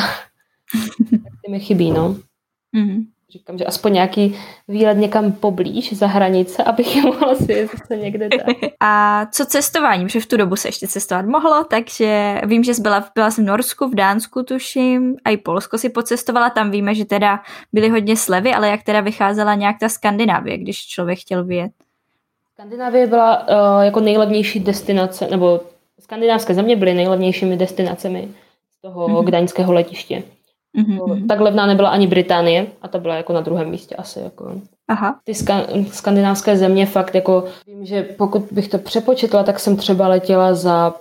[1.10, 2.16] tak ty mi chybí, no.
[2.76, 3.06] Mm-hmm.
[3.30, 4.36] Říkám, že aspoň nějaký
[4.68, 8.56] výlet někam poblíž za hranice, abych je mohla si zase někde dát.
[8.80, 10.06] A co cestování?
[10.06, 13.44] Protože v tu dobu se ještě cestovat mohlo, takže vím, že jsi byla, byla jsem
[13.44, 17.40] v Norsku, v Dánsku tuším, a i Polsko si pocestovala, tam víme, že teda
[17.74, 21.72] byly hodně slevy, ale jak teda vycházela nějak ta Skandinávie, když člověk chtěl vyjet?
[22.54, 25.62] Skandinávie byla uh, jako nejlevnější destinace, nebo
[26.00, 28.30] skandinávské země byly nejlevnějšími destinacemi
[28.78, 29.26] z toho mm-hmm.
[29.26, 30.24] gdaňského letiště.
[30.76, 31.28] Mm-hmm.
[31.28, 34.20] Tak levná nebyla ani Británie a ta byla jako na druhém místě asi.
[34.20, 34.62] Jako.
[34.88, 35.20] Aha.
[35.24, 40.08] Ty ska- skandinávské země fakt jako, vím, že pokud bych to přepočetla, tak jsem třeba
[40.08, 40.96] letěla za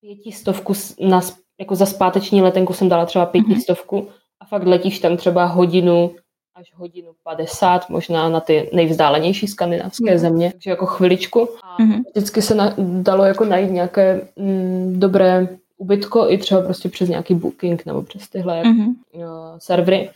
[0.00, 1.20] pětistovku, na,
[1.60, 4.12] jako za zpáteční letenku jsem dala třeba pětistovku mm-hmm.
[4.40, 6.10] a fakt letíš tam třeba hodinu
[6.56, 10.18] až hodinu 50, možná na ty nejvzdálenější skandinávské mm.
[10.18, 11.48] země, takže jako chviličku.
[11.62, 12.02] A mm-hmm.
[12.10, 17.34] vždycky se na, dalo jako najít nějaké mm, dobré ubytko i třeba prostě přes nějaký
[17.34, 18.94] booking nebo přes tyhle mm-hmm.
[19.14, 19.24] uh,
[19.58, 20.10] servery.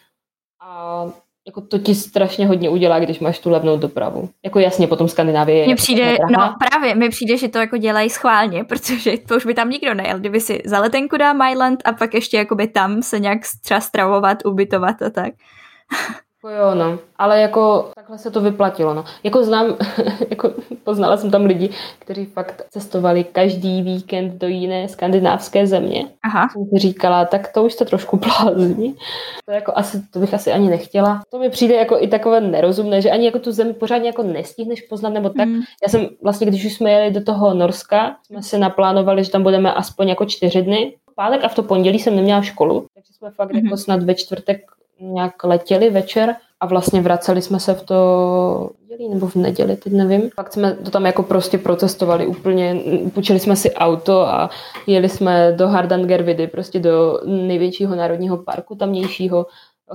[0.61, 1.07] A
[1.47, 4.29] jako to ti strašně hodně udělá, když máš tu levnou dopravu.
[4.45, 8.11] Jako jasně, potom Skandinávie je Mně přijde, no právě, mi přijde, že to jako dělají
[8.11, 10.19] schválně, protože to už by tam nikdo nejel.
[10.19, 14.39] Kdyby si za letenku dá Myland a pak ještě jakoby tam se nějak třeba stravovat,
[14.45, 15.35] ubytovat a tak.
[16.45, 16.99] Jako jo, no.
[17.17, 19.05] Ale jako takhle se to vyplatilo, no.
[19.25, 19.77] Jako znám,
[20.31, 20.53] jako
[20.85, 26.07] poznala jsem tam lidi, kteří fakt cestovali každý víkend do jiné skandinávské země.
[26.25, 26.49] Aha.
[26.53, 28.97] Jsem si říkala, tak to už to trošku blázní.
[29.45, 31.23] To jako asi, to bych asi ani nechtěla.
[31.31, 34.83] To mi přijde jako i takové nerozumné, že ani jako tu zemi pořádně jako nestihneš
[34.83, 35.49] poznat nebo tak.
[35.49, 35.61] Mm.
[35.83, 39.43] Já jsem vlastně, když už jsme jeli do toho Norska, jsme si naplánovali, že tam
[39.43, 40.95] budeme aspoň jako čtyři dny.
[41.15, 43.65] Pátek a v to pondělí jsem neměla školu, takže jsme fakt mm.
[43.65, 44.61] jako snad ve čtvrtek
[45.01, 49.93] nějak letěli večer a vlastně vraceli jsme se v to neděli nebo v neděli, teď
[49.93, 50.31] nevím.
[50.37, 52.81] Pak jsme to tam jako prostě protestovali úplně,
[53.15, 54.51] půjčili jsme si auto a
[54.87, 59.47] jeli jsme do Hardangervidy, prostě do největšího národního parku tamnějšího.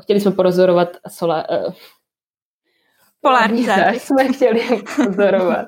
[0.02, 1.74] Chtěli jsme porozorovat sola, uh,
[3.22, 3.96] polární zář.
[3.96, 4.62] jsme chtěli
[4.96, 5.68] pozorovat.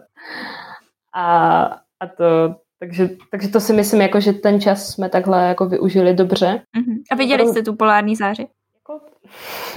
[1.15, 1.61] A,
[1.99, 6.13] a to, takže, takže to si myslím, jako, že ten čas jsme takhle jako využili
[6.13, 6.61] dobře.
[6.77, 7.01] Uh-huh.
[7.11, 8.47] A viděli jste tu polární záři?
[8.89, 9.05] Jako,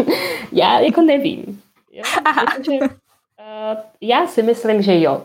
[0.53, 1.63] já jako nevím.
[1.93, 2.03] Jo?
[2.57, 2.89] Protože, uh,
[4.01, 5.23] já si myslím, že jo.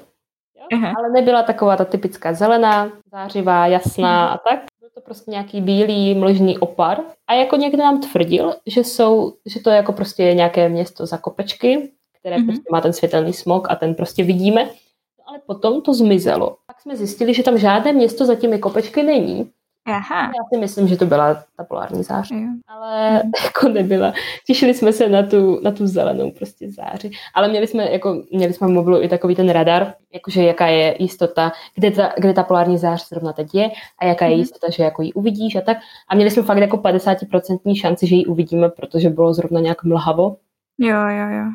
[0.71, 0.79] jo?
[0.97, 4.59] Ale nebyla taková ta typická zelená, zářivá, jasná a tak.
[4.79, 6.99] Byl to prostě nějaký bílý mlžný opar.
[7.27, 11.17] A jako někdo nám tvrdil, že, jsou, že to je jako prostě nějaké město za
[11.17, 12.45] kopečky, které mm-hmm.
[12.45, 14.65] prostě má ten světelný smog a ten prostě vidíme.
[14.65, 16.57] No, ale potom to zmizelo.
[16.67, 19.51] Pak jsme zjistili, že tam žádné město za těmi kopečky není.
[19.85, 20.21] Aha.
[20.21, 22.47] Já si myslím, že to byla ta polární zář, jo.
[22.67, 23.31] ale mm.
[23.43, 24.13] jako nebyla.
[24.47, 28.53] Těšili jsme se na tu, na tu zelenou prostě záři, ale měli jsme, jako, měli
[28.53, 32.43] jsme v mobilu i takový ten radar, jakože jaká je jistota, kde ta, kde ta
[32.43, 33.69] polární zář zrovna teď je
[33.99, 34.39] a jaká je mm.
[34.39, 35.77] jistota, že jako ji uvidíš a tak.
[36.09, 40.37] A měli jsme fakt jako 50% šanci, že ji uvidíme, protože bylo zrovna nějak mlhavo.
[40.77, 41.45] Jo, jo, jo.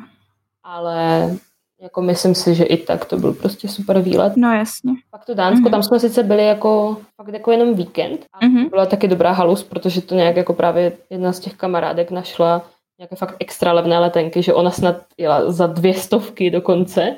[0.63, 1.29] Ale
[1.81, 4.33] jako myslím si, že i tak to byl prostě super výlet.
[4.37, 4.93] No jasně.
[5.11, 5.71] Pak to Dánsko, mm-hmm.
[5.71, 8.25] tam jsme sice byli jako fakt jako jenom víkend.
[8.33, 8.69] A mm-hmm.
[8.69, 12.65] byla taky dobrá halus, protože to nějak jako právě jedna z těch kamarádek našla
[13.01, 17.15] nějaké fakt extra levné letenky, že ona snad jela za dvě stovky dokonce.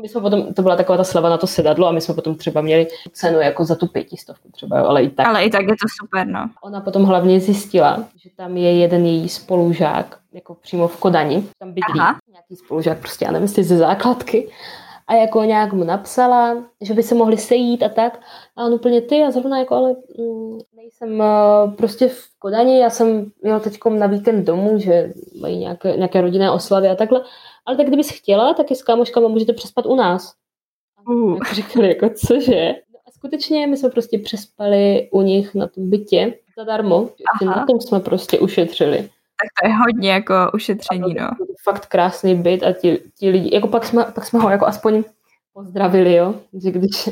[0.00, 2.34] My jsme potom, to byla taková ta sleva na to sedadlo a my jsme potom
[2.34, 5.26] třeba měli cenu jako za tu pětistovku třeba, ale i tak.
[5.26, 6.50] Ale i tak je to super, no.
[6.62, 11.68] Ona potom hlavně zjistila, že tam je jeden její spolužák, jako přímo v Kodani, tam
[11.68, 12.18] bydlí Aha.
[12.30, 14.48] nějaký spolužák, prostě já nevím, jestli ze základky
[15.06, 18.20] a jako nějak mu napsala, že by se mohli sejít a tak.
[18.58, 22.90] A on úplně ty a zrovna jako, ale mm, nejsem uh, prostě v Kodani, já
[22.90, 27.24] jsem jel teď na víkend domů, že mají nějaké, nějaké rodinné oslavy a takhle.
[27.66, 30.34] Ale tak kdybys chtěla, tak i s kámoškama můžete přespat u nás.
[31.08, 31.34] Uh.
[31.34, 32.74] Jako říkali, jako cože?
[32.92, 37.08] No a skutečně my jsme prostě přespali u nich na tom bytě zadarmo.
[37.44, 38.98] Na tom jsme prostě ušetřili.
[38.98, 41.28] Tak to je hodně jako ušetření, no.
[41.64, 45.04] Fakt krásný byt a ti, ti lidi, jako pak jsme, pak jsme ho jako aspoň
[45.52, 47.08] pozdravili, jo, že když,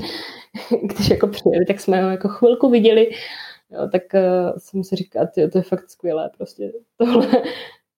[0.82, 3.10] když jako přijeli, tak jsme ho jako chvilku viděli,
[3.70, 7.26] jo, tak uh, jsem si říkal, ty, to je fakt skvělé, prostě tohle,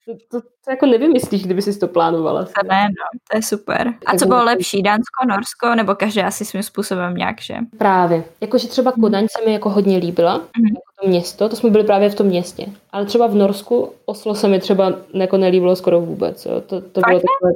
[0.09, 2.45] to, to, to jako nevymyslíš, kdyby jsi to plánovala.
[2.45, 3.95] To ne, no, to je super.
[4.07, 7.57] A co bylo lepší, Dánsko, Norsko, nebo každé asi svým způsobem nějak, že?
[7.79, 8.25] Právě.
[8.41, 9.01] Jakože třeba mhm.
[9.01, 10.69] Kodaň se mi jako hodně líbila, mm-hmm.
[10.69, 12.67] jako to město, to jsme byli právě v tom městě.
[12.93, 16.47] Ale třeba v Norsku Oslo se mi třeba jako nelíbilo skoro vůbec.
[16.47, 16.61] Jo.
[16.61, 17.53] To, to bylo takové,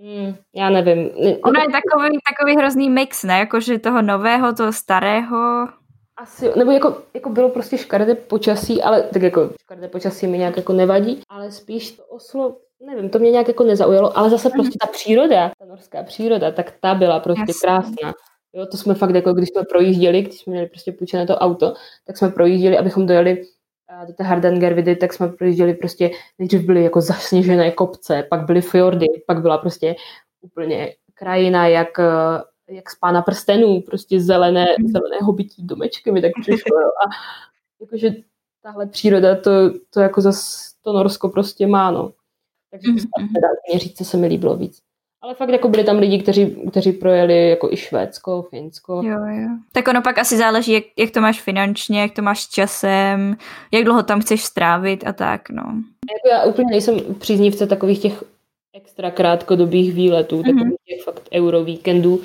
[0.00, 1.10] Mm, já nevím.
[1.44, 3.38] Ono je takový, takový hrozný mix, ne?
[3.38, 5.68] Jakože toho nového, toho starého.
[6.16, 10.56] Asi, nebo jako, jako bylo prostě škaredé počasí, ale tak jako škaredé počasí mi nějak
[10.56, 14.78] jako nevadí, ale spíš to Oslo, nevím, to mě nějak jako nezaujalo, ale zase prostě
[14.80, 17.60] ta příroda, ta norská příroda, tak ta byla prostě Jasně.
[17.62, 18.14] krásná.
[18.52, 21.74] Jo, to jsme fakt jako, když jsme projížděli, když jsme měli prostě půjčené to auto,
[22.06, 23.42] tak jsme projížděli, abychom dojeli
[24.06, 29.06] do té Hardangervidy, tak jsme projížděli prostě, nejdřív byly jako zasněžené kopce, pak byly fjordy,
[29.26, 29.96] pak byla prostě
[30.40, 34.88] úplně krajina jak, eh, jak z pána prstenů, prostě zelené, mhm.
[34.88, 36.78] zelené hobití domečky mi tak přišlo.
[36.78, 37.10] A
[37.80, 38.10] jakože
[38.62, 39.50] tahle příroda, to,
[39.90, 42.12] to jako zas to Norsko prostě má, no.
[42.70, 43.28] Takže mm-hmm.
[43.34, 44.82] teda měříce se mi líbilo víc.
[45.22, 49.02] Ale fakt jako byli tam lidi, kteří, kteří projeli jako i Švédsko, Finsko.
[49.04, 49.48] Jo, jo.
[49.72, 53.36] Tak ono pak asi záleží, jak, jak to máš finančně, jak to máš s časem,
[53.72, 55.62] jak dlouho tam chceš strávit a tak, no.
[55.62, 58.24] Jako já úplně nejsem příznivce takových těch
[58.74, 60.54] extra krátkodobých výletů, mm-hmm.
[60.54, 62.20] takových těch fakt euro víkendů,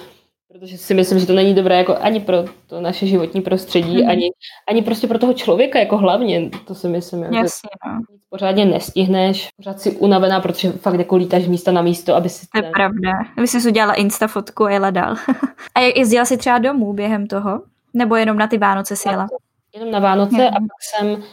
[0.51, 4.09] protože si myslím, že to není dobré jako ani pro to naše životní prostředí, mm-hmm.
[4.09, 4.29] ani,
[4.69, 7.23] ani prostě pro toho člověka jako hlavně, to si myslím.
[7.23, 7.99] Jako Jasně, no.
[8.29, 12.47] Pořádně nestihneš, pořád si unavená, protože fakt jako lítáš místa na místo, aby si...
[12.47, 13.11] To je pravda.
[13.37, 15.15] Aby jsi udělala insta fotku a jela dál.
[15.75, 17.61] a jezdila jsi třeba domů během toho?
[17.93, 19.27] Nebo jenom na ty Vánoce si jela?
[19.73, 20.47] Jenom na Vánoce mm-hmm.
[20.47, 21.23] a pak jsem,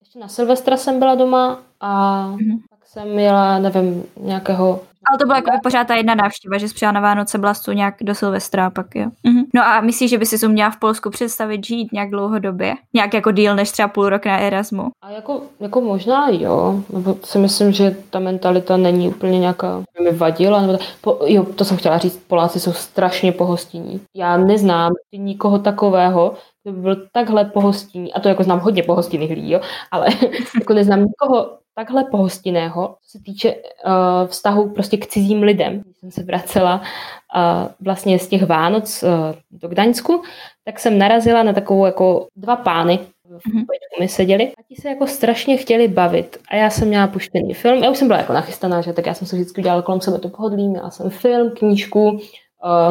[0.00, 2.58] ještě na Silvestra jsem byla doma a mm-hmm.
[2.70, 6.92] pak jsem jela, nevím, nějakého ale to byla jako pořád ta jedna návštěva, že přijela
[6.92, 9.06] na Vánoce, byla tu nějak do Silvestra pak, jo.
[9.22, 9.44] Mhm.
[9.54, 12.74] No a myslíš, že by si uměla v Polsku představit žít nějak dlouhodobě?
[12.94, 14.90] Nějak jako díl než třeba půl rok na Erasmu?
[15.02, 20.12] A jako, jako možná jo, nebo si myslím, že ta mentalita není úplně nějaká, mi
[20.12, 24.00] vadila, nebo po, jo, to jsem chtěla říct, Poláci jsou strašně pohostinní.
[24.16, 29.30] Já neznám nikoho takového, kdo by byl takhle pohostinný, a to jako znám hodně pohostinných
[29.30, 30.06] lidí, jo, ale
[30.60, 33.62] jako neznám nikoho takhle pohostinného, co se týče uh,
[34.26, 35.80] vztahu prostě k cizím lidem.
[35.80, 39.10] Když jsem se vracela uh, vlastně z těch Vánoc uh,
[39.50, 40.22] do Gdaňsku,
[40.64, 43.64] tak jsem narazila na takovou jako dva pány, v mm-hmm.
[44.00, 46.38] mi seděli a ti se jako strašně chtěli bavit.
[46.48, 49.14] A já jsem měla puštěný film, já už jsem byla jako nachystaná, že tak já
[49.14, 52.18] jsem se vždycky udělala kolem sebe to pohodlí, měla jsem film, knížku, uh,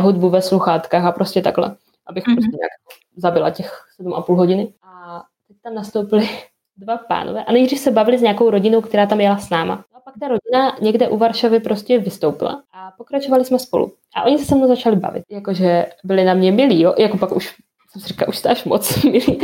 [0.03, 1.75] hudbu ve sluchátkách a prostě takhle,
[2.07, 2.35] abych mm-hmm.
[2.35, 2.71] prostě nějak
[3.15, 4.73] zabila těch sedm a půl hodiny.
[4.83, 6.29] A teď tam nastoupili
[6.77, 9.75] dva pánové a nejdřív se bavili s nějakou rodinou, která tam jela s náma.
[9.75, 13.93] No a pak ta rodina někde u Varšavy prostě vystoupila a pokračovali jsme spolu.
[14.15, 17.31] A oni se se mnou začali bavit, jakože byli na mě milí, jo, jako pak
[17.31, 17.55] už
[17.91, 19.39] jsem si říkala, už jste až moc milí.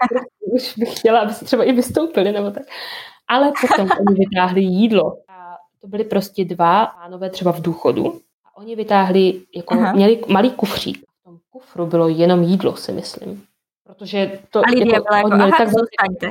[0.52, 2.62] už bych chtěla, aby se třeba i vystoupili, nebo tak.
[3.28, 5.16] Ale potom oni vytáhli jídlo.
[5.28, 8.20] A to byly prostě dva pánové třeba v důchodu.
[8.44, 9.92] A oni vytáhli, jako Aha.
[9.92, 10.98] měli malý kufřík.
[11.20, 13.44] V tom kufru bylo jenom jídlo, si myslím.
[13.98, 14.58] Protože to...
[14.58, 16.30] A Lidia jako, jako, aha, tak zůstaňte.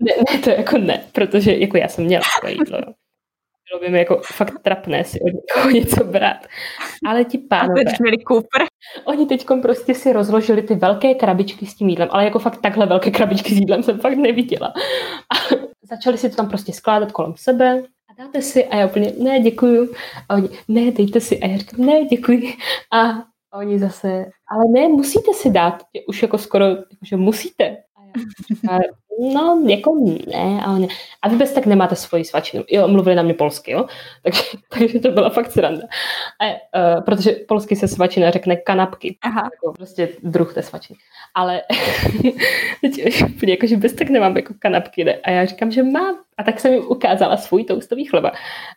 [0.00, 2.78] ne, ne, to jako ne, protože jako já jsem měla to jídlo.
[3.70, 6.46] Bylo by mi jako fakt trapné si od někoho něco brát.
[7.06, 7.82] Ale ti pánové...
[8.00, 8.62] Měli Cooper.
[9.04, 12.86] Oni teď prostě si rozložili ty velké krabičky s tím jídlem, ale jako fakt takhle
[12.86, 14.72] velké krabičky s jídlem jsem fakt neviděla.
[15.30, 19.12] A začali si to tam prostě skládat kolem sebe a dáte si a já úplně,
[19.18, 19.92] ne, děkuju.
[20.28, 21.40] A oni, ne, dejte si.
[21.40, 22.54] A já říkám, ne, děkuji.
[22.92, 26.66] A a oni zase, ale ne, musíte si dát, už jako skoro,
[27.02, 27.76] že musíte.
[28.68, 28.80] A já,
[29.34, 29.94] no, jako
[30.26, 30.86] ne, ale ne.
[31.22, 32.64] A vy bez tak nemáte svoji svačinu.
[32.70, 33.86] Jo, mluvili na mě polsky, jo.
[34.22, 35.82] Takže, takže to byla fakt sranda.
[36.40, 39.16] A, uh, protože polsky se svačina řekne kanapky.
[39.22, 39.50] Aha.
[39.54, 40.98] Jako prostě druh té svačiny.
[41.34, 41.62] Ale
[42.80, 45.14] teď úplně jako, že bez tak nemám jako kanapky, ne?
[45.14, 46.16] A já říkám, že mám.
[46.38, 48.32] A tak jsem jim ukázala svůj toustový chleba.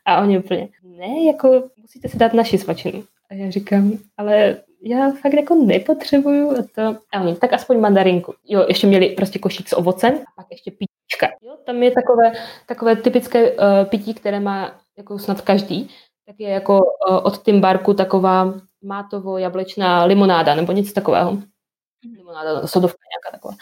[0.06, 3.03] A oni úplně, ne, jako musíte si dát naši svačinu.
[3.30, 6.82] A já říkám, ale já fakt jako nepotřebuju to.
[7.14, 8.34] A oni, tak aspoň mandarinku.
[8.45, 11.38] Jo, ještě měli prostě košík s ovocem a pak ještě pitíčka.
[11.41, 12.32] Jo, tam je takové,
[12.66, 13.57] takové typické uh,
[13.90, 15.90] pití, které má jako snad každý.
[16.26, 18.53] Tak je jako uh, od Timbarku taková
[18.84, 21.32] mátovo-jablečná limonáda nebo něco takového.
[21.32, 21.44] Mhm.
[22.18, 23.53] Limonáda, sodovka nějaká taková.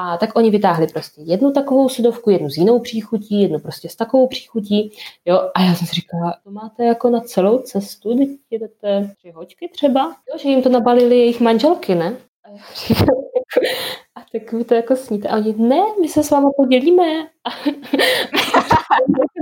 [0.00, 3.96] A tak oni vytáhli prostě jednu takovou sudovku, jednu s jinou příchutí, jednu prostě s
[3.96, 4.92] takovou příchutí.
[5.24, 9.30] Jo, a já jsem si říkala, to máte jako na celou cestu, když jedete tři
[9.30, 12.16] hoďky třeba, jo, že jim to nabalili jejich manželky, ne?
[12.44, 13.66] A já říkám, jako,
[14.14, 15.28] a tak vy to jako sníte.
[15.28, 17.02] A oni, ne, my se s váma podělíme.
[17.44, 17.50] A,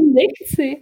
[0.02, 0.80] nechci.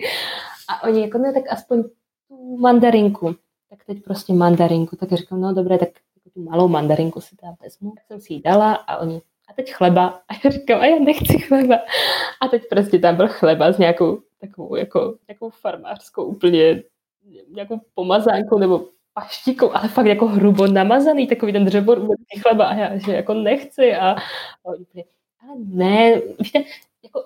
[0.69, 1.83] A oni jako, ne, tak aspoň
[2.29, 3.35] tu mandarinku.
[3.71, 4.97] Tak teď prostě mandarinku.
[4.97, 5.89] Tak říkám, no dobré, tak
[6.35, 7.91] tu malou mandarinku si tam vezmu.
[7.91, 9.23] Tak jsem si ji dala a oni,
[9.57, 10.21] teď chleba.
[10.29, 11.79] A já říkám, a já nechci chleba.
[12.41, 16.83] A teď prostě tam byl chleba s nějakou takovou, jako, nějakou farmářskou úplně
[17.55, 22.09] nějakou pomazánkou nebo paštikou, ale fakt jako hrubo namazaný, takový ten dřebor
[22.43, 25.05] chleba a já, že jako nechci a, a úplně,
[25.43, 26.63] ale ne, víte,
[27.05, 27.23] jako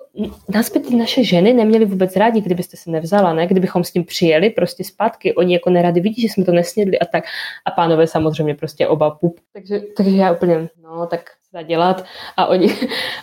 [0.49, 3.47] nás by ty naše ženy neměly vůbec rádi, kdybyste se nevzala, ne?
[3.47, 5.35] Kdybychom s tím přijeli prostě zpátky.
[5.35, 7.23] Oni jako neradi vidí, že jsme to nesnědli a tak.
[7.65, 9.39] A pánové samozřejmě prostě oba pup.
[9.53, 12.05] Takže, takže já úplně, no tak se dělat.
[12.37, 12.67] A oni,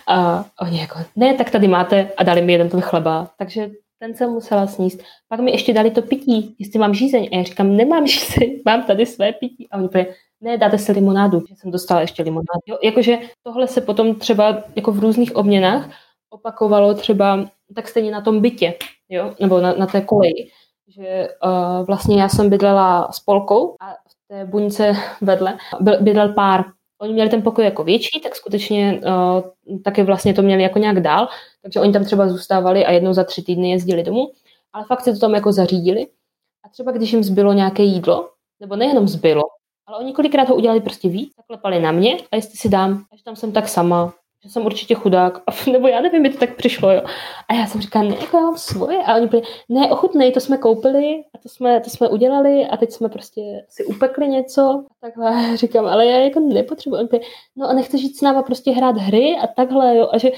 [0.07, 3.29] a oni jako, ne, tak tady máte a dali mi jeden ten chleba.
[3.37, 5.03] Takže ten jsem musela sníst.
[5.29, 7.29] Pak mi ještě dali to pití, jestli mám žízeň.
[7.31, 9.69] A já říkám, nemám žízeň, mám tady své pití.
[9.71, 10.07] A oni úplně,
[10.41, 11.43] ne, dáte si limonádu.
[11.49, 12.61] Že jsem dostala ještě limonádu.
[12.65, 15.89] Jo, jakože tohle se potom třeba jako v různých obměnách
[16.29, 18.73] opakovalo třeba tak stejně na tom bytě,
[19.09, 20.51] jo, nebo na, na té koleji,
[20.87, 25.57] že uh, vlastně já jsem bydlela s Polkou a v té buňce vedle
[26.01, 26.65] bydlel pár.
[27.01, 30.99] Oni měli ten pokoj jako větší, tak skutečně uh, taky vlastně to měli jako nějak
[30.99, 31.27] dál,
[31.61, 34.31] takže oni tam třeba zůstávali a jednou za tři týdny jezdili domů,
[34.73, 36.07] ale fakt se to tam jako zařídili.
[36.65, 38.29] A třeba když jim zbylo nějaké jídlo,
[38.59, 39.43] nebo nejenom zbylo,
[39.85, 43.03] ale oni kolikrát ho udělali prostě víc, tak klepali na mě a jestli si dám,
[43.13, 44.13] až tam jsem tak sama,
[44.47, 45.41] že jsem určitě chudák,
[45.71, 47.01] nebo já nevím, mi to tak přišlo, jo.
[47.47, 48.97] A já jsem říkala, ne, jako já mám svoje.
[48.97, 52.77] A oni byli, ne, ochutnej, to jsme koupili a to jsme, to jsme udělali a
[52.77, 54.61] teď jsme prostě si upekli něco.
[54.61, 56.95] A takhle říkám, ale já jako nepotřebuji.
[56.95, 57.21] Oni byli,
[57.55, 60.09] no a nechceš jít s náma prostě hrát hry a takhle, jo.
[60.11, 60.31] A že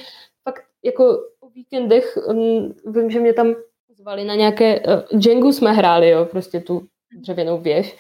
[0.44, 1.04] fakt jako
[1.42, 3.56] o víkendech um, vím, že mě tam
[3.98, 6.82] zvali na nějaké, uh, Jengu jsme hráli, jo, prostě tu
[7.22, 7.96] dřevěnou věž.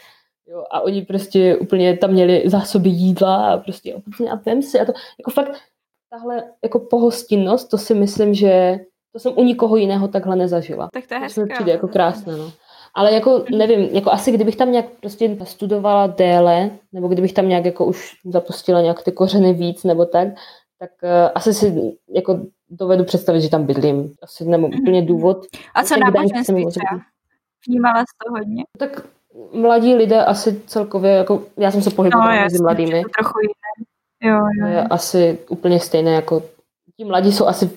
[0.51, 3.93] Jo, a oni prostě úplně tam měli zásoby jídla a prostě
[4.31, 5.59] a vem si a to jako fakt
[6.09, 8.79] tahle jako pohostinnost, to si myslím, že
[9.13, 10.89] to jsem u nikoho jiného takhle nezažila.
[10.93, 11.45] Tak to je hezké.
[11.53, 12.51] přijde jako krásné, no.
[12.93, 17.65] Ale jako nevím, jako asi kdybych tam nějak prostě studovala déle, nebo kdybych tam nějak
[17.65, 20.27] jako už zapustila nějak ty kořeny víc, nebo tak,
[20.79, 24.13] tak uh, asi si jako dovedu představit, že tam bydlím.
[24.23, 25.45] Asi nemám úplně důvod.
[25.75, 27.01] A co náboženství třeba?
[27.67, 28.63] Vnímala jsi to hodně?
[28.77, 29.07] Tak
[29.53, 33.03] mladí lidé asi celkově, jako já jsem se pohybovala no, mezi mladými.
[33.17, 33.39] Trochu.
[34.23, 34.67] Jo, jo.
[34.67, 36.43] Je asi úplně stejné jako
[36.97, 37.69] ti mladí jsou asi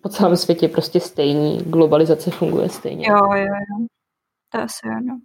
[0.00, 1.58] po celém světě prostě stejní.
[1.58, 3.06] Globalizace funguje stejně.
[3.08, 3.86] Jo, jo, jo.
[4.52, 5.20] To asi ano.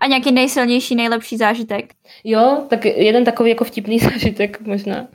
[0.00, 1.92] A nějaký nejsilnější, nejlepší zážitek?
[2.24, 5.08] Jo, tak jeden takový jako vtipný zážitek možná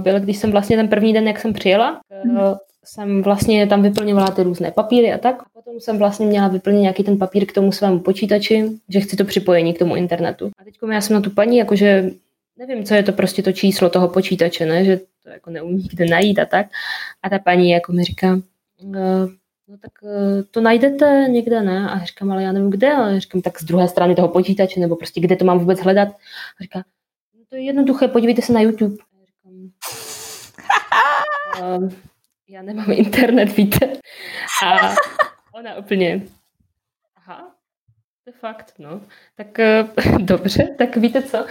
[0.00, 2.38] byl, když jsem vlastně ten první den, jak jsem přijela, hmm.
[2.84, 5.42] jsem vlastně tam vyplňovala ty různé papíry a tak.
[5.42, 9.16] A potom jsem vlastně měla vyplnit nějaký ten papír k tomu svému počítači, že chci
[9.16, 10.50] to připojení k tomu internetu.
[10.58, 12.10] A teď já jsem na tu paní, jakože
[12.58, 14.84] nevím, co je to prostě to číslo toho počítače, ne?
[14.84, 16.66] že to jako neumí kde najít a tak.
[17.22, 18.40] A ta paní jako mi říká,
[18.82, 19.00] no,
[19.68, 21.90] no tak eh, to najdete někde, ne?
[21.90, 22.92] A říkám, ale já nevím kde.
[22.92, 26.08] A říkám, tak z druhé strany toho počítače, nebo prostě kde to mám vůbec hledat.
[26.60, 26.84] A říká,
[27.38, 28.96] no to je jednoduché, podívejte se na YouTube.
[28.96, 29.70] A říkám,
[31.62, 31.88] ehm,
[32.48, 33.92] já nemám internet, víte.
[34.66, 34.94] A
[35.54, 36.22] ona úplně,
[37.16, 37.54] aha,
[38.24, 39.00] to je fakt, no.
[39.36, 39.58] Tak
[40.18, 41.46] dobře, tak víte co,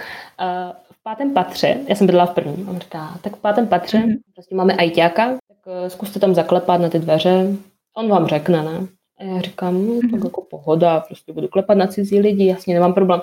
[1.06, 4.16] pátém patře, já jsem bydlela v prvním, on říká, tak v pátém patře mm-hmm.
[4.34, 7.46] prostě máme ajťáka, tak uh, zkuste tam zaklepat na ty dveře,
[7.96, 8.86] on vám řekne, ne?
[9.18, 10.24] A já říkám, no, tak mhm.
[10.24, 13.20] jako pohoda, prostě budu klepat na cizí lidi, jasně, nemám problém.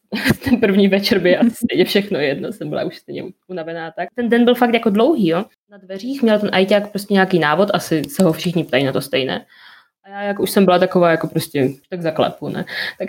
[0.44, 3.90] ten první večer by asi stejně všechno jedno, jsem byla už stejně unavená.
[3.90, 5.44] Tak ten den byl fakt jako dlouhý, jo.
[5.70, 9.00] Na dveřích měl ten ajťák prostě nějaký návod, asi se ho všichni ptají na to
[9.00, 9.46] stejné.
[10.04, 12.64] A já, jak už jsem byla taková, jako prostě, tak zaklepu, ne?
[12.98, 13.08] Tak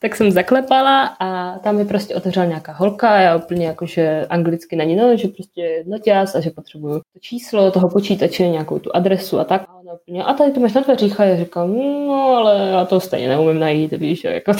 [0.00, 4.76] tak jsem zaklepala a tam mi prostě otevřela nějaká holka a já úplně jakože anglicky
[4.76, 9.38] není, no, že prostě noťas a že potřebuju to číslo toho počítače, nějakou tu adresu
[9.38, 9.62] a tak.
[9.68, 11.74] A ona úplně, a tady to máš na dveřích a já říkám,
[12.06, 14.52] no, ale já to stejně neumím najít, víš, jako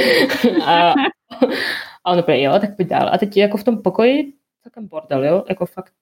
[0.64, 0.94] a,
[2.04, 3.10] a on úplně, jo, tak pojď dál.
[3.12, 4.32] A teď jako v tom pokoji,
[4.62, 5.92] celkem bordel, jo, jako fakt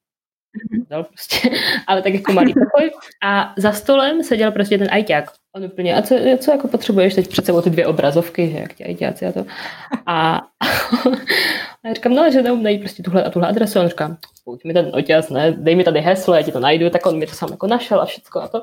[0.91, 1.51] dal prostě,
[1.87, 2.91] ale tak jako malý pokoj.
[3.23, 5.31] A za stolem seděl prostě ten ajťák.
[5.57, 8.81] On úplně, a co, co jako potřebuješ teď před sebou ty dvě obrazovky, že jak
[8.81, 9.41] ajťáci a to.
[10.07, 10.37] A,
[11.85, 13.79] a já říkám, no, že neumím najít prostě tuhle a tuhle adresu.
[13.79, 16.61] A on říká, pojď mi ten oťaz, ne, dej mi tady heslo, já ti to
[16.61, 18.63] najdu, tak on mi to sám jako našel a všechno a to.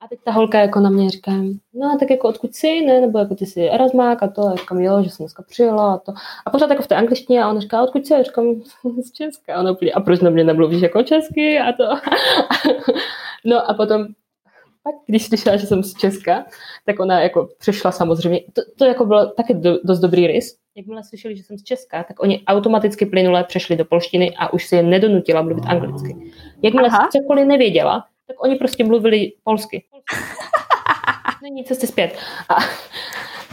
[0.00, 1.32] A teď ta holka jako na mě říká,
[1.74, 4.80] no tak jako odkud jsi, ne, nebo jako ty jsi Erasmák a to, a říkám,
[4.80, 6.12] jo, že jsem dneska přijela a to.
[6.46, 8.54] A pořád jako v té angličtině a ona říká, odkud jsi, a říkám,
[9.02, 9.54] z Česka.
[9.54, 11.84] A ona úplně, a proč na mě nemluvíš jako česky a to.
[13.44, 14.06] no a potom
[14.84, 16.44] pak, když slyšela, že jsem z Česka,
[16.86, 20.56] tak ona jako přišla samozřejmě, to, to jako bylo taky do, dost dobrý rys.
[20.76, 24.66] Jakmile slyšeli, že jsem z Česka, tak oni automaticky plynule přešli do polštiny a už
[24.66, 26.16] si je nedonutila mluvit anglicky.
[26.62, 27.08] Jakmile Aha.
[27.12, 29.84] cokoliv nevěděla, tak oni prostě mluvili polsky.
[31.42, 32.18] Není cesty zpět.
[32.48, 32.54] A,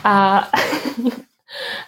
[0.03, 0.47] A,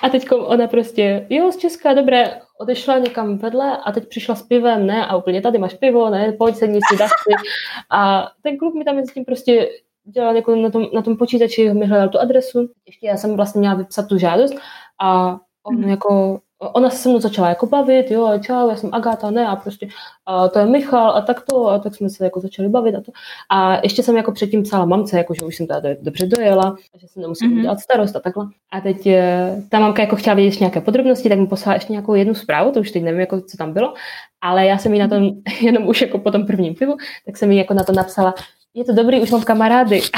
[0.02, 4.41] a teď ona prostě, jo, z Česka, dobré, odešla někam vedle a teď přišla s
[4.41, 7.48] pivem, ne, a úplně tady máš pivo, ne, pojď sedni si, dáš si.
[7.91, 9.69] A ten kluk mi tam mezi tím prostě
[10.03, 12.69] dělal jako na tom, na tom počítači, mi hledal tu adresu.
[12.85, 14.56] Ještě já jsem vlastně měla vypsat tu žádost
[15.02, 15.90] a on mm.
[15.90, 19.56] jako ona se se mnou začala jako bavit, jo, čau, já jsem Agáta, ne, a
[19.56, 19.88] prostě
[20.26, 23.02] a to je Michal a tak to, a tak jsme se jako začali bavit a
[23.02, 23.11] to.
[23.49, 26.98] A ještě jsem jako předtím psala mamce, jako že už jsem tady dobře dojela, a
[26.98, 27.61] že se nemusím mm-hmm.
[27.61, 28.48] dělat starost a takhle.
[28.72, 31.94] A teď eh, ta mamka jako chtěla vědět ještě nějaké podrobnosti, tak mi poslala ještě
[31.94, 33.94] nějakou jednu zprávu, to už teď nevím, jako, co tam bylo,
[34.41, 35.30] ale já jsem jí na tom,
[35.61, 38.34] jenom už jako po tom prvním pivu, tak jsem jí jako na to napsala,
[38.73, 40.02] je to dobrý, už mám kamarády.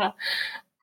[0.00, 0.14] a,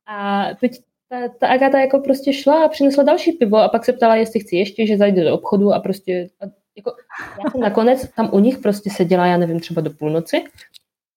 [0.07, 0.71] a teď
[1.11, 4.39] ta, ta Agata jako prostě šla a přinesla další pivo a pak se ptala, jestli
[4.39, 6.45] chci ještě, že zajde do obchodu a prostě a
[6.77, 6.95] jako,
[7.43, 10.43] já jsem nakonec tam u nich prostě seděla, já nevím, třeba do půlnoci.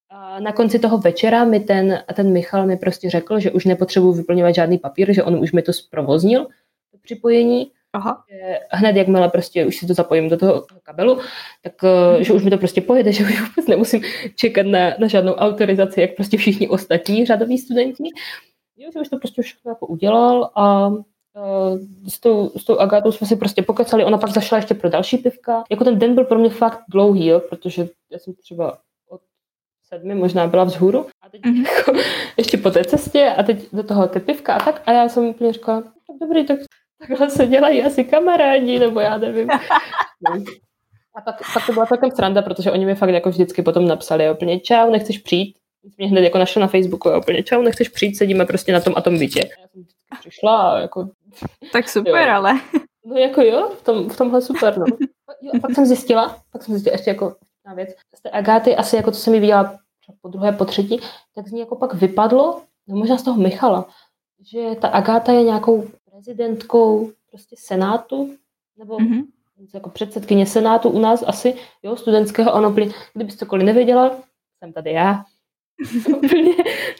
[0.09, 4.13] A na konci toho večera mi ten, ten Michal mi prostě řekl, že už nepotřebuji
[4.13, 6.43] vyplňovat žádný papír, že on už mi to zprovoznil,
[6.91, 7.71] to připojení.
[7.93, 8.23] Aha.
[8.29, 11.19] Že hned jakmile prostě už si to zapojím do toho kabelu,
[11.61, 14.01] tak eh, že už mi to prostě pojede, že už vůbec nemusím
[14.35, 18.03] čekat na, na žádnou autorizaci, jak prostě všichni ostatní řadoví studenti.
[18.77, 20.91] Jo, že už to prostě všechno jako udělal a
[21.37, 24.89] Uh, s tou, s tou Agátou jsme si prostě pokecali, ona pak zašla ještě pro
[24.89, 25.63] další pivka.
[25.71, 28.77] Jako ten den byl pro mě fakt dlouhý, jo, protože já jsem třeba
[29.09, 29.21] od
[29.83, 31.77] sedmi možná byla vzhůru a teď mm-hmm.
[31.77, 31.91] jako,
[32.37, 35.25] ještě po té cestě a teď do toho ty pivka a tak a já jsem
[35.25, 36.59] úplně říkala, tak dobrý, tak
[36.99, 39.49] takhle se dělají asi kamarádi, nebo já nevím.
[41.15, 44.31] a pak, pak to byla taková sranda, protože oni mi fakt jako vždycky potom napsali
[44.31, 45.57] úplně čau, nechceš přijít?
[45.97, 48.93] Mě hned jako našel na Facebooku a úplně čau, nechceš přijít, sedíme prostě na tom
[48.97, 49.49] a tom bytě.
[49.61, 49.85] Já jsem
[50.19, 51.09] přišla a jako...
[51.73, 52.33] Tak super, jo.
[52.33, 52.53] ale.
[53.05, 54.85] No jako jo, v, tom, v tomhle super, no.
[55.41, 57.35] Jo, a pak jsem zjistila, pak jsem zjistila ještě jako
[57.65, 59.79] na věc, z té Agáty asi jako to jsem mi viděla
[60.21, 60.99] po druhé, po třetí,
[61.35, 63.89] tak z ní jako pak vypadlo, no možná z toho Michala,
[64.51, 68.35] že ta Agáta je nějakou prezidentkou prostě senátu,
[68.77, 69.23] nebo mm-hmm.
[69.73, 72.71] jako předsedkyně senátu u nás asi, jo, studentského, ono,
[73.13, 74.11] kdybyste cokoliv nevěděla,
[74.59, 75.23] jsem tady já,
[76.09, 76.53] Úplně,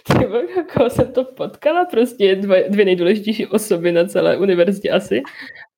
[0.04, 5.22] tyvo, jako jsem to potkala, prostě dva, dvě nejdůležitější osoby na celé univerzitě asi.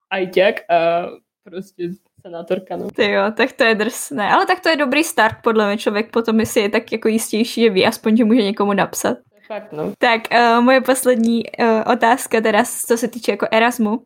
[0.09, 1.07] Ajťák a
[1.43, 1.89] prostě
[2.21, 2.87] senátorka, no.
[2.91, 4.29] Ty jo, tak to je drsné.
[4.29, 7.61] Ale tak to je dobrý start, podle mě člověk potom, jestli je tak jako jistější,
[7.61, 9.17] že ví, aspoň, že může někomu napsat.
[9.47, 9.93] Fakt, no.
[9.97, 14.01] Tak uh, moje poslední uh, otázka teda, co se týče jako Erasmu,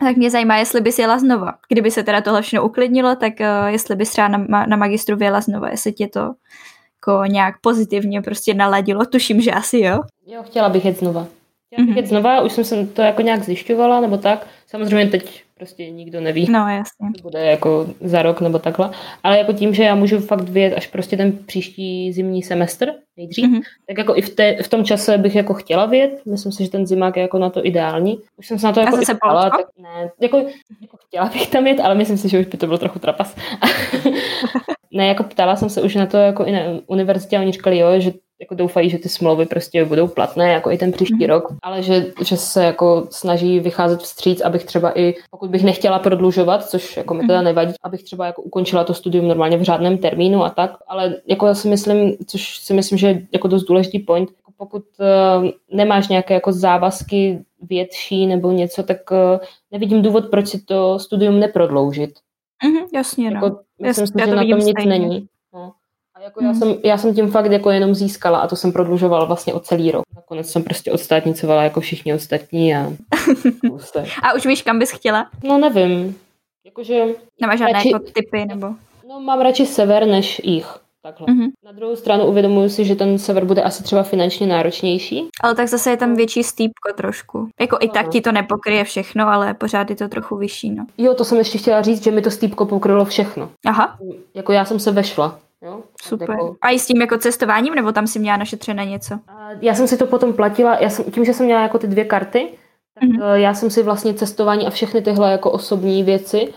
[0.00, 1.54] tak mě zajímá, jestli bys jela znova.
[1.68, 5.40] Kdyby se teda tohle všechno uklidnilo, tak uh, jestli bys třeba na, na magistru vyjela
[5.40, 6.34] znova, jestli tě to
[7.06, 9.06] jako nějak pozitivně prostě naladilo.
[9.06, 9.98] Tuším, že asi jo.
[10.26, 11.26] Jo, chtěla bych jet znova.
[11.72, 11.98] Chtěla bych mm-hmm.
[11.98, 14.46] jet znova, už jsem to jako nějak zjišťovala, nebo tak.
[14.66, 16.46] Samozřejmě teď prostě nikdo neví.
[16.50, 17.08] No, jasně.
[17.16, 18.90] To bude jako za rok nebo takhle.
[19.22, 23.44] Ale jako tím, že já můžu fakt vyjet až prostě ten příští zimní semestr nejdřív,
[23.44, 23.60] mm-hmm.
[23.88, 26.26] tak jako i v, té, v tom čase bych jako chtěla vyjet.
[26.26, 28.18] Myslím si, že ten zimák je jako na to ideální.
[28.36, 30.36] Už jsem se na to jako se ptala, tak ne, jako,
[30.80, 33.36] jako chtěla bych tam jet, ale myslím si, že už by to bylo trochu trapas.
[34.92, 37.78] ne, jako ptala jsem se už na to jako i na univerzitě a oni říkali,
[37.78, 41.26] jo, že jako doufají, že ty smlouvy prostě budou platné jako i ten příští mm.
[41.26, 45.98] rok, ale že, že se jako snaží vycházet vstříc, abych třeba i, pokud bych nechtěla
[45.98, 47.44] prodlužovat, což jako mi teda mhm.
[47.44, 51.46] nevadí, abych třeba jako ukončila to studium normálně v řádném termínu a tak, ale jako
[51.46, 55.48] já si myslím, což si myslím, že je jako dost důležitý point, jako pokud uh,
[55.72, 59.18] nemáš nějaké jako závazky větší nebo něco, tak uh,
[59.72, 62.10] nevidím důvod, proč si to studium neprodloužit.
[62.64, 63.36] Mm, jasně, no.
[63.36, 65.28] Jako, myslím si, že na tom nic není.
[66.36, 66.42] No.
[66.42, 69.54] Jako já, jsem, já jsem tím fakt jako jenom získala a to jsem prodlužovala vlastně
[69.54, 70.04] o celý rok.
[70.16, 72.92] Nakonec jsem prostě odstátnicovala jako všichni ostatní a
[74.22, 75.28] A už víš, kam bys chtěla?
[75.44, 76.16] No nevím.
[76.64, 77.04] Jakože...
[77.40, 78.68] Nemáš žádné radši, jako typy nebo...
[79.08, 80.78] No mám radši sever než jich.
[81.02, 81.26] Takhle.
[81.26, 81.48] Mm-hmm.
[81.64, 85.28] Na druhou stranu uvědomuji si, že ten sever bude asi třeba finančně náročnější.
[85.42, 87.48] Ale tak zase je tam větší stýpko trošku.
[87.60, 90.86] Jako i tak ti to nepokryje všechno, ale pořád je to trochu vyšší, no.
[90.98, 93.50] Jo, to jsem ještě chtěla říct, že mi to stýpko pokrylo všechno.
[93.66, 93.98] Aha.
[94.34, 95.38] Jako já jsem se vešla.
[95.62, 95.82] Jo?
[96.02, 96.30] Super.
[96.30, 96.56] Jako...
[96.60, 99.18] A i s tím jako cestováním, nebo tam si měla našetřené něco?
[99.60, 102.04] Já jsem si to potom platila, já jsem, tím, že jsem měla jako ty dvě
[102.04, 102.48] karty,
[102.94, 103.34] tak mm-hmm.
[103.34, 106.54] já jsem si vlastně cestování a všechny tyhle jako osobní věci,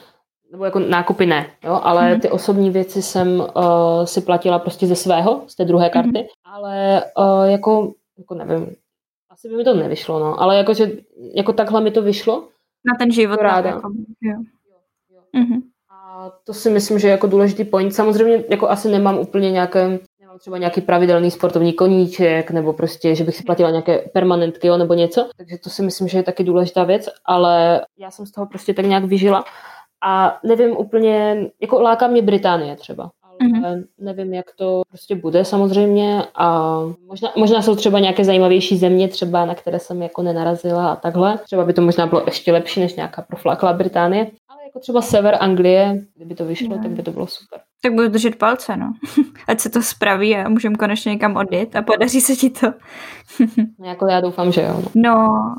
[0.51, 2.21] nebo jako nákupy ne, jo, ale mm-hmm.
[2.21, 6.27] ty osobní věci jsem uh, si platila prostě ze svého, z té druhé karty, mm-hmm.
[6.43, 8.75] ale uh, jako, jako nevím,
[9.29, 10.91] asi by mi to nevyšlo, no, ale jako, že,
[11.35, 12.47] jako takhle mi to vyšlo.
[12.85, 13.39] Na ten život.
[13.41, 13.69] Ráda.
[13.69, 13.91] Jako,
[14.21, 14.33] jo.
[14.69, 14.77] Jo,
[15.09, 15.41] jo.
[15.41, 15.70] Mm-hmm
[16.43, 17.95] to si myslím, že je jako důležitý point.
[17.95, 23.23] Samozřejmě jako asi nemám úplně nějaké, nemám třeba nějaký pravidelný sportovní koníček, nebo prostě, že
[23.23, 25.29] bych si platila nějaké permanentky, jo, nebo něco.
[25.37, 28.73] Takže to si myslím, že je taky důležitá věc, ale já jsem z toho prostě
[28.73, 29.43] tak nějak vyžila.
[30.03, 33.09] A nevím úplně, jako láká mě Británie třeba.
[33.23, 33.83] Ale mm-hmm.
[33.99, 39.45] nevím, jak to prostě bude samozřejmě a možná, možná jsou třeba nějaké zajímavější země, třeba
[39.45, 41.37] na které jsem jako nenarazila a takhle.
[41.37, 44.27] Třeba by to možná bylo ještě lepší než nějaká profláklá Británie,
[44.71, 46.83] jako třeba sever Anglie, kdyby to vyšlo, no.
[46.83, 47.59] tak by to bylo super.
[47.81, 48.93] Tak budu držet palce, no.
[49.47, 52.67] Ať se to spraví a můžeme konečně někam odjet a podaří se ti to.
[53.79, 54.83] no, jako já doufám, že jo.
[54.83, 54.91] No.
[54.95, 55.55] no,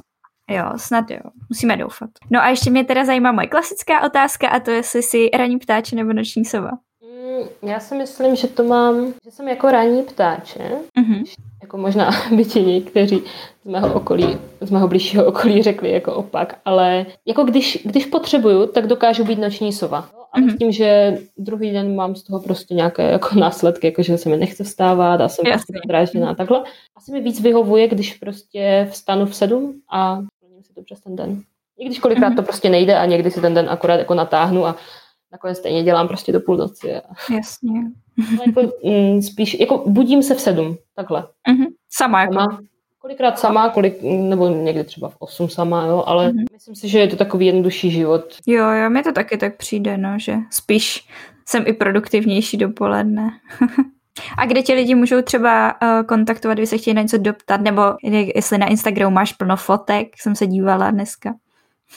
[0.50, 1.20] Jo, snad jo.
[1.48, 2.10] Musíme doufat.
[2.30, 5.58] No a ještě mě teda zajímá moje klasická otázka a to je, jestli jsi ranní
[5.58, 6.70] ptáče nebo noční sova.
[7.02, 10.70] Mm, já si myslím, že to mám, že jsem jako ranní ptáče.
[10.98, 11.24] Mm-hmm.
[11.72, 13.22] Jako možná by ti někteří
[13.64, 18.66] z mého okolí, z mého blížšího okolí řekli jako opak, ale jako když, když potřebuju,
[18.66, 20.08] tak dokážu být noční sova.
[20.32, 20.54] Ale mm-hmm.
[20.54, 24.28] s tím, že druhý den mám z toho prostě nějaké jako následky, jako že se
[24.28, 26.64] mi nechce vstávat a jsem prostě drážděná a takhle.
[26.96, 30.20] Asi mi víc vyhovuje, když prostě vstanu v sedm a
[30.62, 31.42] si to přes ten den.
[31.78, 32.36] I když kolikrát mm-hmm.
[32.36, 34.76] to prostě nejde a někdy si ten den akorát jako natáhnu a
[35.32, 36.94] nakonec stejně dělám prostě do půlnoci.
[36.94, 37.32] A...
[37.34, 37.80] Jasně.
[38.46, 41.20] jako, mm, spíš, jako budím se v sedm, takhle.
[41.22, 41.66] Mm-hmm.
[41.90, 42.34] Sama jako.
[42.34, 42.60] Sama.
[42.98, 46.44] Kolikrát sama, kolik, nebo někdy třeba v osm sama, jo, ale mm-hmm.
[46.52, 48.36] myslím si, že je to takový jednodušší život.
[48.46, 51.08] Jo, jo, mi to taky tak přijde, no, že spíš
[51.46, 53.30] jsem i produktivnější dopoledne.
[54.38, 57.82] A kde ti lidi můžou třeba uh, kontaktovat, když se chtějí na něco doptat, nebo
[58.34, 61.34] jestli na Instagramu máš plno fotek, jsem se dívala dneska.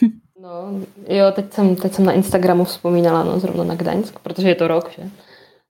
[0.41, 4.55] no, jo, teď jsem, teď jsem na Instagramu vzpomínala, no, zrovna na Gdaňsk, protože je
[4.55, 5.01] to rok, že?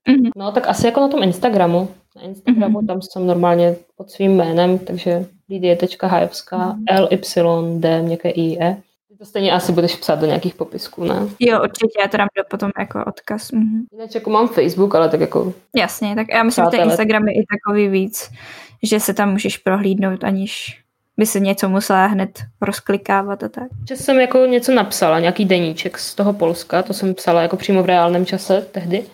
[0.10, 0.30] Mm-hmm.
[0.36, 1.88] No, tak asi jako na tom Instagramu.
[2.16, 2.88] Na Instagramu mm-hmm.
[2.88, 6.84] tam jsem normálně pod svým jménem, takže lidie.hajovská, mm-hmm.
[6.90, 8.78] L, Y, D, měkké I, E.
[9.10, 11.16] Ty to stejně asi budeš psát do nějakých popisků, ne?
[11.40, 13.52] Jo, určitě, já to dám do potom jako odkaz.
[13.52, 13.86] Mhm.
[13.92, 15.54] Jinak jako mám Facebook, ale tak jako...
[15.76, 18.30] Jasně, tak já myslím, že ten Instagram je i takový víc,
[18.84, 20.85] že se tam můžeš prohlídnout, aniž
[21.18, 23.68] by se něco musela hned rozklikávat a tak.
[23.88, 27.84] Že jsem jako něco napsala, nějaký deníček z toho Polska, to jsem psala jako přímo
[27.84, 29.06] v reálném čase tehdy.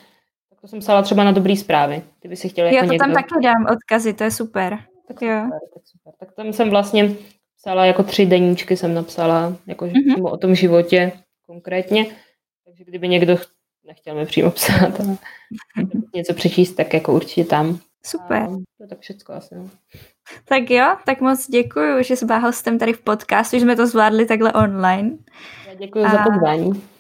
[0.50, 3.06] Tak to jsem psala třeba na dobrý zprávy, kdyby si chtěla jako Já to někdo...
[3.06, 4.80] tam taky dám odkazy, to je super.
[5.08, 5.42] Tak jo.
[5.44, 6.14] super, tak super.
[6.20, 7.12] Tak tam jsem vlastně
[7.58, 10.32] psala jako tři deníčky jsem napsala, jako mm-hmm.
[10.32, 11.12] o tom životě
[11.46, 12.06] konkrétně.
[12.66, 13.38] Takže kdyby někdo
[13.84, 15.04] nechtěl mi přímo psát a
[16.16, 17.80] něco přečíst, tak jako určitě tam.
[18.06, 18.42] Super.
[18.42, 19.56] A to tak všechno asi.
[19.56, 19.70] No.
[20.46, 23.88] Tak jo, tak moc děkuji, že jsi byl hostem tady v podcastu, že jsme to
[23.88, 25.12] zvládli takhle online.
[25.68, 26.12] Já děkuji a...
[26.12, 26.92] za pozvání.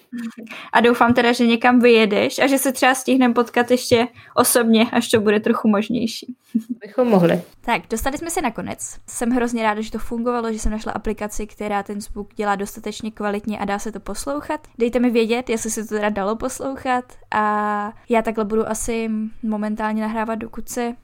[0.73, 5.09] A doufám teda, že někam vyjedeš a že se třeba stihneme potkat ještě osobně, až
[5.09, 6.35] to bude trochu možnější.
[6.85, 7.41] Bychom mohli.
[7.61, 8.99] Tak, dostali jsme se nakonec.
[9.07, 13.11] Jsem hrozně ráda, že to fungovalo, že jsem našla aplikaci, která ten zvuk dělá dostatečně
[13.11, 14.67] kvalitně a dá se to poslouchat.
[14.77, 19.09] Dejte mi vědět, jestli se to teda dalo poslouchat a já takhle budu asi
[19.43, 20.95] momentálně nahrávat, dokud se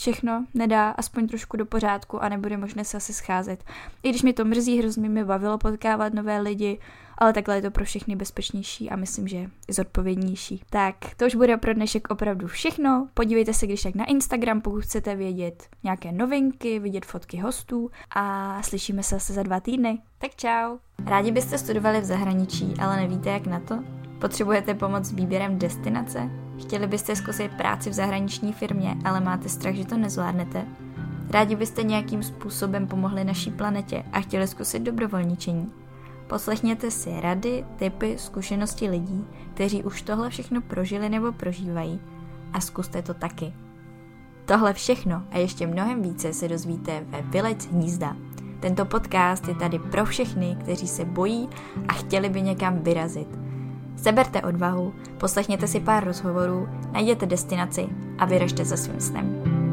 [0.00, 3.64] všechno nedá aspoň trošku do pořádku a nebude možné se asi scházet.
[4.02, 6.78] I když mi to mrzí, hrozně mi bavilo potkávat nové lidi,
[7.18, 10.62] ale takhle je to pro všechny bezpečnější a myslím, že i zodpovědnější.
[10.70, 13.08] Tak, to už bude pro dnešek opravdu všechno.
[13.14, 18.62] Podívejte se když tak na Instagram, pokud chcete vědět nějaké novinky, vidět fotky hostů a
[18.62, 19.98] slyšíme se zase za dva týdny.
[20.18, 20.78] Tak čau!
[21.06, 23.78] Rádi byste studovali v zahraničí, ale nevíte jak na to?
[24.20, 26.49] Potřebujete pomoc s výběrem destinace?
[26.60, 30.66] Chtěli byste zkusit práci v zahraniční firmě, ale máte strach, že to nezvládnete?
[31.30, 35.72] Rádi byste nějakým způsobem pomohli naší planetě a chtěli zkusit dobrovolničení?
[36.26, 39.24] Poslechněte si rady, typy, zkušenosti lidí,
[39.54, 42.00] kteří už tohle všechno prožili nebo prožívají
[42.52, 43.52] a zkuste to taky.
[44.44, 48.16] Tohle všechno a ještě mnohem více se dozvíte ve Vylec hnízda.
[48.60, 51.48] Tento podcast je tady pro všechny, kteří se bojí
[51.88, 53.49] a chtěli by někam vyrazit.
[54.02, 59.69] Seberte odvahu, poslechněte si pár rozhovorů, najděte destinaci a vyražte za svým snem.